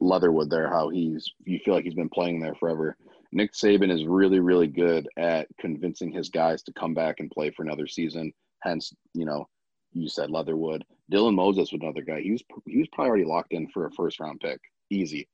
Leatherwood 0.00 0.48
there. 0.48 0.68
How 0.68 0.88
he's 0.88 1.30
you 1.44 1.58
feel 1.64 1.74
like 1.74 1.84
he's 1.84 1.94
been 1.94 2.08
playing 2.08 2.40
there 2.40 2.54
forever. 2.54 2.96
Nick 3.32 3.52
Saban 3.52 3.92
is 3.92 4.06
really 4.06 4.40
really 4.40 4.68
good 4.68 5.06
at 5.18 5.48
convincing 5.60 6.10
his 6.10 6.30
guys 6.30 6.62
to 6.62 6.72
come 6.72 6.94
back 6.94 7.16
and 7.18 7.30
play 7.30 7.50
for 7.50 7.62
another 7.62 7.86
season. 7.86 8.32
Hence, 8.62 8.94
you 9.12 9.26
know, 9.26 9.46
you 9.92 10.08
said 10.08 10.30
Leatherwood, 10.30 10.84
Dylan 11.12 11.34
Moses 11.34 11.72
was 11.72 11.80
another 11.82 12.02
guy. 12.02 12.22
He 12.22 12.32
was 12.32 12.42
he 12.66 12.78
was 12.78 12.88
probably 12.92 13.08
already 13.10 13.24
locked 13.24 13.52
in 13.52 13.68
for 13.68 13.86
a 13.86 13.92
first 13.92 14.18
round 14.18 14.40
pick, 14.40 14.60
easy. 14.90 15.28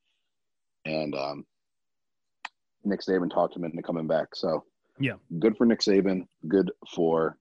And 0.84 1.14
um, 1.14 1.44
Nick 2.84 3.00
Saban 3.00 3.30
talked 3.30 3.56
him 3.56 3.64
into 3.64 3.82
coming 3.82 4.06
back. 4.06 4.34
So 4.34 4.64
Yeah. 4.98 5.14
good 5.38 5.56
for 5.56 5.66
Nick 5.66 5.80
Saban. 5.80 6.26
Good 6.48 6.70
for 6.94 7.38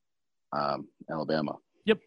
um, 0.53 0.87
Alabama. 1.09 1.55
Yep. 1.85 1.99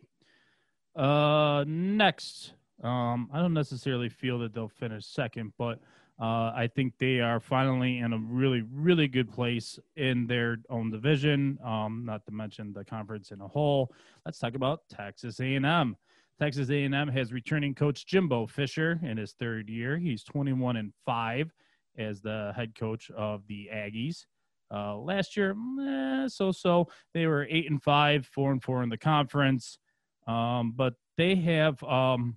Uh, 0.96 1.64
next 1.66 2.54
Um, 2.82 3.30
I 3.32 3.38
don't 3.38 3.54
necessarily 3.54 4.08
feel 4.08 4.38
that 4.40 4.52
they'll 4.52 4.68
finish 4.68 5.06
second, 5.06 5.52
but 5.56 5.80
uh, 6.20 6.52
I 6.54 6.68
think 6.74 6.98
they 6.98 7.20
are 7.20 7.40
finally 7.40 7.98
in 7.98 8.12
a 8.12 8.18
really, 8.18 8.62
really 8.70 9.08
good 9.08 9.30
place 9.32 9.78
in 9.96 10.26
their 10.26 10.58
own 10.68 10.90
division. 10.90 11.58
Um, 11.64 12.02
not 12.04 12.24
to 12.26 12.32
mention 12.32 12.72
the 12.72 12.84
conference 12.84 13.30
in 13.30 13.40
a 13.40 13.48
whole. 13.48 13.92
Let's 14.26 14.38
talk 14.38 14.54
about 14.54 14.80
Texas 14.90 15.40
A&M. 15.40 15.96
Texas 16.38 16.68
A&M 16.68 17.08
has 17.08 17.32
returning 17.32 17.74
coach 17.74 18.06
Jimbo 18.06 18.46
Fisher 18.48 18.98
in 19.02 19.16
his 19.16 19.32
third 19.32 19.68
year. 19.70 19.96
He's 19.96 20.24
21 20.24 20.76
and 20.76 20.92
five 21.06 21.52
as 21.98 22.20
the 22.20 22.52
head 22.56 22.74
coach 22.74 23.10
of 23.10 23.46
the 23.46 23.68
Aggies. 23.72 24.26
Uh, 24.74 24.96
last 24.96 25.36
year, 25.36 25.54
eh, 25.80 26.26
so 26.26 26.50
so. 26.50 26.88
They 27.12 27.26
were 27.26 27.46
eight 27.48 27.70
and 27.70 27.82
five, 27.82 28.26
four 28.26 28.50
and 28.50 28.62
four 28.62 28.82
in 28.82 28.88
the 28.88 28.96
conference, 28.96 29.78
um, 30.26 30.72
but 30.74 30.94
they 31.16 31.34
have 31.36 31.82
um, 31.84 32.36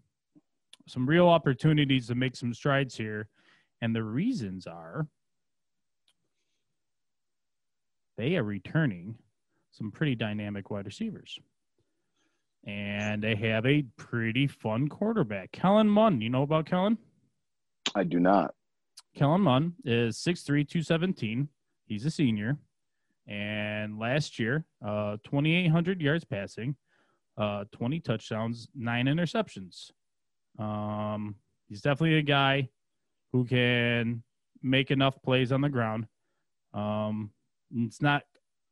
some 0.88 1.08
real 1.08 1.28
opportunities 1.28 2.08
to 2.08 2.16
make 2.16 2.36
some 2.36 2.53
strides 2.53 2.95
here, 2.95 3.30
and 3.82 3.95
the 3.95 4.03
reasons 4.03 4.68
are 4.68 5.08
they 8.18 8.36
are 8.36 8.43
returning 8.43 9.16
some 9.72 9.91
pretty 9.91 10.16
dynamic 10.16 10.70
wide 10.70 10.86
receivers. 10.86 11.39
And 12.66 13.24
they 13.24 13.36
have 13.36 13.66
a 13.66 13.84
pretty 13.95 14.47
fun 14.47 14.89
quarterback. 14.89 15.51
Kellen 15.51 15.88
Mond. 15.88 16.22
You 16.22 16.30
know 16.30 16.41
about 16.41 16.66
Kellen? 16.66 16.97
I 17.95 18.03
do 18.03 18.20
not. 18.20 18.53
Kellen 19.18 19.41
Mond 19.41 19.74
is 19.84 20.15
6'3, 20.18 20.45
217. 20.68 21.49
He's 21.88 22.05
a 22.05 22.11
senior. 22.11 22.57
And 23.28 23.97
last 23.97 24.38
year, 24.38 24.65
uh, 24.86 25.18
2,800 25.24 25.99
yards 26.01 26.24
passing, 26.24 26.76
uh, 27.36 27.65
20 27.72 27.99
touchdowns, 27.99 28.68
nine 28.76 29.07
interceptions. 29.07 29.89
Um, 30.59 31.36
he's 31.68 31.82
definitely 31.82 32.20
a 32.20 32.22
guy 32.22 32.70
who 33.34 33.43
can 33.43 34.24
make 34.61 34.91
enough 34.91 35.20
plays 35.24 35.51
on 35.51 35.61
the 35.61 35.70
ground. 35.70 36.05
Um, 36.76 37.32
it's 37.76 38.01
not 38.03 38.22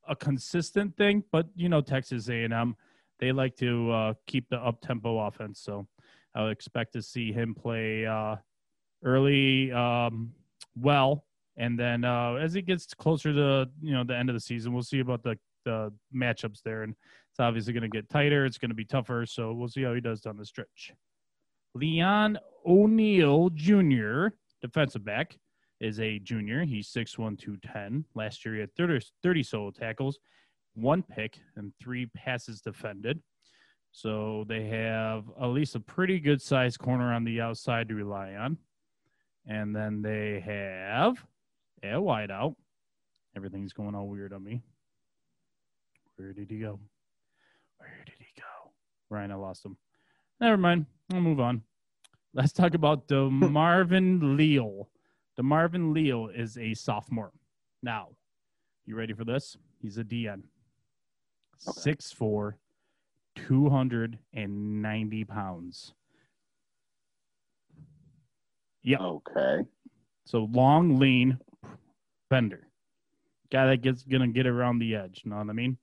a 0.08 0.16
consistent 0.16 0.96
thing, 0.96 1.24
but 1.32 1.48
you 1.56 1.70
know 1.70 1.82
Texas 1.82 2.30
A&M, 2.30 2.76
they 3.20 3.32
like 3.32 3.56
to 3.58 3.92
uh, 3.92 4.14
keep 4.28 4.48
the 4.50 4.58
up 4.58 4.80
tempo 4.82 5.20
offense. 5.26 5.60
So 5.60 5.88
I 6.36 6.44
would 6.44 6.52
expect 6.52 6.94
to 6.94 7.02
see 7.02 7.32
him 7.32 7.56
play 7.56 8.06
uh, 8.06 8.36
early 9.06 9.72
um, 9.72 10.34
well, 10.76 11.24
and 11.58 11.80
then 11.80 12.04
uh, 12.04 12.34
as 12.34 12.56
it 12.56 12.64
gets 12.64 12.94
closer 12.94 13.32
to 13.32 13.70
you 13.82 13.94
know 13.94 14.04
the 14.04 14.16
end 14.16 14.30
of 14.30 14.36
the 14.36 14.42
season, 14.42 14.74
we'll 14.74 14.84
see 14.84 15.00
about 15.00 15.24
the 15.24 15.38
the 15.64 15.92
matchups 16.14 16.62
there, 16.64 16.84
and 16.84 16.96
it's 17.32 17.40
obviously 17.40 17.74
going 17.74 17.84
to 17.84 17.90
get 17.90 18.10
tighter. 18.10 18.46
It's 18.46 18.58
going 18.58 18.70
to 18.70 18.76
be 18.76 18.86
tougher, 18.86 19.26
so 19.26 19.54
we'll 19.54 19.68
see 19.68 19.84
how 19.84 19.94
he 19.94 20.02
does 20.02 20.22
down 20.22 20.38
the 20.38 20.46
stretch. 20.46 20.94
Leon 21.74 22.38
O'Neal 22.66 23.50
Jr., 23.50 24.28
defensive 24.62 25.04
back, 25.04 25.38
is 25.82 26.00
a 26.00 26.20
junior. 26.20 26.64
He's 26.64 26.88
6'1", 26.90 27.38
210. 27.38 28.06
Last 28.16 28.46
year 28.46 28.54
he 28.56 28.62
had 28.62 28.74
30, 28.76 29.06
30 29.24 29.44
solo 29.44 29.72
tackles, 29.72 30.20
one 30.76 31.04
pick, 31.04 31.40
and 31.56 31.74
three 31.82 32.06
passes 32.06 32.62
defended. 32.62 33.22
So 33.92 34.46
they 34.48 34.66
have 34.68 35.26
at 35.42 35.48
least 35.48 35.76
a 35.76 35.80
pretty 35.80 36.20
good 36.20 36.42
sized 36.42 36.80
corner 36.80 37.14
on 37.14 37.24
the 37.24 37.42
outside 37.42 37.90
to 37.90 37.96
rely 37.96 38.34
on. 38.36 38.58
And 39.48 39.76
then 39.76 40.02
they 40.02 40.40
have 40.46 41.24
a 41.84 41.98
wideout. 41.98 42.56
Everything's 43.36 43.74
going 43.74 43.96
all 43.96 44.08
weird 44.08 44.34
on 44.34 44.44
me. 44.44 44.62
Where 46.16 46.34
did 46.34 46.50
he 46.50 46.60
go? 46.60 46.80
Where 47.78 48.04
did 48.06 48.16
he 48.18 48.28
go? 48.40 48.72
Ryan, 49.10 49.32
I 49.32 49.36
lost 49.36 49.66
him. 49.66 49.78
Never 50.40 50.58
mind. 50.58 50.86
I'll 51.14 51.22
move 51.22 51.40
on. 51.40 51.62
Let's 52.34 52.54
talk 52.54 52.74
about 52.74 53.08
DeMarvin 53.08 54.36
Leal. 54.38 54.90
DeMarvin 55.40 55.94
Leal 55.94 56.30
is 56.34 56.58
a 56.58 56.74
sophomore. 56.74 57.32
Now, 57.84 58.10
you 58.86 58.96
ready 58.96 59.14
for 59.14 59.26
this? 59.26 59.58
He's 59.82 59.98
a 59.98 60.04
DN. 60.04 60.44
Okay. 61.68 61.94
6'4, 61.94 62.54
290 63.36 65.24
pounds. 65.26 65.94
Yep. 68.86 69.02
Okay. 69.02 69.58
So 70.26 70.48
long, 70.52 70.98
lean, 70.98 71.38
bender. 72.30 72.68
Guy 73.52 73.68
that 73.68 73.82
gets 73.82 74.04
gonna 74.04 74.28
get 74.28 74.48
around 74.48 74.80
the 74.80 74.96
edge. 74.96 75.24
Know 75.26 75.38
what 75.38 75.50
I 75.50 75.54
mean? 75.54 75.78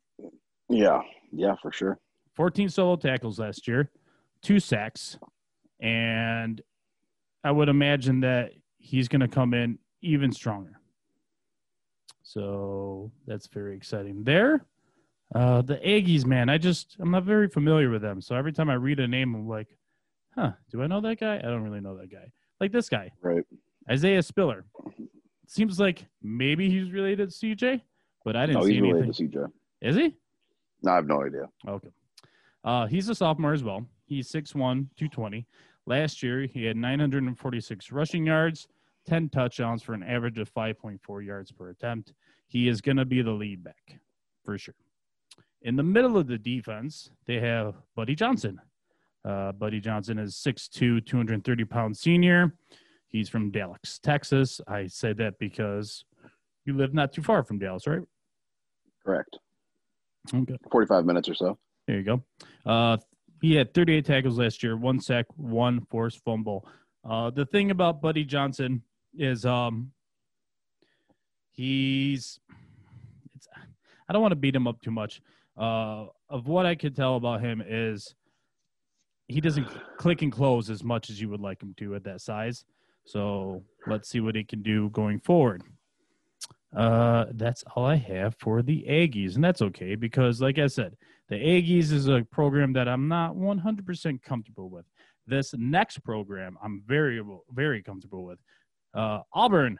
Yeah. 0.68 1.00
Yeah, 1.32 1.55
for 1.61 1.72
sure. 1.72 1.98
14 2.34 2.68
solo 2.68 2.96
tackles 2.96 3.38
last 3.38 3.68
year, 3.68 3.90
two 4.42 4.59
sacks, 4.59 5.18
and 5.80 6.61
I 7.44 7.50
would 7.50 7.68
imagine 7.68 8.20
that 8.20 8.53
he's 8.78 9.09
going 9.09 9.20
to 9.20 9.28
come 9.28 9.55
in 9.55 9.78
even 10.00 10.32
stronger. 10.32 10.80
So 12.22 13.12
that's 13.26 13.48
very 13.48 13.76
exciting. 13.76 14.24
There, 14.24 14.64
uh, 15.34 15.62
the 15.62 15.76
Aggies, 15.76 16.24
man, 16.24 16.48
I 16.48 16.59
just 16.59 16.96
I'm 17.00 17.11
not 17.11 17.24
very 17.24 17.48
familiar 17.48 17.90
with 17.90 18.03
them. 18.03 18.20
So 18.20 18.34
every 18.34 18.53
time 18.53 18.70
I 18.70 18.74
read 18.74 19.00
a 19.00 19.09
name, 19.09 19.34
I'm 19.34 19.48
like, 19.48 19.76
huh, 20.34 20.53
do 20.70 20.82
I 20.82 20.86
know 20.86 21.00
that 21.03 21.20
guy? 21.20 21.36
I 21.36 21.42
don't 21.42 21.62
really 21.62 21.80
know 21.80 21.96
that 21.98 22.11
guy. 22.11 22.32
Like 22.62 22.70
this 22.70 22.88
guy, 22.88 23.10
Right. 23.20 23.42
Isaiah 23.90 24.22
Spiller. 24.22 24.64
Seems 25.48 25.80
like 25.80 26.06
maybe 26.22 26.70
he's 26.70 26.92
related 26.92 27.30
to 27.30 27.34
CJ, 27.34 27.82
but 28.24 28.36
I 28.36 28.46
didn't 28.46 28.60
No, 28.60 28.66
see 28.66 28.74
he's 28.74 28.78
anything. 28.78 28.94
related 29.00 29.14
to 29.16 29.22
CJ. 29.40 29.52
Is 29.80 29.96
he? 29.96 30.16
No, 30.84 30.92
I 30.92 30.94
have 30.94 31.08
no 31.08 31.24
idea. 31.24 31.48
Okay. 31.66 31.88
Uh, 32.62 32.86
he's 32.86 33.08
a 33.08 33.16
sophomore 33.16 33.52
as 33.52 33.64
well. 33.64 33.84
He's 34.06 34.30
6'1, 34.30 34.86
220. 34.96 35.44
Last 35.86 36.22
year, 36.22 36.42
he 36.46 36.64
had 36.64 36.76
946 36.76 37.90
rushing 37.90 38.26
yards, 38.26 38.68
10 39.06 39.30
touchdowns 39.30 39.82
for 39.82 39.94
an 39.94 40.04
average 40.04 40.38
of 40.38 40.48
5.4 40.54 41.26
yards 41.26 41.50
per 41.50 41.70
attempt. 41.70 42.12
He 42.46 42.68
is 42.68 42.80
going 42.80 42.96
to 42.98 43.04
be 43.04 43.22
the 43.22 43.32
lead 43.32 43.64
back 43.64 43.98
for 44.44 44.56
sure. 44.56 44.76
In 45.62 45.74
the 45.74 45.82
middle 45.82 46.16
of 46.16 46.28
the 46.28 46.38
defense, 46.38 47.10
they 47.26 47.40
have 47.40 47.74
Buddy 47.96 48.14
Johnson. 48.14 48.60
Uh, 49.25 49.53
Buddy 49.53 49.81
Johnson 49.81 50.18
is 50.18 50.35
6'2, 50.35 51.05
230 51.07 51.64
pound 51.64 51.97
senior. 51.97 52.55
He's 53.09 53.29
from 53.29 53.51
Dallas, 53.51 54.01
Texas. 54.03 54.61
I 54.66 54.87
say 54.87 55.12
that 55.14 55.39
because 55.39 56.05
you 56.64 56.77
live 56.77 56.95
not 56.95 57.12
too 57.12 57.23
far 57.23 57.45
from 57.45 57.59
Dallas, 57.59 57.87
right? 57.87 58.01
Correct. 59.05 59.39
Okay. 60.33 60.57
45 60.70 61.05
minutes 61.05 61.29
or 61.29 61.35
so. 61.35 61.59
There 61.87 61.99
you 61.99 62.05
go. 62.05 62.23
Uh, 62.64 62.97
he 63.41 63.55
had 63.55 63.75
38 63.75 64.05
tackles 64.05 64.39
last 64.39 64.62
year, 64.62 64.77
one 64.77 65.01
sack, 65.01 65.27
one 65.37 65.85
forced 65.91 66.23
fumble. 66.25 66.66
Uh, 67.05 67.31
the 67.31 67.45
thing 67.45 67.73
about 67.73 68.01
Buddy 68.01 68.25
Johnson 68.25 68.83
is 69.14 69.45
um, 69.45 69.91
he's. 71.51 72.39
It's, 73.35 73.49
I 74.09 74.12
don't 74.12 74.23
want 74.23 74.33
to 74.33 74.37
beat 74.37 74.55
him 74.55 74.68
up 74.68 74.81
too 74.81 74.93
much. 74.93 75.20
Uh, 75.57 76.07
of 76.31 76.47
what 76.47 76.66
I 76.66 76.75
could 76.75 76.95
tell 76.95 77.16
about 77.16 77.41
him 77.41 77.62
is 77.66 78.14
he 79.29 79.41
doesn't 79.41 79.68
click 79.97 80.23
and 80.23 80.33
close 80.33 80.70
as 80.70 80.83
much 80.83 81.11
as 81.11 81.20
you 81.20 81.29
would 81.29 81.41
like 81.41 81.62
him 81.62 81.75
to 81.79 81.95
at 81.95 82.05
that 82.05 82.20
size. 82.20 82.64
So 83.05 83.62
let's 83.87 84.09
see 84.09 84.20
what 84.20 84.35
he 84.35 84.45
can 84.45 84.62
do 84.62 84.91
going 84.91 85.20
forward. 85.20 85.62
Uh, 86.77 87.27
that's 87.33 87.64
all 87.75 87.85
I 87.85 87.97
have 87.97 88.35
for 88.39 88.62
the 88.62 88.85
Aggies, 88.89 89.35
and 89.35 89.45
that's 89.45 89.61
okay 89.61 89.95
because, 89.95 90.41
like 90.41 90.59
I 90.59 90.68
said, 90.68 90.97
the 91.29 91.37
Aggies 91.37 91.93
is 91.93 92.09
a 92.09 92.25
program 92.31 92.73
that 92.75 92.89
I'm 92.89 93.09
not 93.09 93.35
100% 93.35 94.23
comfortable 94.23 94.70
with. 94.70 94.87
This 95.27 95.55
next 95.57 95.99
program, 95.99 96.57
I'm 96.62 96.83
very, 96.87 97.23
very 97.53 97.83
comfortable 97.83 98.25
with. 98.25 98.39
Uh, 98.95 99.20
Auburn, 99.33 99.79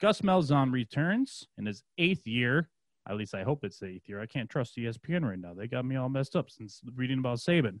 Gus 0.00 0.20
Malzahn 0.20 0.72
returns 0.72 1.46
in 1.58 1.66
his 1.66 1.82
eighth 1.98 2.26
year. 2.26 2.68
At 3.08 3.16
least 3.16 3.34
I 3.34 3.42
hope 3.42 3.64
it's 3.64 3.78
the 3.78 3.86
eighth 3.86 4.08
year. 4.08 4.20
I 4.20 4.26
can't 4.26 4.50
trust 4.50 4.76
ESPN 4.76 5.24
right 5.24 5.38
now. 5.38 5.54
They 5.54 5.66
got 5.66 5.84
me 5.84 5.96
all 5.96 6.08
messed 6.08 6.36
up 6.36 6.50
since 6.50 6.80
reading 6.94 7.18
about 7.18 7.38
Saban. 7.38 7.80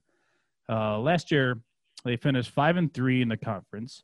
Uh, 0.68 0.98
last 0.98 1.30
year, 1.30 1.60
they 2.04 2.16
finished 2.16 2.50
five 2.50 2.76
and 2.76 2.92
three 2.92 3.22
in 3.22 3.28
the 3.28 3.36
conference, 3.36 4.02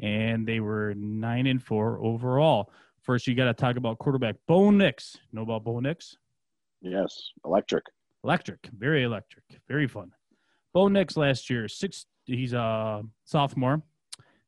and 0.00 0.46
they 0.46 0.60
were 0.60 0.94
nine 0.94 1.46
and 1.46 1.62
four 1.62 1.98
overall. 2.02 2.70
First, 3.02 3.26
you 3.26 3.34
got 3.34 3.44
to 3.44 3.54
talk 3.54 3.76
about 3.76 3.98
quarterback 3.98 4.36
Bo 4.48 4.70
Nix. 4.70 5.16
Know 5.32 5.42
about 5.42 5.64
Bo 5.64 5.80
Nix? 5.80 6.16
Yes. 6.80 7.30
Electric. 7.44 7.84
Electric, 8.24 8.68
very 8.76 9.04
electric, 9.04 9.44
very 9.68 9.86
fun. 9.86 10.10
Bo 10.74 10.88
Nix 10.88 11.16
last 11.16 11.48
year, 11.48 11.68
six. 11.68 12.06
He's 12.24 12.52
a 12.52 13.02
sophomore. 13.24 13.82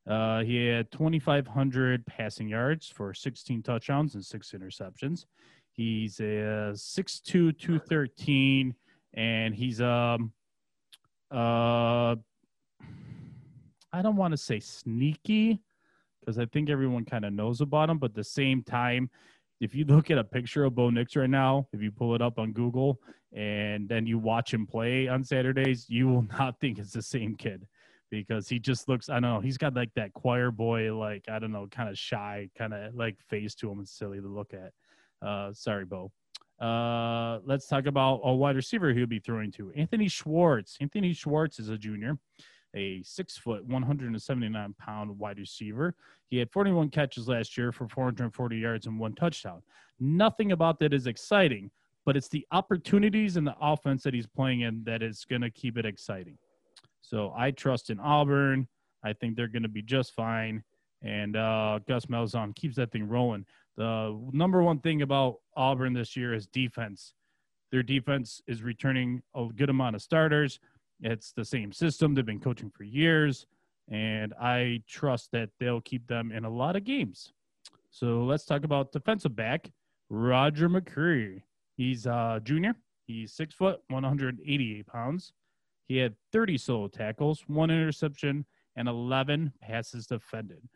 Uh, 0.08 0.42
he 0.42 0.66
had 0.66 0.90
2,500 0.90 2.04
passing 2.06 2.48
yards 2.48 2.88
for 2.88 3.14
16 3.14 3.62
touchdowns 3.62 4.14
and 4.14 4.24
six 4.24 4.52
interceptions. 4.52 5.26
He's 5.70 6.18
a 6.18 6.72
6'2", 6.74 7.56
213, 7.56 8.74
and 9.14 9.54
he's 9.54 9.80
um 9.80 10.32
uh 11.30 12.16
I 13.92 14.02
don't 14.02 14.16
want 14.16 14.32
to 14.32 14.36
say 14.36 14.60
sneaky 14.60 15.62
because 16.20 16.38
I 16.38 16.46
think 16.46 16.68
everyone 16.68 17.04
kind 17.04 17.24
of 17.24 17.32
knows 17.32 17.60
about 17.60 17.88
him, 17.88 17.98
but 17.98 18.10
at 18.10 18.14
the 18.14 18.24
same 18.24 18.62
time, 18.62 19.10
if 19.60 19.74
you 19.74 19.84
look 19.88 20.10
at 20.10 20.18
a 20.18 20.24
picture 20.24 20.64
of 20.64 20.74
Bo 20.74 20.90
Nix 20.90 21.16
right 21.16 21.30
now, 21.30 21.68
if 21.72 21.82
you 21.82 21.90
pull 21.90 22.14
it 22.14 22.22
up 22.22 22.38
on 22.38 22.52
Google 22.52 23.00
and 23.32 23.88
then 23.88 24.06
you 24.06 24.18
watch 24.18 24.52
him 24.52 24.66
play 24.66 25.08
on 25.08 25.24
Saturdays, 25.24 25.86
you 25.88 26.08
will 26.08 26.22
not 26.38 26.60
think 26.60 26.78
it's 26.78 26.92
the 26.92 27.02
same 27.02 27.34
kid 27.34 27.66
because 28.10 28.48
he 28.48 28.58
just 28.58 28.88
looks. 28.88 29.08
I 29.08 29.14
don't 29.14 29.22
know. 29.22 29.40
He's 29.40 29.58
got 29.58 29.74
like 29.74 29.92
that 29.96 30.12
choir 30.12 30.50
boy, 30.50 30.94
like 30.94 31.24
I 31.28 31.38
don't 31.38 31.52
know, 31.52 31.66
kind 31.70 31.88
of 31.88 31.98
shy, 31.98 32.48
kind 32.56 32.72
of 32.72 32.94
like 32.94 33.16
face 33.28 33.54
to 33.56 33.70
him. 33.70 33.80
It's 33.80 33.92
silly 33.92 34.20
to 34.20 34.28
look 34.28 34.52
at. 34.54 35.26
Uh, 35.26 35.52
sorry, 35.52 35.84
Bo. 35.84 36.12
Uh, 36.60 37.38
let's 37.44 37.66
talk 37.66 37.86
about 37.86 38.20
a 38.24 38.34
wide 38.34 38.56
receiver 38.56 38.92
he'll 38.92 39.06
be 39.06 39.20
throwing 39.20 39.52
to. 39.52 39.70
Anthony 39.76 40.08
Schwartz. 40.08 40.76
Anthony 40.80 41.12
Schwartz 41.12 41.60
is 41.60 41.68
a 41.68 41.78
junior, 41.78 42.18
a 42.74 43.02
six 43.02 43.36
foot, 43.36 43.64
179 43.64 44.74
pound 44.78 45.18
wide 45.18 45.38
receiver. 45.38 45.94
He 46.28 46.38
had 46.38 46.50
41 46.50 46.90
catches 46.90 47.28
last 47.28 47.56
year 47.56 47.70
for 47.70 47.88
440 47.88 48.56
yards 48.56 48.86
and 48.86 48.98
one 48.98 49.14
touchdown. 49.14 49.62
Nothing 50.00 50.52
about 50.52 50.78
that 50.80 50.92
is 50.92 51.06
exciting, 51.06 51.70
but 52.04 52.16
it's 52.16 52.28
the 52.28 52.46
opportunities 52.50 53.36
and 53.36 53.46
the 53.46 53.54
offense 53.60 54.02
that 54.02 54.14
he's 54.14 54.26
playing 54.26 54.62
in 54.62 54.82
that 54.84 55.02
is 55.02 55.24
going 55.24 55.42
to 55.42 55.50
keep 55.50 55.78
it 55.78 55.86
exciting. 55.86 56.38
So 57.00 57.32
I 57.36 57.52
trust 57.52 57.90
in 57.90 58.00
Auburn. 58.00 58.66
I 59.04 59.12
think 59.12 59.36
they're 59.36 59.48
going 59.48 59.62
to 59.62 59.68
be 59.68 59.82
just 59.82 60.12
fine. 60.14 60.62
And 61.02 61.36
uh, 61.36 61.78
Gus 61.86 62.06
Malzahn 62.06 62.54
keeps 62.56 62.76
that 62.76 62.90
thing 62.90 63.08
rolling. 63.08 63.46
The 63.78 64.20
number 64.32 64.60
one 64.60 64.80
thing 64.80 65.02
about 65.02 65.36
Auburn 65.56 65.92
this 65.92 66.16
year 66.16 66.34
is 66.34 66.48
defense. 66.48 67.14
Their 67.70 67.84
defense 67.84 68.42
is 68.48 68.60
returning 68.64 69.22
a 69.36 69.46
good 69.54 69.70
amount 69.70 69.94
of 69.94 70.02
starters. 70.02 70.58
It's 71.00 71.30
the 71.30 71.44
same 71.44 71.72
system. 71.72 72.12
They've 72.12 72.26
been 72.26 72.40
coaching 72.40 72.70
for 72.70 72.82
years. 72.82 73.46
And 73.88 74.34
I 74.34 74.82
trust 74.88 75.30
that 75.30 75.50
they'll 75.60 75.80
keep 75.80 76.08
them 76.08 76.32
in 76.32 76.44
a 76.44 76.50
lot 76.50 76.74
of 76.74 76.82
games. 76.82 77.32
So 77.90 78.24
let's 78.24 78.44
talk 78.44 78.64
about 78.64 78.90
defensive 78.90 79.36
back, 79.36 79.70
Roger 80.10 80.68
McCreary. 80.68 81.42
He's 81.76 82.04
a 82.06 82.40
junior. 82.42 82.74
He's 83.06 83.32
six 83.32 83.54
foot, 83.54 83.80
188 83.90 84.86
pounds. 84.88 85.32
He 85.86 85.98
had 85.98 86.16
30 86.32 86.58
solo 86.58 86.88
tackles, 86.88 87.44
one 87.46 87.70
interception, 87.70 88.44
and 88.74 88.88
11 88.88 89.52
passes 89.62 90.08
defended. 90.08 90.68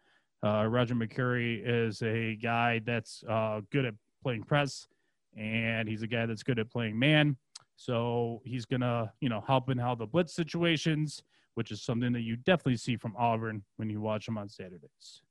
Uh, 0.44 0.66
Roger 0.66 0.94
McCreary 0.94 1.62
is 1.64 2.02
a 2.02 2.34
guy 2.36 2.80
that's 2.84 3.22
uh, 3.28 3.60
good 3.70 3.84
at 3.84 3.94
playing 4.22 4.42
press, 4.42 4.88
and 5.36 5.88
he's 5.88 6.02
a 6.02 6.06
guy 6.06 6.26
that's 6.26 6.42
good 6.42 6.58
at 6.58 6.70
playing 6.70 6.98
man. 6.98 7.36
So 7.76 8.42
he's 8.44 8.64
gonna, 8.64 9.12
you 9.20 9.28
know, 9.28 9.42
help 9.46 9.70
in 9.70 9.78
how 9.78 9.94
the 9.94 10.06
blitz 10.06 10.34
situations, 10.34 11.22
which 11.54 11.70
is 11.70 11.82
something 11.82 12.12
that 12.12 12.22
you 12.22 12.36
definitely 12.36 12.76
see 12.76 12.96
from 12.96 13.14
Auburn 13.16 13.62
when 13.76 13.88
you 13.88 14.00
watch 14.00 14.26
him 14.26 14.36
on 14.36 14.48
Saturdays. 14.48 15.22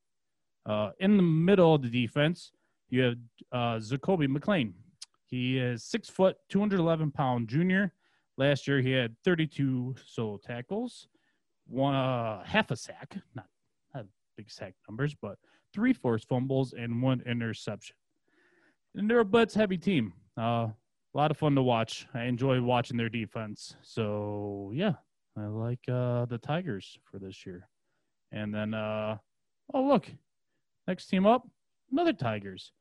Uh, 0.66 0.92
in 1.00 1.18
the 1.18 1.24
middle 1.24 1.76
of 1.76 1.82
the 1.82 1.90
defense, 1.90 2.52
you 2.90 3.02
have 3.04 3.16
uh, 3.52 3.80
Zakoby 3.80 4.28
McClain. 4.28 4.74
He 5.26 5.58
is 5.58 5.84
six 5.84 6.10
foot, 6.10 6.38
211 6.50 7.12
pound 7.12 7.48
junior. 7.48 7.94
Last 8.38 8.68
year, 8.68 8.82
he 8.82 8.92
had 8.92 9.16
32 9.24 9.96
solo 10.06 10.38
tackles, 10.38 11.08
one 11.68 11.96
uh, 11.96 12.44
half 12.44 12.72
a 12.72 12.76
sack, 12.76 13.18
not 13.36 13.46
sack 14.48 14.74
numbers, 14.88 15.16
but 15.22 15.38
three 15.74 15.94
forced 15.94 16.28
fumbles 16.28 16.74
and 16.74 17.02
one 17.02 17.22
interception. 17.26 17.96
And 18.96 19.10
they're 19.10 19.20
a 19.20 19.26
blitz 19.26 19.54
heavy 19.54 19.78
team. 19.78 20.14
Uh, 20.38 20.68
a 21.14 21.18
lot 21.18 21.32
of 21.32 21.38
fun 21.38 21.56
to 21.56 21.62
watch. 21.62 22.08
I 22.14 22.24
enjoy 22.24 22.62
watching 22.62 22.98
their 22.98 23.10
defense. 23.10 23.76
So 23.82 24.72
yeah, 24.74 24.94
I 25.38 25.46
like 25.46 25.80
uh, 25.90 26.26
the 26.26 26.40
Tigers 26.42 26.98
for 27.04 27.20
this 27.20 27.46
year. 27.46 27.68
And 28.32 28.54
then, 28.54 28.74
uh, 28.74 29.18
oh 29.74 29.84
look, 29.84 30.10
next 30.88 31.08
team 31.08 31.26
up, 31.26 31.48
another 31.92 32.14
Tigers. 32.14 32.72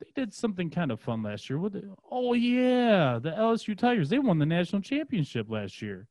They 0.00 0.10
did 0.14 0.34
something 0.34 0.70
kind 0.70 0.90
of 0.90 1.00
fun 1.00 1.22
last 1.22 1.48
year. 1.48 1.58
What? 1.58 1.72
oh 2.10 2.32
yeah, 2.32 3.18
the 3.22 3.30
LSU 3.30 3.76
Tigers. 3.76 4.08
They 4.08 4.18
won 4.18 4.38
the 4.38 4.46
national 4.46 4.82
championship 4.82 5.50
last 5.50 5.80
year. 5.80 6.08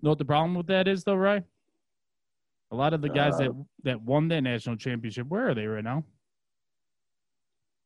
You 0.00 0.06
know 0.06 0.10
what 0.10 0.18
the 0.18 0.24
problem 0.24 0.54
with 0.54 0.66
that 0.68 0.88
is, 0.88 1.04
though, 1.04 1.14
right? 1.14 1.44
A 2.70 2.76
lot 2.76 2.94
of 2.94 3.02
the 3.02 3.08
guys 3.08 3.34
uh, 3.34 3.38
that 3.38 3.66
that 3.84 4.02
won 4.02 4.28
that 4.28 4.42
national 4.42 4.76
championship, 4.76 5.26
where 5.28 5.48
are 5.48 5.54
they 5.54 5.66
right 5.66 5.84
now? 5.84 6.04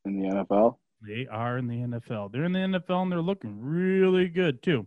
In 0.05 0.21
the 0.21 0.29
NFL. 0.29 0.77
They 1.07 1.27
are 1.31 1.59
in 1.59 1.67
the 1.67 1.77
NFL. 1.77 2.33
They're 2.33 2.45
in 2.45 2.53
the 2.53 2.59
NFL 2.59 3.03
and 3.03 3.13
they're 3.13 3.21
looking 3.21 3.59
really 3.61 4.29
good 4.29 4.63
too. 4.63 4.87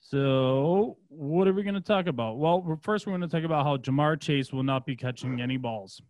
So, 0.00 0.98
what 1.08 1.46
are 1.46 1.52
we 1.52 1.62
going 1.62 1.74
to 1.74 1.80
talk 1.80 2.08
about? 2.08 2.36
Well, 2.36 2.78
first 2.82 3.06
we're 3.06 3.12
going 3.16 3.28
to 3.28 3.28
talk 3.28 3.44
about 3.44 3.64
how 3.64 3.76
Ja'Marr 3.76 4.20
Chase 4.20 4.52
will 4.52 4.64
not 4.64 4.84
be 4.84 4.96
catching 4.96 5.40
any 5.40 5.56
balls 5.56 6.02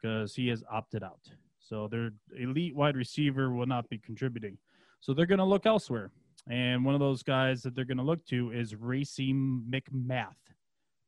because 0.00 0.34
he 0.34 0.48
has 0.48 0.62
opted 0.70 1.02
out. 1.02 1.20
So, 1.58 1.88
their 1.88 2.10
elite 2.38 2.76
wide 2.76 2.94
receiver 2.94 3.50
will 3.50 3.66
not 3.66 3.88
be 3.88 3.98
contributing. 3.98 4.58
So, 5.00 5.14
they're 5.14 5.26
going 5.26 5.38
to 5.38 5.44
look 5.44 5.64
elsewhere. 5.64 6.10
And 6.48 6.84
one 6.84 6.94
of 6.94 7.00
those 7.00 7.22
guys 7.22 7.62
that 7.62 7.74
they're 7.74 7.86
going 7.86 7.96
to 7.96 8.02
look 8.02 8.24
to 8.26 8.52
is 8.52 8.74
Racey 8.74 9.32
McMath. 9.32 10.36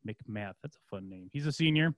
McMath. 0.06 0.54
That's 0.62 0.76
a 0.76 0.88
fun 0.90 1.08
name. 1.08 1.28
He's 1.32 1.46
a 1.46 1.52
senior, 1.52 1.94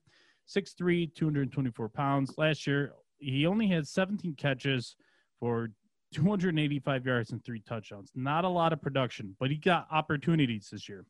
6'3, 0.48 1.14
224 1.14 1.88
pounds. 1.88 2.34
Last 2.36 2.66
year, 2.66 2.92
he 3.18 3.46
only 3.46 3.68
had 3.68 3.86
17 3.86 4.34
catches 4.34 4.96
for 5.40 5.70
285 6.12 7.06
yards 7.06 7.30
and 7.32 7.44
three 7.44 7.60
touchdowns. 7.60 8.12
Not 8.14 8.44
a 8.44 8.48
lot 8.48 8.72
of 8.72 8.80
production, 8.80 9.36
but 9.38 9.50
he 9.50 9.56
got 9.56 9.86
opportunities 9.90 10.68
this 10.70 10.88
year. 10.88 11.04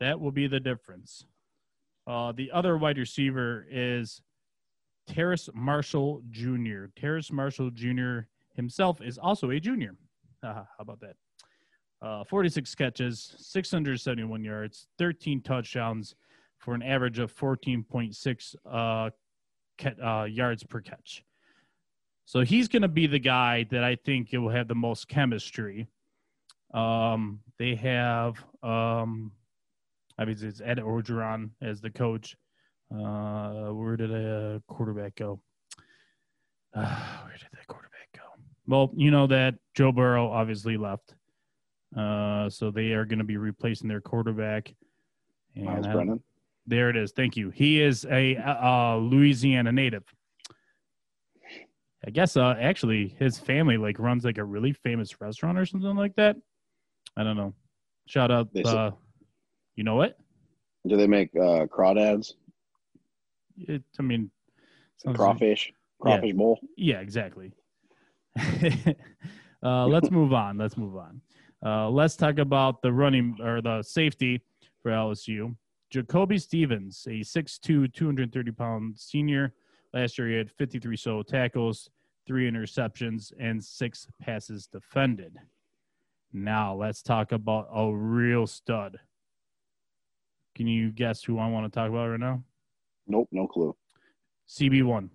That 0.00 0.18
will 0.18 0.32
be 0.32 0.46
the 0.46 0.60
difference. 0.60 1.26
Uh, 2.06 2.32
the 2.32 2.50
other 2.50 2.76
wide 2.76 2.98
receiver 2.98 3.66
is 3.70 4.22
Terrace 5.06 5.48
Marshall 5.54 6.22
Jr. 6.30 6.86
Terrace 6.96 7.30
Marshall 7.30 7.70
Jr. 7.70 8.20
himself 8.54 9.00
is 9.00 9.18
also 9.18 9.50
a 9.50 9.60
junior. 9.60 9.94
How 10.42 10.66
about 10.78 11.00
that? 11.00 11.16
Uh, 12.02 12.24
46 12.24 12.74
catches, 12.76 13.34
671 13.38 14.42
yards, 14.42 14.86
13 14.98 15.42
touchdowns, 15.42 16.14
for 16.60 16.74
an 16.74 16.82
average 16.82 17.18
of 17.18 17.34
14.6 17.34 18.54
uh, 18.70 19.10
uh, 20.04 20.24
yards 20.24 20.62
per 20.62 20.80
catch. 20.80 21.24
So 22.26 22.42
he's 22.42 22.68
going 22.68 22.82
to 22.82 22.88
be 22.88 23.06
the 23.06 23.18
guy 23.18 23.66
that 23.70 23.82
I 23.82 23.96
think 23.96 24.28
will 24.32 24.50
have 24.50 24.68
the 24.68 24.74
most 24.74 25.08
chemistry. 25.08 25.88
Um, 26.72 27.40
they 27.58 27.74
have, 27.74 28.36
um, 28.62 29.32
I 30.16 30.24
mean, 30.24 30.36
it's 30.40 30.60
Ed 30.60 30.78
Orgeron 30.78 31.50
as 31.60 31.80
the 31.80 31.90
coach. 31.90 32.36
Uh, 32.94 33.70
where 33.70 33.96
did 33.96 34.12
a 34.12 34.62
quarterback 34.68 35.16
go? 35.16 35.40
Uh, 36.74 36.84
where 37.24 37.32
did 37.32 37.48
that 37.52 37.66
quarterback 37.66 38.08
go? 38.14 38.22
Well, 38.66 38.92
you 38.94 39.10
know 39.10 39.26
that 39.26 39.56
Joe 39.74 39.90
Burrow 39.90 40.30
obviously 40.30 40.76
left. 40.76 41.14
Uh, 41.96 42.48
so 42.48 42.70
they 42.70 42.92
are 42.92 43.04
going 43.04 43.18
to 43.18 43.24
be 43.24 43.38
replacing 43.38 43.88
their 43.88 44.00
quarterback. 44.00 44.72
And 45.56 45.64
Myles 45.64 45.86
Brennan. 45.88 46.22
There 46.66 46.90
it 46.90 46.96
is. 46.96 47.12
Thank 47.12 47.36
you. 47.36 47.50
He 47.50 47.80
is 47.80 48.04
a 48.04 48.36
uh, 48.36 48.96
Louisiana 48.96 49.72
native. 49.72 50.04
I 52.06 52.10
guess 52.10 52.36
uh, 52.36 52.56
actually 52.58 53.14
his 53.18 53.38
family 53.38 53.76
like 53.76 53.98
runs 53.98 54.24
like 54.24 54.38
a 54.38 54.44
really 54.44 54.72
famous 54.72 55.20
restaurant 55.20 55.58
or 55.58 55.66
something 55.66 55.96
like 55.96 56.16
that. 56.16 56.36
I 57.16 57.24
don't 57.24 57.36
know. 57.36 57.54
Shout 58.06 58.30
out. 58.30 58.48
Uh, 58.64 58.92
you 59.76 59.84
know 59.84 59.96
what? 59.96 60.18
Do 60.86 60.96
they 60.96 61.06
make 61.06 61.34
uh, 61.36 61.66
crawdads? 61.66 62.34
It, 63.58 63.82
I 63.98 64.02
mean, 64.02 64.30
crawfish, 65.14 65.72
like, 66.00 66.00
crawfish 66.00 66.28
yeah, 66.28 66.36
bowl. 66.38 66.60
Yeah, 66.76 67.00
exactly. 67.00 67.52
uh, 69.62 69.86
let's 69.86 70.10
move 70.10 70.32
on. 70.32 70.56
Let's 70.56 70.76
move 70.78 70.96
on. 70.96 71.20
Uh, 71.64 71.90
let's 71.90 72.16
talk 72.16 72.38
about 72.38 72.80
the 72.80 72.92
running 72.92 73.36
or 73.42 73.60
the 73.60 73.82
safety 73.82 74.40
for 74.82 74.90
LSU. 74.90 75.54
Jacoby 75.90 76.38
Stevens, 76.38 77.04
a 77.08 77.20
6'2, 77.20 77.92
230 77.92 78.52
pound 78.52 78.98
senior. 78.98 79.52
Last 79.92 80.18
year, 80.18 80.28
he 80.28 80.36
had 80.36 80.50
53 80.50 80.96
solo 80.96 81.22
tackles, 81.24 81.90
three 82.26 82.48
interceptions, 82.48 83.32
and 83.40 83.62
six 83.62 84.06
passes 84.22 84.68
defended. 84.68 85.36
Now, 86.32 86.74
let's 86.74 87.02
talk 87.02 87.32
about 87.32 87.68
a 87.74 87.92
real 87.92 88.46
stud. 88.46 88.98
Can 90.54 90.68
you 90.68 90.92
guess 90.92 91.24
who 91.24 91.38
I 91.38 91.48
want 91.48 91.70
to 91.70 91.76
talk 91.76 91.88
about 91.88 92.08
right 92.08 92.20
now? 92.20 92.44
Nope, 93.08 93.28
no 93.32 93.48
clue. 93.48 93.74
CB1. 94.48 95.08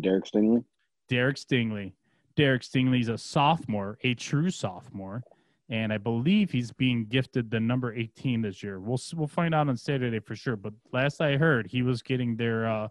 Derek 0.00 0.24
Stingley. 0.24 0.64
Derek 1.08 1.36
Stingley. 1.36 1.92
Derek 2.34 2.62
Stingley's 2.62 3.08
a 3.08 3.16
sophomore, 3.16 3.96
a 4.02 4.14
true 4.14 4.50
sophomore 4.50 5.22
and 5.68 5.92
I 5.92 5.98
believe 5.98 6.50
he's 6.50 6.72
being 6.72 7.06
gifted 7.06 7.50
the 7.50 7.58
number 7.58 7.92
18 7.92 8.42
this 8.42 8.62
year. 8.62 8.78
We'll 8.78 9.00
we'll 9.14 9.26
find 9.26 9.54
out 9.54 9.68
on 9.68 9.76
Saturday 9.76 10.20
for 10.20 10.36
sure. 10.36 10.56
But 10.56 10.74
last 10.92 11.20
I 11.20 11.36
heard, 11.36 11.66
he 11.66 11.82
was 11.82 12.02
getting 12.02 12.36
their 12.36 12.68
uh, 12.68 12.88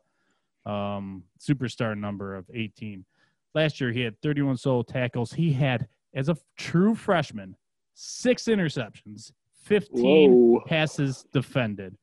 um, 0.69 1.23
superstar 1.39 1.97
number 1.97 2.35
of 2.35 2.45
18. 2.53 3.05
Last 3.53 3.79
year, 3.79 3.91
he 3.91 4.01
had 4.01 4.21
31 4.21 4.57
solo 4.57 4.83
tackles. 4.83 5.31
He 5.31 5.53
had, 5.53 5.87
as 6.13 6.27
a 6.27 6.35
true 6.57 6.95
freshman, 6.95 7.55
six 7.93 8.43
interceptions, 8.43 9.31
15 9.63 10.31
Whoa. 10.31 10.61
passes 10.65 11.25
defended. 11.31 11.95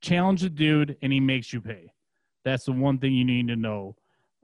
Challenge 0.00 0.42
a 0.42 0.50
dude, 0.50 0.96
and 1.02 1.12
he 1.12 1.20
makes 1.20 1.52
you 1.52 1.60
pay. 1.60 1.92
That's 2.44 2.64
the 2.64 2.72
one 2.72 2.98
thing 2.98 3.14
you 3.14 3.24
need 3.24 3.46
to 3.48 3.56
know 3.56 3.94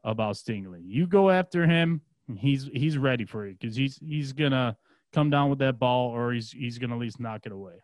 about 0.05 0.37
Stingley. 0.37 0.83
You 0.85 1.07
go 1.07 1.31
after 1.31 1.67
him, 1.67 2.03
he's 2.37 2.69
he's 2.73 2.99
ready 2.99 3.25
for 3.25 3.47
you 3.47 3.57
because 3.59 3.75
he's 3.75 3.99
he's 3.99 4.33
gonna 4.33 4.77
come 5.13 5.31
down 5.31 5.51
with 5.51 5.59
that 5.61 5.79
ball, 5.79 6.11
or 6.11 6.33
he's 6.33 6.53
he's 6.53 6.79
going 6.79 6.91
to 6.91 6.97
at 6.97 7.01
least 7.01 7.21
knock 7.21 7.47
it 7.47 7.53
away. 7.53 7.83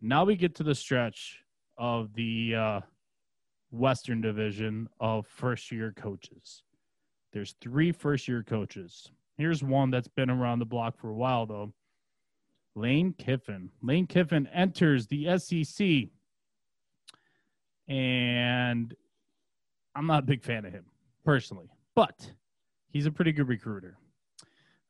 Now 0.00 0.24
we 0.24 0.36
get 0.36 0.54
to 0.56 0.62
the 0.62 0.74
stretch 0.74 1.40
of 1.78 2.12
the 2.14 2.54
uh, 2.54 2.80
Western 3.70 4.20
Division 4.20 4.88
of 5.00 5.26
first 5.26 5.72
year 5.72 5.92
coaches. 5.96 6.62
There's 7.32 7.54
three 7.60 7.90
first 7.90 8.28
year 8.28 8.42
coaches. 8.42 9.10
Here's 9.36 9.62
one 9.62 9.90
that's 9.90 10.08
been 10.08 10.30
around 10.30 10.60
the 10.60 10.64
block 10.66 10.96
for 10.96 11.08
a 11.08 11.14
while, 11.14 11.46
though. 11.46 11.72
Lane 12.76 13.12
Kiffin. 13.16 13.70
Lane 13.82 14.06
Kiffin 14.06 14.46
enters 14.48 15.06
the 15.06 15.38
SEC, 15.38 16.08
and 17.88 18.94
I'm 19.94 20.06
not 20.06 20.22
a 20.22 20.26
big 20.26 20.42
fan 20.42 20.64
of 20.64 20.72
him 20.72 20.84
personally, 21.24 21.70
but 21.94 22.30
he's 22.88 23.06
a 23.06 23.10
pretty 23.10 23.32
good 23.32 23.48
recruiter. 23.48 23.96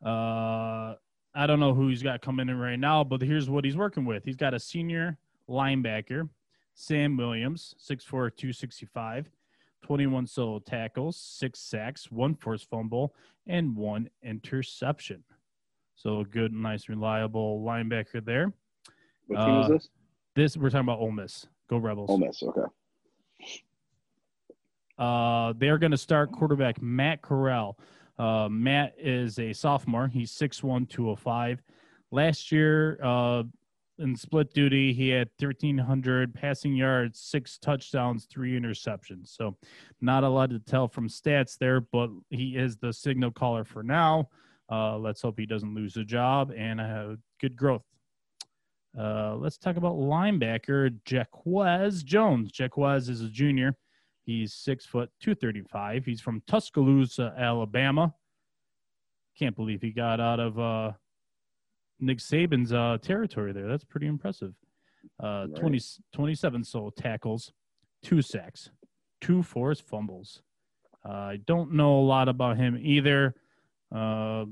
Uh, 0.05 0.95
I 1.35 1.47
don't 1.47 1.59
know 1.61 1.75
who 1.75 1.89
he's 1.89 2.03
got 2.03 2.21
coming 2.23 2.49
in 2.49 2.59
right 2.59 2.79
now, 2.79 3.03
but 3.05 3.21
here's 3.23 3.49
what 3.51 3.65
he's 3.65 3.77
working 3.77 4.05
with. 4.05 4.25
He's 4.25 4.37
got 4.37 4.55
a 4.55 4.61
senior 4.61 5.17
linebacker, 5.49 6.29
Sam 6.75 7.17
Williams, 7.17 7.75
6'4, 7.81 8.07
265, 8.37 9.31
21 9.83 10.27
solo 10.27 10.59
tackles, 10.61 11.17
six 11.17 11.59
sacks, 11.61 12.11
one 12.11 12.35
forced 12.35 12.69
fumble, 12.71 13.15
and 13.47 13.75
one 13.77 14.09
interception. 14.23 15.25
So 15.97 16.21
a 16.21 16.25
good, 16.25 16.53
nice, 16.53 16.89
reliable 16.89 17.63
linebacker 17.65 18.25
there. 18.25 18.53
What 19.27 19.45
team 19.47 19.61
is 19.61 19.67
Uh, 19.67 19.69
this? 19.69 19.89
This 20.35 20.57
we're 20.57 20.71
talking 20.71 20.87
about 20.87 20.99
Ole 21.01 21.13
Miss. 21.13 21.47
Go 21.69 21.79
Rebels. 21.79 22.11
Ole 22.11 22.19
Miss. 22.19 22.43
Okay. 22.43 22.63
Uh, 24.99 25.53
they're 25.57 25.79
going 25.79 25.91
to 25.93 25.99
start 25.99 26.31
quarterback 26.33 26.81
Matt 26.81 27.23
Corral. 27.23 27.79
Uh, 28.19 28.49
Matt 28.49 28.95
is 28.99 29.39
a 29.39 29.53
sophomore. 29.53 30.09
He's 30.09 30.33
6'1, 30.33 30.89
205. 30.89 31.63
Last 32.11 32.53
year, 32.53 32.99
uh, 33.03 33.43
in 33.99 34.17
split 34.17 34.53
duty, 34.53 34.93
he 34.93 35.09
had 35.09 35.31
1,300 35.39 36.35
passing 36.35 36.75
yards, 36.75 37.21
six 37.21 37.59
touchdowns, 37.59 38.27
three 38.27 38.59
interceptions. 38.59 39.29
So, 39.29 39.57
not 40.01 40.25
a 40.25 40.29
lot 40.29 40.51
to 40.51 40.59
tell 40.59 40.89
from 40.89 41.09
stats 41.09 41.57
there, 41.57 41.81
but 41.81 42.11
he 42.31 42.57
is 42.57 42.77
the 42.77 42.93
signal 42.93 43.31
caller 43.31 43.65
for 43.65 43.83
now. 43.83 44.29
Uh, 44.71 44.97
let's 44.99 45.23
hope 45.23 45.39
he 45.39 45.47
doesn't 45.47 45.75
lose 45.75 45.97
a 45.97 46.05
job 46.05 46.53
and 46.57 46.81
have 46.81 47.19
good 47.41 47.57
growth. 47.57 47.85
Uh, 48.99 49.35
let's 49.37 49.59
talk 49.59 49.77
about 49.77 49.95
linebacker 49.95 50.97
Jacquez 51.05 52.05
Jones. 52.05 52.53
Jacquez 52.53 53.09
is 53.09 53.21
a 53.21 53.29
junior. 53.29 53.77
He's 54.25 54.55
six 54.55 54.87
foot 54.87 55.11
two 55.21 55.35
thirty 55.35 55.63
five. 55.63 56.05
He's 56.05 56.21
from 56.21 56.43
Tuscaloosa, 56.47 57.35
Alabama. 57.37 58.15
Can't 59.39 59.55
believe 59.57 59.83
he 59.83 59.91
got 59.91 60.21
out 60.21 60.41
of 60.41 60.59
uh, 60.59 60.93
Nick 62.01 62.19
Saban's 62.19 62.73
uh, 62.73 62.99
territory 63.03 63.53
there. 63.53 63.67
That's 63.69 63.85
pretty 63.85 64.07
impressive. 64.07 64.55
Uh, 65.23 65.47
Right. 65.51 65.61
20, 65.61 65.81
27 66.15 66.65
solo 66.65 66.91
tackles, 66.91 67.53
two 68.03 68.23
sacks, 68.23 68.71
two 69.21 69.43
forced 69.43 69.83
fumbles. 69.83 70.41
Uh, 71.07 71.13
I 71.13 71.37
don't 71.47 71.73
know 71.73 71.99
a 72.01 72.05
lot 72.05 72.29
about 72.31 72.57
him 72.57 72.79
either. 72.81 73.35
Uh, 73.95 74.47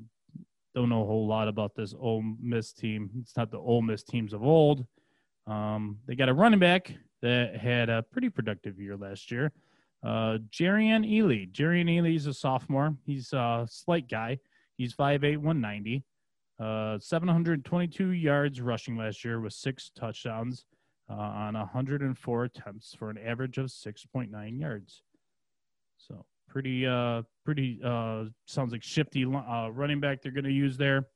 don't 0.75 0.89
know 0.89 1.03
a 1.03 1.07
whole 1.07 1.27
lot 1.27 1.49
about 1.49 1.75
this 1.75 1.95
Ole 1.99 2.23
Miss 2.41 2.73
team. 2.73 3.11
It's 3.21 3.37
not 3.37 3.51
the 3.51 3.59
Ole 3.59 3.81
Miss 3.83 4.03
teams 4.03 4.33
of 4.35 4.43
old. 4.43 4.87
Um, 5.47 5.99
they 6.07 6.15
got 6.15 6.29
a 6.29 6.35
running 6.35 6.61
back 6.61 6.93
that 7.23 7.57
had 7.57 7.89
a 7.89 8.03
pretty 8.03 8.29
productive 8.29 8.79
year 8.79 8.97
last 8.97 9.31
year. 9.31 9.53
Uh, 10.05 10.39
Jerrion 10.51 11.09
Ealy. 11.09 11.51
Jerrion 11.51 11.89
Ealy 11.89 12.17
is 12.17 12.27
a 12.27 12.35
sophomore. 12.35 12.95
He's 13.07 13.33
a 13.33 13.67
slight 13.71 14.09
guy. 14.09 14.39
He's 14.77 14.95
5'8", 14.95 15.39
190. 15.39 16.05
Uh, 16.59 16.99
722 16.99 18.11
yards 18.11 18.61
rushing 18.61 18.97
last 18.97 19.25
year 19.25 19.41
with 19.41 19.53
six 19.53 19.91
touchdowns 19.97 20.67
uh, 21.11 21.15
on 21.15 21.55
104 21.55 22.45
attempts 22.45 22.95
for 22.95 23.11
an 23.11 23.19
average 23.19 23.59
of 23.59 23.67
6.9 23.67 24.61
yards. 24.61 25.03
So 25.99 26.25
pretty, 26.49 26.87
uh, 26.87 27.23
pretty 27.45 27.81
uh, 27.85 28.25
sounds 28.47 28.73
like 28.73 28.83
shifty 28.83 29.25
uh, 29.25 29.69
running 29.73 30.01
back 30.01 30.23
they're 30.23 30.33
going 30.33 30.45
to 30.45 30.53
use 30.53 30.77
there. 30.77 31.07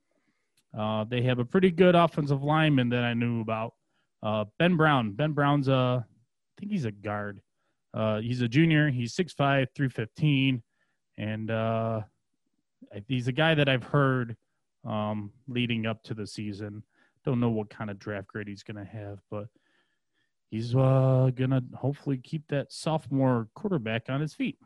Uh, 0.77 1.05
they 1.05 1.23
have 1.23 1.39
a 1.39 1.45
pretty 1.45 1.71
good 1.71 1.95
offensive 1.95 2.43
lineman 2.43 2.89
that 2.91 3.05
I 3.05 3.15
knew 3.15 3.41
about. 3.41 3.75
Uh, 4.23 4.45
ben 4.59 4.77
Brown. 4.77 5.13
Ben 5.13 5.33
Brown's 5.33 5.69
a, 5.69 6.05
I 6.07 6.61
think 6.61 6.73
he's 6.73 6.85
a 6.85 6.91
guard. 6.91 7.41
Uh, 7.95 8.21
he's 8.21 8.43
a 8.43 8.49
junior. 8.49 8.91
He's 8.91 9.15
6'5", 9.15 9.67
315. 9.75 10.63
And 11.19 11.51
uh, 11.51 12.03
he's 13.09 13.29
a 13.29 13.33
guy 13.33 13.55
that 13.55 13.69
I've 13.69 13.85
heard 13.85 14.37
um, 14.85 15.33
leading 15.49 15.87
up 15.87 16.03
to 16.05 16.15
the 16.15 16.27
season. 16.27 16.83
Don't 17.25 17.41
know 17.41 17.49
what 17.49 17.71
kind 17.71 17.91
of 17.91 17.99
draft 17.99 18.29
grade 18.29 18.49
he's 18.49 18.63
going 18.63 18.77
to 18.77 18.85
have, 18.85 19.19
but 19.31 19.49
he's 20.51 20.75
uh, 20.75 21.31
going 21.35 21.51
to 21.51 21.63
hopefully 21.75 22.19
keep 22.19 22.47
that 22.49 22.73
sophomore 22.73 23.49
quarterback 23.55 24.05
on 24.09 24.21
his 24.21 24.35
feet. 24.35 24.59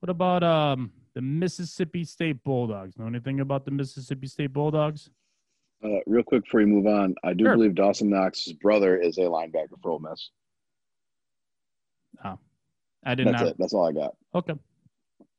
What 0.00 0.10
about 0.10 0.42
um, 0.42 0.92
the 1.14 1.22
Mississippi 1.22 2.04
State 2.04 2.44
Bulldogs? 2.44 2.98
Know 2.98 3.06
anything 3.06 3.40
about 3.40 3.64
the 3.64 3.70
Mississippi 3.70 4.26
State 4.26 4.52
Bulldogs? 4.52 5.08
Uh, 5.84 5.98
real 6.06 6.22
quick 6.22 6.44
before 6.44 6.60
you 6.62 6.66
move 6.66 6.86
on, 6.86 7.14
I 7.24 7.34
do 7.34 7.44
Sure. 7.44 7.56
believe 7.56 7.74
Dawson 7.74 8.08
Knox's 8.08 8.54
brother 8.54 8.96
is 8.96 9.18
a 9.18 9.22
linebacker 9.22 9.80
for 9.82 9.90
Ole 9.92 9.98
Miss. 9.98 10.30
Oh, 12.24 12.38
I 13.04 13.14
did 13.14 13.26
That's 13.26 13.40
not. 13.40 13.48
it. 13.48 13.56
That's 13.58 13.74
all 13.74 13.86
I 13.88 13.92
got. 13.92 14.16
Okay. 14.34 14.54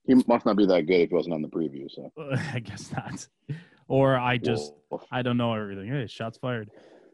He 0.06 0.14
must 0.14 0.46
not 0.46 0.56
be 0.56 0.68
that 0.68 0.84
good 0.84 1.02
if 1.02 1.10
he 1.10 1.16
wasn't 1.16 1.34
on 1.34 1.42
the 1.42 1.48
preview. 1.48 1.90
So 1.90 2.12
I 2.54 2.60
guess 2.60 2.92
not. 2.92 3.28
Or 3.88 4.18
I 4.18 4.38
just 4.38 4.74
Woof. 4.92 5.02
I 5.12 5.24
don't 5.24 5.38
know 5.38 5.54
everything. 5.54 5.88
Hey, 5.90 6.06
shots 6.06 6.38
fired. 6.38 6.70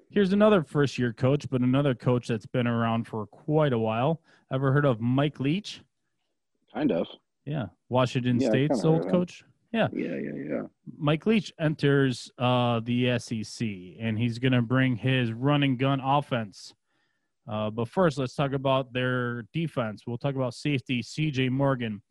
Here's 0.09 0.34
another 0.34 0.61
first 0.61 0.97
year 0.99 1.13
coach, 1.13 1.49
but 1.49 1.61
another 1.61 1.95
coach 1.95 2.27
that's 2.27 2.45
been 2.45 2.67
around 2.67 3.07
for 3.07 3.27
quite 3.27 3.71
a 3.71 3.79
while. 3.79 4.21
Ever 4.51 4.73
heard 4.73 4.86
of 4.86 4.99
Mike 4.99 5.39
Leach? 5.39 5.82
kind 6.73 6.91
of. 6.91 7.05
Yeah. 7.45 7.65
Washington 7.89 8.39
Yeah, 8.39 8.49
State's 8.49 8.84
old 8.86 9.09
coach. 9.09 9.43
Yeah, 9.72 9.88
yeah, 9.93 10.15
yeah. 10.15 10.32
Yeah. 10.49 10.61
Mike 10.97 11.26
Leach 11.26 11.53
enters 11.59 12.30
uh, 12.38 12.82
the 12.84 13.17
SEC, 13.19 13.67
and 13.99 14.17
he's 14.17 14.38
going 14.38 14.51
to 14.51 14.61
bring 14.61 14.97
his 14.97 15.32
run 15.32 15.63
and 15.63 15.80
gun 15.80 16.01
offense. 16.03 16.74
Uh, 17.49 17.69
but 17.69 17.88
first, 17.88 18.17
let's 18.17 18.36
talk 18.36 18.53
about 18.53 18.93
their 18.93 19.43
defense. 19.53 20.03
We'll 20.05 20.17
talk 20.17 20.36
about 20.36 20.53
safety 20.53 21.01
CJ 21.01 21.49
Morgan. 21.49 22.01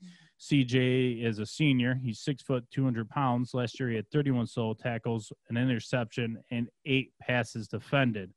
CJ 0.41 1.23
is 1.23 1.39
a 1.39 1.47
senior. 1.47 2.01
He's 2.03 2.21
six 2.21 2.43
foot, 2.43 2.65
200 2.71 3.09
pounds. 3.11 3.53
Last 3.53 3.79
year, 3.79 3.91
he 3.91 3.97
had 3.97 4.11
31 4.11 4.47
solo 4.47 4.75
tackles, 4.75 5.33
an 5.51 5.57
interception, 5.57 6.43
and 6.51 6.69
eight 6.87 7.13
passes 7.21 7.69
defended. 7.69 8.33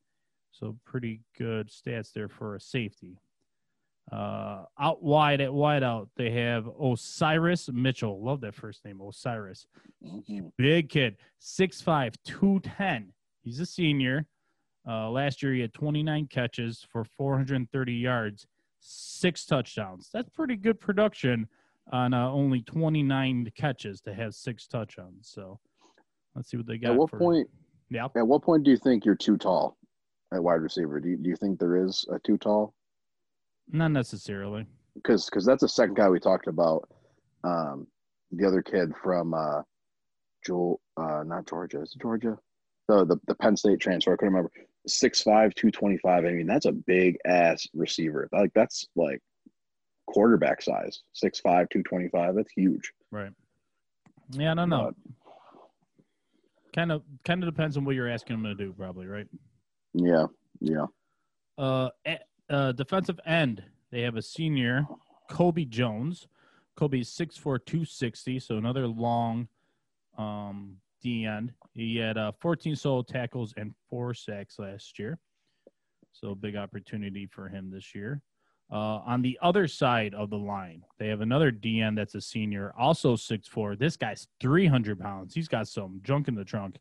So, 0.52 0.78
pretty 0.86 1.22
good 1.38 1.70
stats 1.70 2.12
there 2.14 2.28
for 2.30 2.56
a 2.56 2.60
safety. 2.60 3.18
Uh, 4.12 4.66
out 4.80 5.02
wide 5.02 5.42
at 5.42 5.50
wideout, 5.50 6.08
they 6.18 6.30
have 6.30 6.68
Osiris 6.82 7.70
Mitchell. 7.72 8.24
Love 8.24 8.42
that 8.42 8.54
first 8.54 8.84
name, 8.86 9.00
Osiris. 9.02 9.66
Mhm. 10.04 10.52
Big 10.58 10.90
kid, 10.90 11.18
6'5, 11.40 12.16
210. 12.24 13.14
He's 13.42 13.60
a 13.60 13.66
senior. 13.66 14.28
Uh, 14.88 15.10
last 15.10 15.42
year, 15.42 15.54
he 15.54 15.62
had 15.62 15.74
29 15.74 16.28
catches 16.28 16.84
for 16.92 17.06
430 17.06 17.94
yards, 17.94 18.46
six 18.80 19.46
touchdowns. 19.46 20.10
That's 20.14 20.30
pretty 20.30 20.58
good 20.58 20.80
production 20.80 21.48
on 21.92 22.14
uh, 22.14 22.30
only 22.30 22.62
29 22.62 23.52
catches 23.56 24.02
to 24.02 24.14
have 24.14 24.36
six 24.36 24.68
touchdowns. 24.68 25.30
So 25.30 25.60
let's 26.36 26.50
see 26.50 26.58
what 26.58 26.68
they 26.68 26.78
got. 26.78 26.92
At 26.92 26.98
what 26.98 27.10
for, 27.10 27.18
point? 27.18 27.50
Yeah. 27.90 28.08
At 28.16 28.28
what 28.28 28.42
point 28.42 28.64
do 28.64 28.72
you 28.72 28.78
think 28.78 29.06
you're 29.06 29.16
too 29.16 29.38
tall 29.38 29.78
at 30.34 30.44
wide 30.44 30.56
receiver? 30.56 31.00
Do 31.00 31.10
you, 31.10 31.18
do 31.18 31.30
you 31.30 31.36
think 31.38 31.60
there 31.60 31.78
is 31.78 32.06
a 32.12 32.20
too 32.20 32.38
tall? 32.38 32.74
Not 33.72 33.90
necessarily. 33.90 34.66
Because 34.96 35.26
because 35.26 35.46
that's 35.46 35.62
the 35.62 35.70
second 35.70 35.96
guy 35.96 36.10
we 36.10 36.20
talked 36.20 36.48
about. 36.48 36.88
Um, 37.44 37.88
the 38.32 38.48
other 38.48 38.62
kid 38.62 38.94
from 39.02 39.34
uh, 39.34 39.62
Joel, 40.46 40.80
uh, 40.98 41.24
not 41.26 41.48
Georgia, 41.48 41.82
is 41.82 41.94
it 41.96 42.02
Georgia? 42.02 42.38
The, 42.88 43.06
the 43.06 43.18
the 43.28 43.36
Penn 43.36 43.58
State 43.58 43.80
transfer. 43.80 44.14
I 44.14 44.16
couldn't 44.16 44.34
remember. 44.34 44.52
6'5", 44.88 45.24
225. 45.56 46.26
I 46.26 46.30
mean, 46.32 46.46
that's 46.46 46.66
a 46.66 46.72
big 46.72 47.18
ass 47.26 47.66
receiver. 47.74 48.28
Like 48.34 48.52
that's 48.54 48.86
like 48.96 49.22
quarterback 50.08 50.62
size. 50.62 51.02
6'5", 51.24 51.42
225. 51.44 52.36
That's 52.36 52.52
huge. 52.52 52.92
Right. 53.12 53.32
Yeah, 54.32 54.52
I 54.52 54.56
don't 54.56 54.70
know. 54.70 54.92
Kind 56.76 56.92
of, 56.92 57.04
kind 57.24 57.44
of 57.44 57.54
depends 57.54 57.78
on 57.78 57.86
what 57.86 57.96
you're 57.96 58.10
asking 58.10 58.38
him 58.38 58.44
to 58.44 58.56
do, 58.56 58.74
probably, 58.74 59.06
right? 59.06 59.28
Yeah, 59.94 60.26
yeah. 60.60 60.86
Uh, 61.58 61.90
uh, 62.54 62.72
defensive 62.72 63.20
end, 63.26 63.64
they 63.92 64.02
have 64.02 64.16
a 64.16 64.22
senior, 64.22 64.86
Kobe 65.30 65.66
Jones. 65.66 66.28
Kobe's 66.76 67.10
6'4", 67.10 67.60
260, 67.66 68.40
so 68.40 68.58
another 68.58 68.88
long 68.88 69.48
um, 70.18 70.78
D 71.02 71.26
end. 71.26 71.54
He 71.74 71.98
had 71.98 72.18
uh, 72.18 72.32
14 72.40 72.76
solo 72.76 73.04
tackles 73.04 73.54
and 73.58 73.74
four 73.90 74.14
sacks 74.14 74.58
last 74.58 74.98
year. 74.98 75.20
So 76.12 76.34
big 76.34 76.56
opportunity 76.56 77.28
for 77.28 77.48
him 77.48 77.70
this 77.72 77.94
year. 77.94 78.22
Uh, 78.72 79.02
on 79.06 79.22
the 79.22 79.38
other 79.42 79.68
side 79.68 80.16
of 80.16 80.30
the 80.30 80.38
line, 80.38 80.84
they 80.98 81.08
have 81.08 81.22
another 81.22 81.52
DN 81.52 81.96
that's 81.96 82.16
a 82.16 82.22
senior, 82.22 82.74
also 82.78 83.16
6'4". 83.16 83.78
This 83.78 83.98
guy's 83.98 84.28
300 84.40 85.00
pounds. 85.00 85.34
He's 85.34 85.48
got 85.48 85.68
some 85.68 86.00
junk 86.04 86.28
in 86.28 86.34
the 86.34 86.46
trunk. 86.46 86.78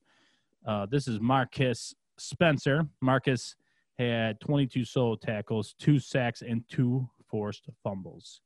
Uh, 0.66 0.86
this 0.86 1.06
is 1.06 1.20
Marcus 1.20 1.94
Spencer. 2.18 2.86
Marcus 3.00 3.56
had 3.98 4.40
22 4.40 4.84
solo 4.84 5.16
tackles, 5.16 5.74
two 5.78 5.98
sacks, 5.98 6.42
and 6.42 6.62
two 6.68 7.08
forced 7.28 7.68
fumbles. 7.82 8.40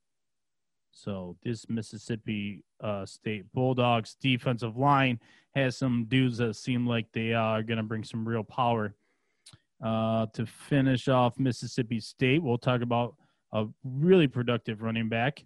So 0.91 1.37
this 1.45 1.69
Mississippi 1.69 2.65
uh, 2.81 3.05
State 3.05 3.45
Bulldogs 3.53 4.17
defensive 4.21 4.77
line 4.79 5.21
has 5.55 5.77
some 5.77 6.07
dudes 6.09 6.39
that 6.39 6.57
seem 6.57 6.87
like 6.87 7.07
they 7.13 7.35
are 7.35 7.63
going 7.63 7.77
to 7.77 7.83
bring 7.83 8.05
some 8.05 8.27
real 8.27 8.45
power. 8.45 8.95
Uh, 9.85 10.25
to 10.33 10.47
finish 10.47 11.07
off 11.07 11.39
Mississippi 11.39 12.01
State, 12.01 12.43
we'll 12.43 12.57
talk 12.57 12.81
about 12.81 13.15
a 13.53 13.67
really 13.85 14.27
productive 14.27 14.81
running 14.81 15.11
back, 15.11 15.45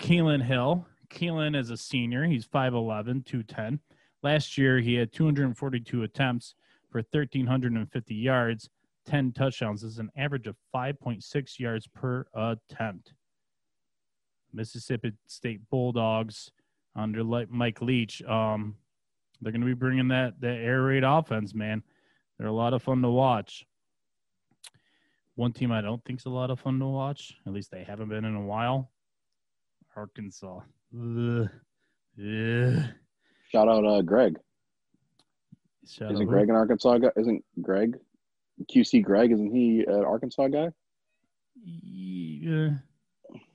Keelan 0.00 0.42
Hill. 0.42 0.86
Keelan 1.10 1.54
is 1.54 1.70
a 1.70 1.76
senior. 1.76 2.24
He's 2.24 2.46
5'11", 2.46 3.26
210. 3.26 3.80
Last 4.22 4.56
year, 4.56 4.78
he 4.78 4.94
had 4.94 5.12
242 5.12 6.02
attempts 6.04 6.54
for 6.90 6.98
1,350 6.98 8.14
yards, 8.14 8.70
10 9.06 9.32
touchdowns. 9.32 9.82
Is 9.82 9.98
an 9.98 10.10
average 10.16 10.46
of 10.46 10.56
5.6 10.74 11.58
yards 11.58 11.86
per 11.86 12.26
attempt. 12.34 13.12
Mississippi 14.52 15.12
State 15.26 15.60
Bulldogs 15.70 16.50
under 16.96 17.24
Mike 17.24 17.80
Leach. 17.80 18.22
Um, 18.22 18.74
they're 19.40 19.52
going 19.52 19.60
to 19.62 19.66
be 19.66 19.74
bringing 19.74 20.08
that 20.08 20.40
that 20.40 20.56
air 20.56 20.82
raid 20.82 21.04
offense, 21.04 21.54
man. 21.54 21.82
They're 22.38 22.48
a 22.48 22.52
lot 22.52 22.74
of 22.74 22.82
fun 22.82 23.02
to 23.02 23.10
watch. 23.10 23.64
One 25.36 25.52
team 25.52 25.72
I 25.72 25.80
don't 25.80 26.04
think 26.04 26.20
is 26.20 26.26
a 26.26 26.30
lot 26.30 26.50
of 26.50 26.60
fun 26.60 26.78
to 26.80 26.86
watch. 26.86 27.34
At 27.46 27.52
least 27.52 27.70
they 27.70 27.84
haven't 27.84 28.08
been 28.08 28.24
in 28.24 28.34
a 28.34 28.42
while. 28.42 28.90
Arkansas. 29.96 30.60
Ugh. 30.94 31.48
Ugh. 32.18 32.84
Shout 33.48 33.68
out 33.68 33.86
uh, 33.86 34.02
Greg. 34.02 34.38
Shout 35.86 36.12
isn't 36.12 36.26
Greg 36.26 36.48
in 36.48 36.54
Arkansas? 36.54 36.98
Isn't 37.16 37.44
Greg 37.62 37.96
QC 38.64 39.02
Greg? 39.02 39.32
Isn't 39.32 39.54
he 39.54 39.84
an 39.86 40.04
Arkansas 40.04 40.48
guy? 40.48 40.68
Yeah, 41.64 42.70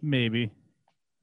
maybe. 0.01 0.51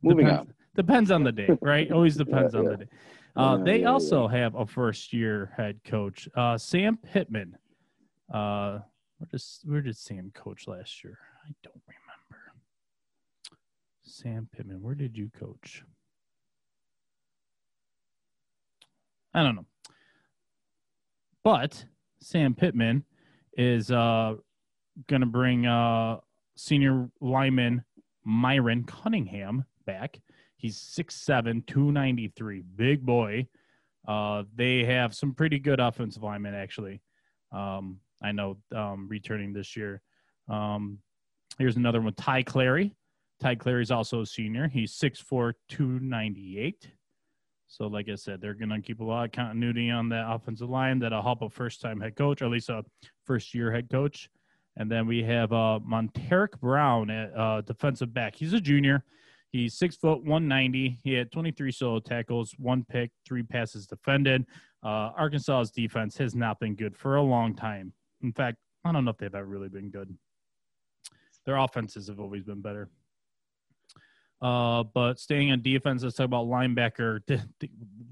Moving 0.02 0.26
depends, 0.26 0.40
on. 0.48 0.54
Depends 0.74 1.10
on 1.10 1.24
the 1.24 1.32
day, 1.32 1.48
right? 1.60 1.90
Always 1.92 2.16
depends 2.16 2.54
yeah, 2.54 2.60
on 2.60 2.64
yeah. 2.66 2.70
the 2.70 2.76
day. 2.78 2.90
Uh, 3.34 3.56
yeah, 3.58 3.64
they 3.64 3.84
also 3.84 4.28
have 4.28 4.54
a 4.54 4.66
first 4.66 5.12
year 5.12 5.52
head 5.56 5.80
coach, 5.84 6.28
uh, 6.36 6.58
Sam 6.58 6.98
Pittman. 6.98 7.56
Uh, 8.32 8.80
where 9.18 9.28
does 9.30 9.60
where 9.64 9.80
did 9.80 9.96
Sam 9.96 10.30
coach 10.34 10.66
last 10.66 11.02
year? 11.02 11.18
I 11.46 11.52
don't 11.62 11.82
remember. 11.86 12.52
Sam 14.02 14.48
Pittman, 14.54 14.82
where 14.82 14.94
did 14.94 15.16
you 15.16 15.30
coach? 15.38 15.84
I 19.34 19.42
don't 19.42 19.54
know. 19.54 19.66
But 21.42 21.86
Sam 22.20 22.54
Pittman 22.54 23.04
is 23.56 23.90
uh, 23.90 24.34
going 25.08 25.20
to 25.20 25.26
bring 25.26 25.66
uh, 25.66 26.18
senior 26.56 27.08
lineman 27.20 27.84
Myron 28.24 28.84
Cunningham 28.84 29.64
back. 29.84 30.20
He's 30.56 30.78
6'7, 30.78 31.66
293, 31.66 32.62
big 32.76 33.04
boy. 33.04 33.48
Uh, 34.06 34.44
they 34.54 34.84
have 34.84 35.14
some 35.14 35.34
pretty 35.34 35.58
good 35.58 35.80
offensive 35.80 36.22
linemen, 36.22 36.54
actually. 36.54 37.00
Um, 37.52 37.98
I 38.22 38.32
know 38.32 38.58
um, 38.74 39.08
returning 39.08 39.52
this 39.52 39.76
year. 39.76 40.00
Um, 40.48 40.98
here's 41.58 41.76
another 41.76 42.00
one, 42.00 42.14
Ty 42.14 42.44
Clary. 42.44 42.94
Ty 43.40 43.56
Clary 43.56 43.82
is 43.82 43.90
also 43.90 44.20
a 44.20 44.26
senior. 44.26 44.68
He's 44.68 44.96
6'4, 44.96 45.54
298. 45.68 46.88
So, 47.72 47.86
like 47.86 48.10
I 48.10 48.16
said, 48.16 48.42
they're 48.42 48.52
going 48.52 48.68
to 48.68 48.82
keep 48.82 49.00
a 49.00 49.04
lot 49.04 49.24
of 49.24 49.32
continuity 49.32 49.88
on 49.88 50.10
that 50.10 50.30
offensive 50.30 50.68
line 50.68 50.98
that'll 50.98 51.22
help 51.22 51.40
a 51.40 51.48
first 51.48 51.80
time 51.80 52.02
head 52.02 52.16
coach, 52.16 52.42
or 52.42 52.44
at 52.44 52.50
least 52.50 52.68
a 52.68 52.84
first 53.24 53.54
year 53.54 53.72
head 53.72 53.88
coach. 53.88 54.28
And 54.76 54.90
then 54.90 55.06
we 55.06 55.22
have 55.22 55.54
uh, 55.54 55.80
Montaric 55.82 56.60
Brown 56.60 57.08
at 57.08 57.34
uh, 57.34 57.62
defensive 57.62 58.12
back. 58.12 58.36
He's 58.36 58.52
a 58.52 58.60
junior. 58.60 59.04
He's 59.52 59.72
six 59.72 59.96
foot, 59.96 60.18
190. 60.18 60.98
He 61.02 61.14
had 61.14 61.32
23 61.32 61.72
solo 61.72 61.98
tackles, 61.98 62.54
one 62.58 62.84
pick, 62.84 63.10
three 63.26 63.42
passes 63.42 63.86
defended. 63.86 64.44
Uh, 64.82 65.12
Arkansas's 65.16 65.70
defense 65.70 66.18
has 66.18 66.34
not 66.34 66.60
been 66.60 66.74
good 66.74 66.94
for 66.94 67.16
a 67.16 67.22
long 67.22 67.56
time. 67.56 67.94
In 68.22 68.34
fact, 68.34 68.58
I 68.84 68.92
don't 68.92 69.06
know 69.06 69.12
if 69.12 69.16
they've 69.16 69.34
ever 69.34 69.46
really 69.46 69.70
been 69.70 69.88
good. 69.88 70.14
Their 71.46 71.56
offenses 71.56 72.08
have 72.08 72.20
always 72.20 72.44
been 72.44 72.60
better. 72.60 72.90
Uh, 74.42 74.82
but 74.82 75.20
staying 75.20 75.52
on 75.52 75.62
defense, 75.62 76.02
let's 76.02 76.16
talk 76.16 76.24
about 76.24 76.46
linebacker. 76.46 77.20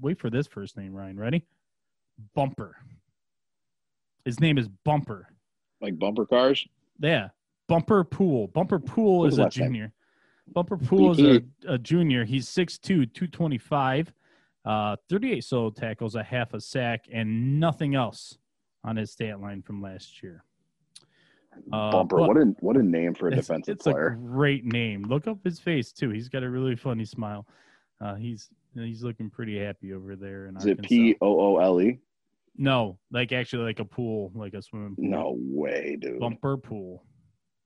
Wait 0.01 0.17
for 0.17 0.29
this 0.29 0.47
first 0.47 0.77
name, 0.77 0.93
Ryan. 0.93 1.19
Ready? 1.19 1.45
Bumper. 2.33 2.77
His 4.23 4.39
name 4.39 4.57
is 4.57 4.69
Bumper. 4.85 5.27
Like 5.81 5.99
bumper 5.99 6.25
cars? 6.25 6.65
Yeah. 6.99 7.29
Bumper 7.67 8.03
Pool. 8.03 8.47
Bumper 8.47 8.79
Pool 8.79 9.25
is 9.25 9.39
a 9.39 9.49
junior. 9.49 9.83
Name? 9.83 9.91
Bumper 10.53 10.77
Pool 10.77 11.11
is 11.11 11.19
a, 11.19 11.73
a, 11.73 11.77
junior. 11.77 12.25
He's 12.25 12.47
6'2, 12.47 12.81
225, 12.81 14.13
uh, 14.65 14.95
38 15.09 15.43
solo 15.43 15.69
tackles, 15.69 16.15
a 16.15 16.23
half 16.23 16.53
a 16.53 16.61
sack, 16.61 17.05
and 17.11 17.59
nothing 17.59 17.95
else 17.95 18.37
on 18.83 18.95
his 18.95 19.11
stat 19.11 19.39
line 19.39 19.61
from 19.61 19.81
last 19.81 20.21
year. 20.21 20.43
Uh, 21.71 21.91
Bumper, 21.91 22.17
what 22.17 22.37
a 22.37 22.45
what 22.59 22.77
a 22.77 22.83
name 22.83 23.13
for 23.13 23.27
a 23.27 23.31
it's, 23.31 23.47
defensive 23.47 23.75
it's 23.75 23.83
player. 23.83 24.07
a 24.07 24.15
great 24.15 24.65
name. 24.65 25.03
Look 25.03 25.27
up 25.27 25.37
his 25.43 25.59
face 25.59 25.91
too. 25.91 26.09
He's 26.09 26.29
got 26.29 26.43
a 26.43 26.49
really 26.49 26.75
funny 26.75 27.05
smile. 27.05 27.45
Uh, 27.99 28.15
he's 28.15 28.49
he's 28.73 29.03
looking 29.03 29.29
pretty 29.29 29.59
happy 29.59 29.93
over 29.93 30.15
there. 30.15 30.47
In 30.47 30.57
Is 30.57 30.63
Arkansas. 30.63 30.83
it 30.83 30.87
P 30.87 31.15
O 31.21 31.39
O 31.39 31.57
L 31.57 31.81
E? 31.81 31.99
No, 32.57 32.97
like 33.11 33.31
actually 33.31 33.63
like 33.63 33.79
a 33.79 33.85
pool, 33.85 34.31
like 34.35 34.53
a 34.53 34.61
swimming 34.61 34.95
pool. 34.95 35.05
No 35.05 35.35
way, 35.37 35.97
dude. 35.99 36.19
Bumper 36.19 36.57
pool. 36.57 37.03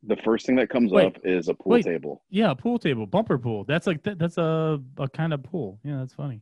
The 0.03 0.17
first 0.17 0.45
thing 0.45 0.55
that 0.57 0.69
comes 0.69 0.91
wait, 0.91 1.05
up 1.05 1.17
is 1.23 1.47
a 1.47 1.53
pool 1.53 1.73
wait, 1.73 1.85
table. 1.85 2.23
Yeah, 2.29 2.53
pool 2.53 2.77
table, 2.77 3.07
bumper 3.07 3.39
pool. 3.39 3.63
That's 3.63 3.87
like 3.87 4.03
that, 4.03 4.19
that's 4.19 4.37
a 4.37 4.79
a 4.97 5.09
kind 5.09 5.33
of 5.33 5.43
pool. 5.43 5.79
Yeah, 5.83 5.97
that's 5.97 6.13
funny. 6.13 6.41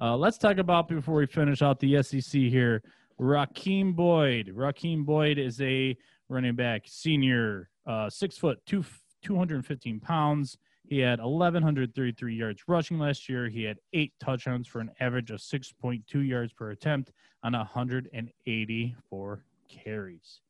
Uh, 0.00 0.16
let's 0.16 0.38
talk 0.38 0.58
about 0.58 0.88
before 0.88 1.14
we 1.16 1.26
finish 1.26 1.62
out 1.62 1.80
the 1.80 2.02
SEC 2.02 2.40
here. 2.42 2.82
Rakeem 3.20 3.96
Boyd. 3.96 4.52
Rakeem 4.54 5.04
Boyd 5.04 5.38
is 5.38 5.60
a 5.60 5.96
running 6.28 6.54
back, 6.54 6.82
senior, 6.86 7.68
uh, 7.86 8.10
six 8.10 8.36
foot 8.36 8.60
two, 8.66 8.84
215 9.22 10.00
pounds. 10.00 10.58
He 10.88 10.98
had 11.00 11.20
1,133 11.20 12.34
yards 12.34 12.62
rushing 12.68 12.98
last 12.98 13.28
year. 13.28 13.48
He 13.48 13.64
had 13.64 13.78
eight 13.92 14.12
touchdowns 14.20 14.68
for 14.68 14.80
an 14.80 14.90
average 15.00 15.30
of 15.32 15.40
6.2 15.40 16.04
yards 16.26 16.52
per 16.52 16.70
attempt 16.70 17.12
on 17.42 17.52
184 17.52 19.44
carries. 19.68 20.40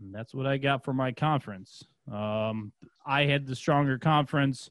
And 0.00 0.14
that's 0.14 0.34
what 0.34 0.46
I 0.46 0.58
got 0.58 0.84
for 0.84 0.92
my 0.92 1.10
conference. 1.10 1.84
Um, 2.12 2.72
I 3.04 3.24
had 3.24 3.46
the 3.46 3.56
stronger 3.56 3.98
conference, 3.98 4.70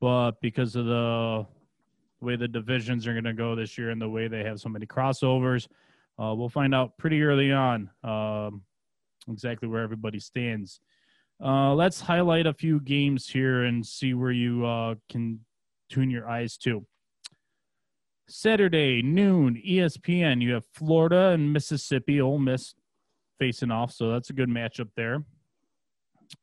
but 0.00 0.40
because 0.40 0.76
of 0.76 0.86
the 0.86 1.46
way 2.20 2.36
the 2.36 2.48
divisions 2.48 3.06
are 3.06 3.12
going 3.12 3.24
to 3.24 3.32
go 3.32 3.54
this 3.56 3.76
year 3.76 3.90
and 3.90 4.00
the 4.00 4.08
way 4.08 4.28
they 4.28 4.44
have 4.44 4.60
so 4.60 4.68
many 4.68 4.86
crossovers, 4.86 5.66
uh, 6.22 6.34
we'll 6.34 6.48
find 6.48 6.74
out 6.74 6.96
pretty 6.98 7.22
early 7.22 7.52
on 7.52 7.90
um, 8.04 8.62
exactly 9.30 9.68
where 9.68 9.82
everybody 9.82 10.18
stands. 10.18 10.80
Uh, 11.42 11.72
let's 11.74 12.00
highlight 12.00 12.46
a 12.46 12.52
few 12.52 12.80
games 12.80 13.28
here 13.28 13.64
and 13.64 13.86
see 13.86 14.14
where 14.14 14.32
you 14.32 14.66
uh, 14.66 14.94
can 15.08 15.40
tune 15.88 16.10
your 16.10 16.28
eyes 16.28 16.56
to. 16.56 16.84
Saturday 18.28 19.00
noon, 19.02 19.60
ESPN. 19.66 20.42
You 20.42 20.54
have 20.54 20.66
Florida 20.74 21.28
and 21.28 21.52
Mississippi. 21.52 22.20
Ole 22.20 22.38
Miss 22.38 22.74
facing 23.38 23.70
off, 23.70 23.92
so 23.92 24.10
that's 24.10 24.30
a 24.30 24.34
good 24.34 24.50
matchup 24.50 24.90
there. 24.96 25.24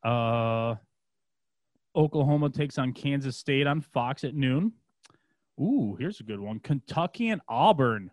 Uh, 0.03 0.75
Oklahoma 1.95 2.49
takes 2.49 2.77
on 2.77 2.93
Kansas 2.93 3.37
State 3.37 3.67
on 3.67 3.81
Fox 3.81 4.23
at 4.23 4.33
noon. 4.33 4.73
Ooh, 5.59 5.95
here's 5.99 6.19
a 6.19 6.23
good 6.23 6.39
one. 6.39 6.59
Kentucky 6.59 7.29
and 7.29 7.41
Auburn. 7.47 8.11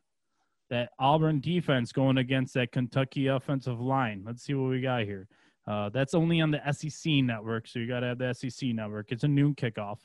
That 0.72 0.88
Auburn 0.98 1.40
defense 1.40 1.92
going 1.92 2.16
against 2.16 2.54
that 2.54 2.72
Kentucky 2.72 3.26
offensive 3.26 3.78
line. 3.78 4.22
Let's 4.26 4.42
see 4.42 4.54
what 4.54 4.70
we 4.70 4.80
got 4.80 5.02
here. 5.02 5.28
Uh, 5.68 5.90
that's 5.90 6.14
only 6.14 6.40
on 6.40 6.50
the 6.50 6.72
SEC 6.72 7.12
network, 7.12 7.68
so 7.68 7.78
you 7.78 7.86
got 7.86 8.00
to 8.00 8.06
have 8.06 8.18
the 8.18 8.32
SEC 8.32 8.70
network. 8.70 9.12
It's 9.12 9.22
a 9.22 9.28
noon 9.28 9.54
kickoff. 9.54 9.98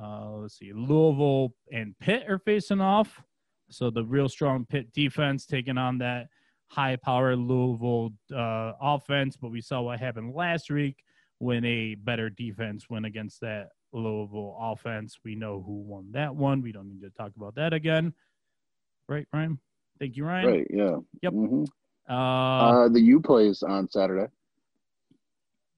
Uh, 0.00 0.36
let's 0.36 0.58
see. 0.58 0.72
Louisville 0.72 1.54
and 1.72 1.98
Pitt 1.98 2.28
are 2.28 2.38
facing 2.38 2.80
off. 2.80 3.20
So 3.68 3.90
the 3.90 4.04
real 4.04 4.28
strong 4.28 4.64
Pitt 4.64 4.92
defense 4.92 5.44
taking 5.44 5.76
on 5.76 5.98
that 5.98 6.28
high 6.68 6.94
power 6.94 7.34
Louisville 7.34 8.12
uh, 8.32 8.74
offense. 8.80 9.36
But 9.36 9.50
we 9.50 9.60
saw 9.60 9.82
what 9.82 9.98
happened 9.98 10.36
last 10.36 10.70
week 10.70 11.02
when 11.38 11.64
a 11.64 11.96
better 11.96 12.30
defense 12.30 12.88
went 12.88 13.06
against 13.06 13.40
that 13.40 13.70
Louisville 13.92 14.56
offense. 14.60 15.18
We 15.24 15.34
know 15.34 15.64
who 15.66 15.80
won 15.80 16.12
that 16.12 16.34
one. 16.34 16.62
We 16.62 16.70
don't 16.70 16.88
need 16.88 17.02
to 17.02 17.10
talk 17.10 17.32
about 17.36 17.56
that 17.56 17.72
again. 17.72 18.12
Right, 19.08 19.26
Ryan? 19.32 19.58
Thank 19.98 20.16
you, 20.16 20.24
Ryan. 20.24 20.46
Right, 20.46 20.66
yeah. 20.70 20.96
Yep. 21.22 21.32
Mm-hmm. 21.32 21.64
Uh, 22.08 22.12
uh, 22.12 22.88
the 22.88 23.00
U 23.00 23.20
plays 23.20 23.62
on 23.62 23.88
Saturday. 23.90 24.30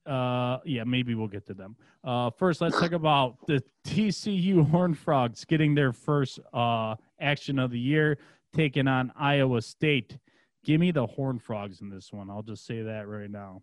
Uh, 0.06 0.58
yeah, 0.64 0.84
maybe 0.84 1.14
we'll 1.14 1.26
get 1.26 1.46
to 1.46 1.54
them. 1.54 1.76
Uh, 2.04 2.30
first, 2.30 2.60
let's 2.60 2.78
talk 2.78 2.92
about 2.92 3.44
the 3.46 3.62
TCU 3.84 4.68
Horned 4.70 4.98
Frogs 4.98 5.44
getting 5.44 5.74
their 5.74 5.92
first 5.92 6.38
uh, 6.52 6.94
action 7.20 7.58
of 7.58 7.72
the 7.72 7.78
year, 7.78 8.18
taking 8.54 8.86
on 8.86 9.12
Iowa 9.16 9.60
State. 9.60 10.16
Give 10.64 10.80
me 10.80 10.92
the 10.92 11.06
Horn 11.06 11.38
Frogs 11.38 11.80
in 11.80 11.90
this 11.90 12.12
one. 12.12 12.30
I'll 12.30 12.42
just 12.42 12.66
say 12.66 12.82
that 12.82 13.08
right 13.08 13.30
now. 13.30 13.62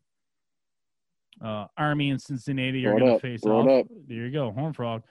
Uh, 1.44 1.68
Army 1.78 2.12
and 2.12 2.22
Cincinnati 2.22 2.86
are 2.86 2.98
going 3.00 3.14
to 3.14 3.20
face 3.20 3.42
Throw 3.42 3.62
off. 3.62 3.86
up. 3.86 3.88
There 4.08 4.18
you 4.18 4.32
go, 4.32 4.52
Horn 4.52 4.74
Frog. 4.74 5.04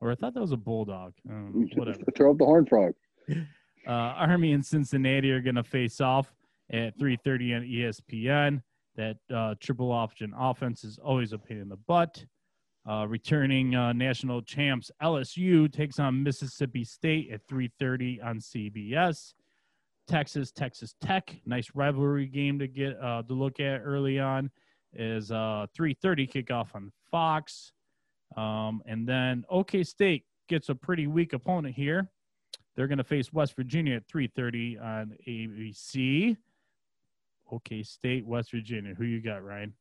Or 0.00 0.10
I 0.10 0.14
thought 0.16 0.34
that 0.34 0.40
was 0.40 0.52
a 0.52 0.56
bulldog. 0.56 1.14
Um, 1.28 1.68
whatever. 1.74 1.98
Throw 2.16 2.32
up 2.32 2.38
the 2.38 2.44
horn 2.44 2.66
frog. 2.66 2.92
Uh, 3.86 3.90
Army 3.90 4.52
and 4.52 4.64
Cincinnati 4.64 5.30
are 5.30 5.40
going 5.40 5.54
to 5.56 5.64
face 5.64 6.00
off 6.00 6.32
at 6.72 6.98
3:30 6.98 7.56
on 7.56 7.62
ESPN. 7.62 8.62
That 8.96 9.16
uh, 9.34 9.54
triple 9.60 9.90
option 9.90 10.32
offense 10.38 10.84
is 10.84 10.98
always 10.98 11.32
a 11.32 11.38
pain 11.38 11.58
in 11.58 11.68
the 11.68 11.76
butt. 11.76 12.24
Uh, 12.88 13.06
returning 13.08 13.74
uh, 13.74 13.94
national 13.94 14.42
champs 14.42 14.90
LSU 15.02 15.72
takes 15.72 15.98
on 15.98 16.22
Mississippi 16.22 16.84
State 16.84 17.30
at 17.32 17.46
3:30 17.48 18.24
on 18.24 18.38
CBS. 18.38 19.34
Texas, 20.06 20.52
Texas 20.52 20.94
Tech, 21.00 21.34
nice 21.46 21.70
rivalry 21.74 22.26
game 22.26 22.58
to 22.58 22.68
get 22.68 22.96
uh, 23.02 23.22
to 23.22 23.32
look 23.32 23.58
at 23.58 23.80
early 23.80 24.18
on 24.18 24.50
is 24.92 25.30
uh, 25.30 25.66
3:30 25.76 26.30
kickoff 26.30 26.74
on 26.74 26.92
Fox, 27.10 27.72
um, 28.36 28.82
and 28.86 29.08
then 29.08 29.44
OK 29.48 29.82
State 29.82 30.24
gets 30.48 30.68
a 30.68 30.74
pretty 30.74 31.06
weak 31.06 31.32
opponent 31.32 31.74
here. 31.74 32.10
They're 32.74 32.88
going 32.88 32.98
to 32.98 33.04
face 33.04 33.32
West 33.32 33.54
Virginia 33.56 33.96
at 33.96 34.08
3:30 34.08 34.82
on 34.82 35.16
ABC. 35.26 36.36
OK 37.52 37.82
State, 37.82 38.26
West 38.26 38.50
Virginia. 38.50 38.94
Who 38.94 39.04
you 39.04 39.20
got, 39.20 39.44
Ryan? 39.44 39.74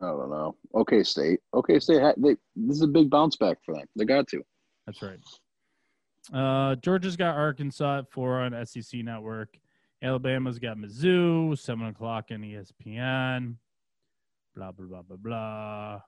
I 0.00 0.06
don't 0.06 0.30
know. 0.30 0.54
Okay, 0.74 1.02
State. 1.02 1.40
Okay, 1.54 1.80
State. 1.80 2.00
They, 2.18 2.36
this 2.54 2.76
is 2.76 2.82
a 2.82 2.86
big 2.86 3.10
bounce 3.10 3.36
back 3.36 3.58
for 3.64 3.74
them. 3.74 3.86
They 3.96 4.04
got 4.04 4.28
to. 4.28 4.42
That's 4.86 5.02
right. 5.02 5.18
Uh, 6.32 6.76
Georgia's 6.76 7.16
got 7.16 7.34
Arkansas 7.34 8.00
at 8.00 8.10
four 8.10 8.40
on 8.40 8.54
SEC 8.66 9.00
Network. 9.02 9.58
Alabama's 10.02 10.58
got 10.60 10.76
Mizzou, 10.76 11.58
seven 11.58 11.86
o'clock 11.86 12.26
on 12.30 12.38
ESPN. 12.38 13.56
Blah 14.54 14.72
blah 14.72 14.86
blah 14.86 15.02
blah 15.02 15.16
blah. 15.16 16.00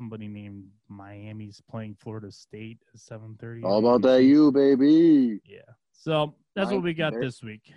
Somebody 0.00 0.28
named 0.28 0.64
Miami's 0.88 1.60
playing 1.70 1.94
Florida 1.94 2.32
State 2.32 2.78
at 2.94 2.98
seven 2.98 3.36
thirty. 3.38 3.62
All 3.62 3.80
about 3.80 4.00
that 4.08 4.22
you, 4.22 4.50
baby. 4.50 5.40
Yeah. 5.44 5.58
So 5.92 6.34
that's 6.56 6.70
what 6.70 6.82
we 6.82 6.94
got 6.94 7.12
this 7.20 7.42
week. 7.42 7.70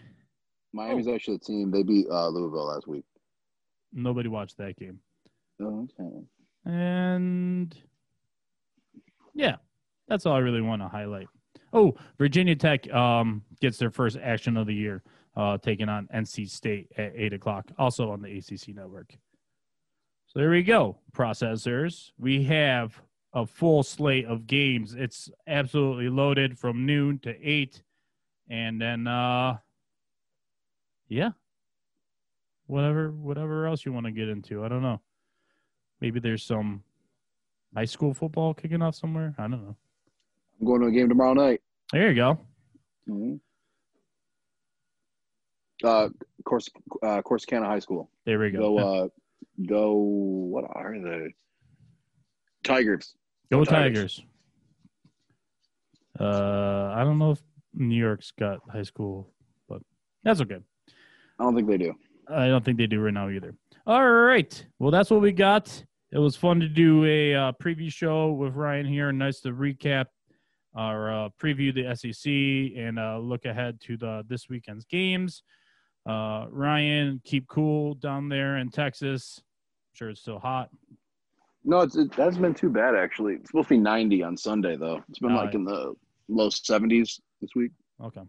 Miami's 0.71 1.09
actually 1.09 1.36
the 1.36 1.43
team. 1.43 1.69
They 1.69 1.84
beat 1.84 2.07
uh, 2.09 2.30
Louisville 2.30 2.67
last 2.67 2.88
week. 2.88 3.03
Nobody 3.91 4.30
watched 4.30 4.57
that 4.57 4.78
game. 4.78 4.99
Oh, 5.61 5.86
okay. 5.99 6.26
And 6.63 7.76
yeah, 9.34 9.57
that's 10.07 10.26
all 10.26 10.34
I 10.34 10.39
really 10.39 10.61
want 10.61 10.82
to 10.82 10.88
highlight. 10.88 11.28
Oh, 11.74 11.93
Virginia 12.17 12.55
Tech 12.55 12.89
um, 12.93 13.43
gets 13.59 13.78
their 13.78 13.91
first 13.91 14.15
action 14.24 14.55
of 14.55 14.65
the 14.65 14.74
year, 14.74 15.03
uh, 15.36 15.57
taking 15.57 15.89
on 15.89 16.07
NC 16.15 16.49
State 16.49 16.88
at 16.97 17.11
eight 17.17 17.34
o'clock, 17.34 17.69
also 17.78 18.11
on 18.11 18.21
the 18.21 18.38
ACC 18.38 18.74
network. 18.74 19.13
So 20.34 20.39
there 20.39 20.49
we 20.49 20.63
go, 20.63 20.97
processors. 21.15 22.09
We 22.17 22.43
have 22.45 22.99
a 23.34 23.45
full 23.45 23.84
slate 23.84 24.25
of 24.25 24.47
games. 24.47 24.95
It's 24.95 25.29
absolutely 25.45 26.09
loaded 26.09 26.57
from 26.57 26.88
noon 26.88 27.19
to 27.19 27.36
eight, 27.39 27.84
and 28.49 28.81
then 28.81 29.05
uh, 29.05 29.57
yeah, 31.07 31.31
whatever, 32.65 33.11
whatever 33.11 33.67
else 33.67 33.86
you 33.86 33.93
want 33.93 34.07
to 34.07 34.11
get 34.11 34.27
into. 34.27 34.65
I 34.65 34.69
don't 34.69 34.81
know. 34.81 35.01
Maybe 36.01 36.19
there's 36.19 36.41
some 36.41 36.84
high 37.75 37.86
school 37.86 38.15
football 38.15 38.55
kicking 38.55 38.81
off 38.81 38.95
somewhere. 38.95 39.36
I 39.38 39.43
don't 39.43 39.51
know. 39.51 39.75
I'm 40.59 40.65
going 40.65 40.81
to 40.81 40.88
a 40.88 40.91
game 40.91 41.09
tomorrow 41.09 41.34
night. 41.34 41.61
There 41.91 42.09
you 42.09 42.15
go. 42.15 42.39
Mhm. 43.07 43.39
Uh, 45.84 46.09
course, 46.43 46.69
uh, 47.03 47.21
Corsicana 47.21 47.65
High 47.65 47.79
School. 47.79 48.09
There 48.25 48.39
we 48.39 48.49
Go, 48.51 48.77
uh, 48.79 49.07
go. 49.68 49.93
What 49.93 50.66
are 50.74 50.97
the 50.99 51.32
Tigers. 52.64 53.16
go 53.51 53.64
Tigers. 53.64 54.16
Tigers. 54.16 54.22
Uh, 56.20 56.93
I 56.95 57.04
don't 57.04 57.20
know 57.20 57.32
if 57.32 57.41
New 57.74 57.95
York's 57.95 58.32
got 58.32 58.60
high 58.72 58.84
school, 58.84 59.34
but 59.68 59.82
that's 60.24 60.41
okay. 60.41 60.60
I 61.39 61.43
don't 61.43 61.56
think 61.56 61.68
they 61.68 61.78
do. 61.78 61.93
I 62.30 62.47
don't 62.47 62.64
think 62.64 62.78
they 62.78 62.88
do 62.88 63.01
right 63.01 63.14
now 63.14 63.30
either. 63.30 63.56
All 63.86 64.08
right. 64.08 64.66
Well, 64.80 64.91
that's 64.91 65.10
what 65.10 65.22
we 65.22 65.32
got. 65.32 65.84
It 66.12 66.20
was 66.20 66.36
fun 66.36 66.60
to 66.60 66.70
do 66.70 67.04
a 67.06 67.34
uh, 67.34 67.51
preview 67.62 67.91
show 67.91 68.32
with 68.32 68.56
Ryan 68.56 68.86
here. 68.86 69.12
Nice 69.12 69.41
to 69.41 69.49
recap 69.49 70.06
our 70.76 71.26
uh, 71.26 71.30
preview 71.41 71.74
the 71.74 71.95
SEC 71.95 72.78
and 72.80 72.99
uh, 72.99 73.18
look 73.18 73.45
ahead 73.45 73.80
to 73.82 73.97
the 73.97 74.24
this 74.28 74.47
weekend's 74.47 74.86
games. 74.86 75.43
Uh, 76.06 76.47
Ryan, 76.49 77.22
keep 77.24 77.47
cool 77.47 77.93
down 77.95 78.30
there 78.30 78.58
in 78.58 78.70
Texas. 78.70 79.39
I'm 79.41 79.95
sure 79.95 80.10
it's 80.10 80.22
still 80.22 80.39
hot. 80.39 80.70
No, 81.66 81.80
it's 81.82 81.95
it 81.95 82.14
hasn't 82.16 82.41
been 82.41 82.54
too 82.54 82.70
bad 82.70 82.93
actually. 82.95 83.36
It's 83.36 83.49
supposed 83.49 83.70
to 83.70 83.76
be 83.76 83.80
90 83.80 84.24
on 84.24 84.36
Sunday 84.36 84.76
though. 84.76 85.01
It's 85.10 85.20
been 85.20 85.32
Uh, 85.32 85.43
like 85.45 85.54
in 85.54 85.64
the 85.64 85.93
low 86.28 86.49
70s 86.49 87.22
this 87.41 87.51
week. 87.56 87.72
Okay. 88.04 88.22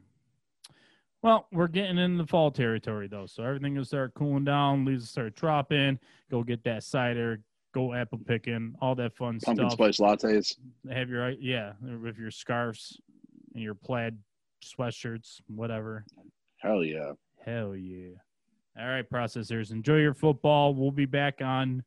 Well, 1.22 1.48
we're 1.52 1.68
getting 1.68 1.98
in 1.98 2.16
the 2.16 2.26
fall 2.26 2.50
territory 2.52 3.08
though, 3.08 3.26
so 3.26 3.42
everything 3.42 3.74
will 3.74 3.84
start 3.84 4.14
cooling 4.14 4.44
down. 4.44 4.84
Leaves 4.84 5.02
will 5.02 5.06
start 5.08 5.34
dropping. 5.34 5.98
Go 6.30 6.42
get 6.44 6.62
that 6.64 6.84
cider. 6.84 7.40
Go 7.72 7.92
apple 7.92 8.18
picking. 8.24 8.76
All 8.80 8.94
that 8.94 9.16
fun 9.16 9.40
Pumpkin 9.40 9.68
stuff. 9.68 9.78
Pumpkin 9.78 9.92
spice 9.94 10.22
lattes. 10.22 10.56
have 10.92 11.10
your 11.10 11.30
yeah 11.30 11.72
with 12.02 12.18
your 12.18 12.30
scarves 12.30 13.00
and 13.54 13.62
your 13.64 13.74
plaid 13.74 14.16
sweatshirts 14.64 15.40
whatever 15.48 16.04
Hell 16.58 16.82
yeah. 16.84 17.12
Hell 17.44 17.76
yeah. 17.76 18.14
All 18.78 18.88
right 18.88 19.08
processors 19.08 19.70
enjoy 19.70 19.98
your 19.98 20.14
football. 20.14 20.74
We'll 20.74 20.90
be 20.90 21.06
back 21.06 21.40
on 21.40 21.82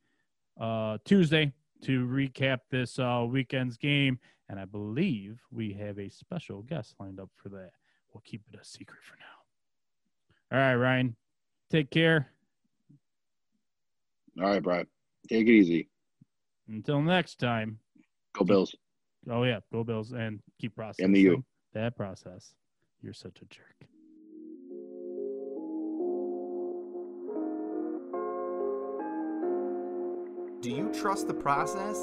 uh 0.60 0.97
tuesday 1.05 1.53
to 1.84 2.08
recap 2.08 2.60
this 2.72 2.99
uh 2.99 3.26
weekend's 3.28 3.78
game. 3.78 4.20
And 4.49 4.60
i 4.60 4.66
believe 4.66 5.39
we 5.51 5.74
have 5.74 5.99
a 5.99 6.10
special 6.10 6.62
guest 6.62 6.95
lined 6.99 7.20
up 7.20 7.30
for 7.36 7.49
that. 7.49 7.72
We'll 8.14 8.24
keep 8.26 8.41
it 8.51 8.60
a 8.60 8.64
secret 8.64 8.99
for 9.03 9.18
now. 9.18 10.58
All 10.58 10.64
right 10.64 10.76
ryan 10.76 11.16
take 11.70 11.89
care. 11.89 12.32
All 14.39 14.45
right, 14.45 14.62
Brian. 14.62 14.86
Take 15.28 15.47
it 15.47 15.51
easy. 15.51 15.89
until 16.68 17.01
next 17.01 17.39
time. 17.39 17.80
Go 18.34 18.45
Bills. 18.45 18.76
oh 19.30 19.43
yeah. 19.43 19.60
Go 19.72 19.84
bills 19.84 20.12
and 20.12 20.39
keep 20.62 20.76
processing. 20.76 21.05
And 21.05 21.16
the 21.16 21.22
U. 21.22 21.45
that 21.74 21.97
process. 21.97 22.53
You're 23.01 23.14
such 23.14 23.41
a 23.41 23.45
jerk 23.45 23.88
Do 30.60 30.72
you 30.72 30.91
trust 30.91 31.28
the 31.28 31.36
process? 31.36 32.01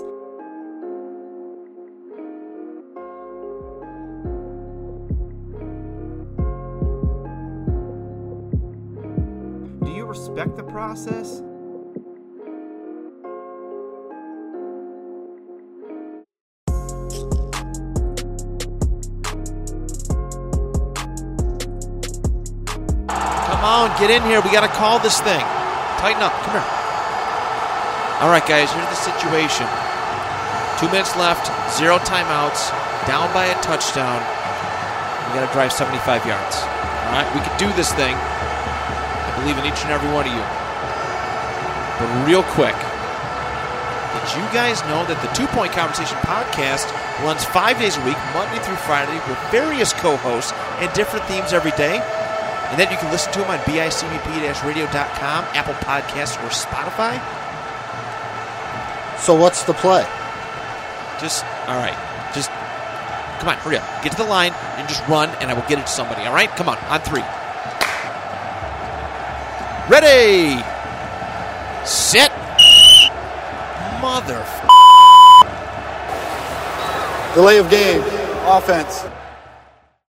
Do 9.85 9.91
you 9.91 10.07
respect 10.07 10.57
the 10.57 10.63
process? 10.63 11.41
Come 23.49 23.65
on, 23.65 23.99
get 23.99 24.11
in 24.11 24.23
here. 24.23 24.41
We 24.41 24.53
got 24.53 24.61
to 24.61 24.69
call 24.69 25.01
this 25.01 25.21
thing. 25.21 25.41
Tighten 25.99 26.23
up. 26.23 26.33
Come 26.45 26.63
here. 26.63 26.84
All 28.23 28.31
right, 28.31 28.47
guys, 28.47 28.71
here's 28.71 28.87
the 28.87 29.03
situation. 29.03 29.67
Two 30.79 30.87
minutes 30.91 31.17
left, 31.19 31.51
zero 31.75 31.99
timeouts, 31.99 32.71
down 33.11 33.27
by 33.35 33.47
a 33.47 33.57
touchdown. 33.61 34.23
We 35.29 35.39
got 35.39 35.47
to 35.47 35.53
drive 35.53 35.73
75 35.73 36.23
yards. 36.23 36.63
All 36.63 37.19
right, 37.19 37.29
we 37.35 37.43
can 37.43 37.55
do 37.59 37.67
this 37.75 37.93
thing. 37.93 38.15
I 38.15 39.31
believe 39.43 39.59
in 39.59 39.67
each 39.67 39.83
and 39.83 39.91
every 39.91 40.07
one 40.15 40.27
of 40.27 40.33
you. 40.33 40.45
But 41.99 42.09
real 42.27 42.47
quick, 42.55 42.75
did 42.75 44.27
you 44.39 44.47
guys 44.55 44.79
know 44.87 45.03
that 45.11 45.19
the 45.21 45.31
Two 45.35 45.51
Point 45.51 45.75
Conversation 45.75 46.17
podcast 46.23 46.87
runs 47.27 47.45
five 47.45 47.83
days 47.83 47.99
a 47.99 48.03
week, 48.07 48.19
Monday 48.31 48.63
through 48.63 48.79
Friday, 48.87 49.19
with 49.27 49.39
various 49.51 49.93
co 49.93 50.17
hosts 50.23 50.55
and 50.79 50.87
different 50.95 51.27
themes 51.27 51.53
every 51.53 51.75
day? 51.75 51.99
And 52.71 52.79
then 52.79 52.91
you 52.91 52.97
can 52.97 53.11
listen 53.11 53.33
to 53.35 53.39
them 53.41 53.51
on 53.51 53.59
bicbp-radio.com, 53.67 55.41
Apple 55.53 55.75
Podcasts, 55.83 56.39
or 56.43 56.51
Spotify. 56.55 57.19
So 59.25 59.35
what's 59.35 59.65
the 59.65 59.75
play? 59.75 60.07
Just, 61.21 61.45
all 61.67 61.77
right, 61.77 61.97
just, 62.35 62.51
come 63.41 63.49
on, 63.49 63.57
hurry 63.59 63.79
up. 63.79 64.05
Get 64.05 64.13
to 64.13 64.19
the 64.19 64.29
line 64.29 64.53
and 64.77 64.89
just 64.89 65.07
run, 65.09 65.31
and 65.41 65.51
I 65.51 65.55
will 65.55 65.67
get 65.69 65.79
it 65.79 65.87
to 65.87 65.93
somebody, 65.93 66.23
all 66.23 66.35
right? 66.35 66.51
Come 66.51 66.69
on, 66.69 66.79
on 66.91 67.01
three. 67.01 67.25
Ready! 69.89 70.63
set, 71.85 72.33
Mother... 74.01 74.45
Delay 77.35 77.59
of 77.59 77.69
game. 77.69 78.01
Offense. 78.47 79.05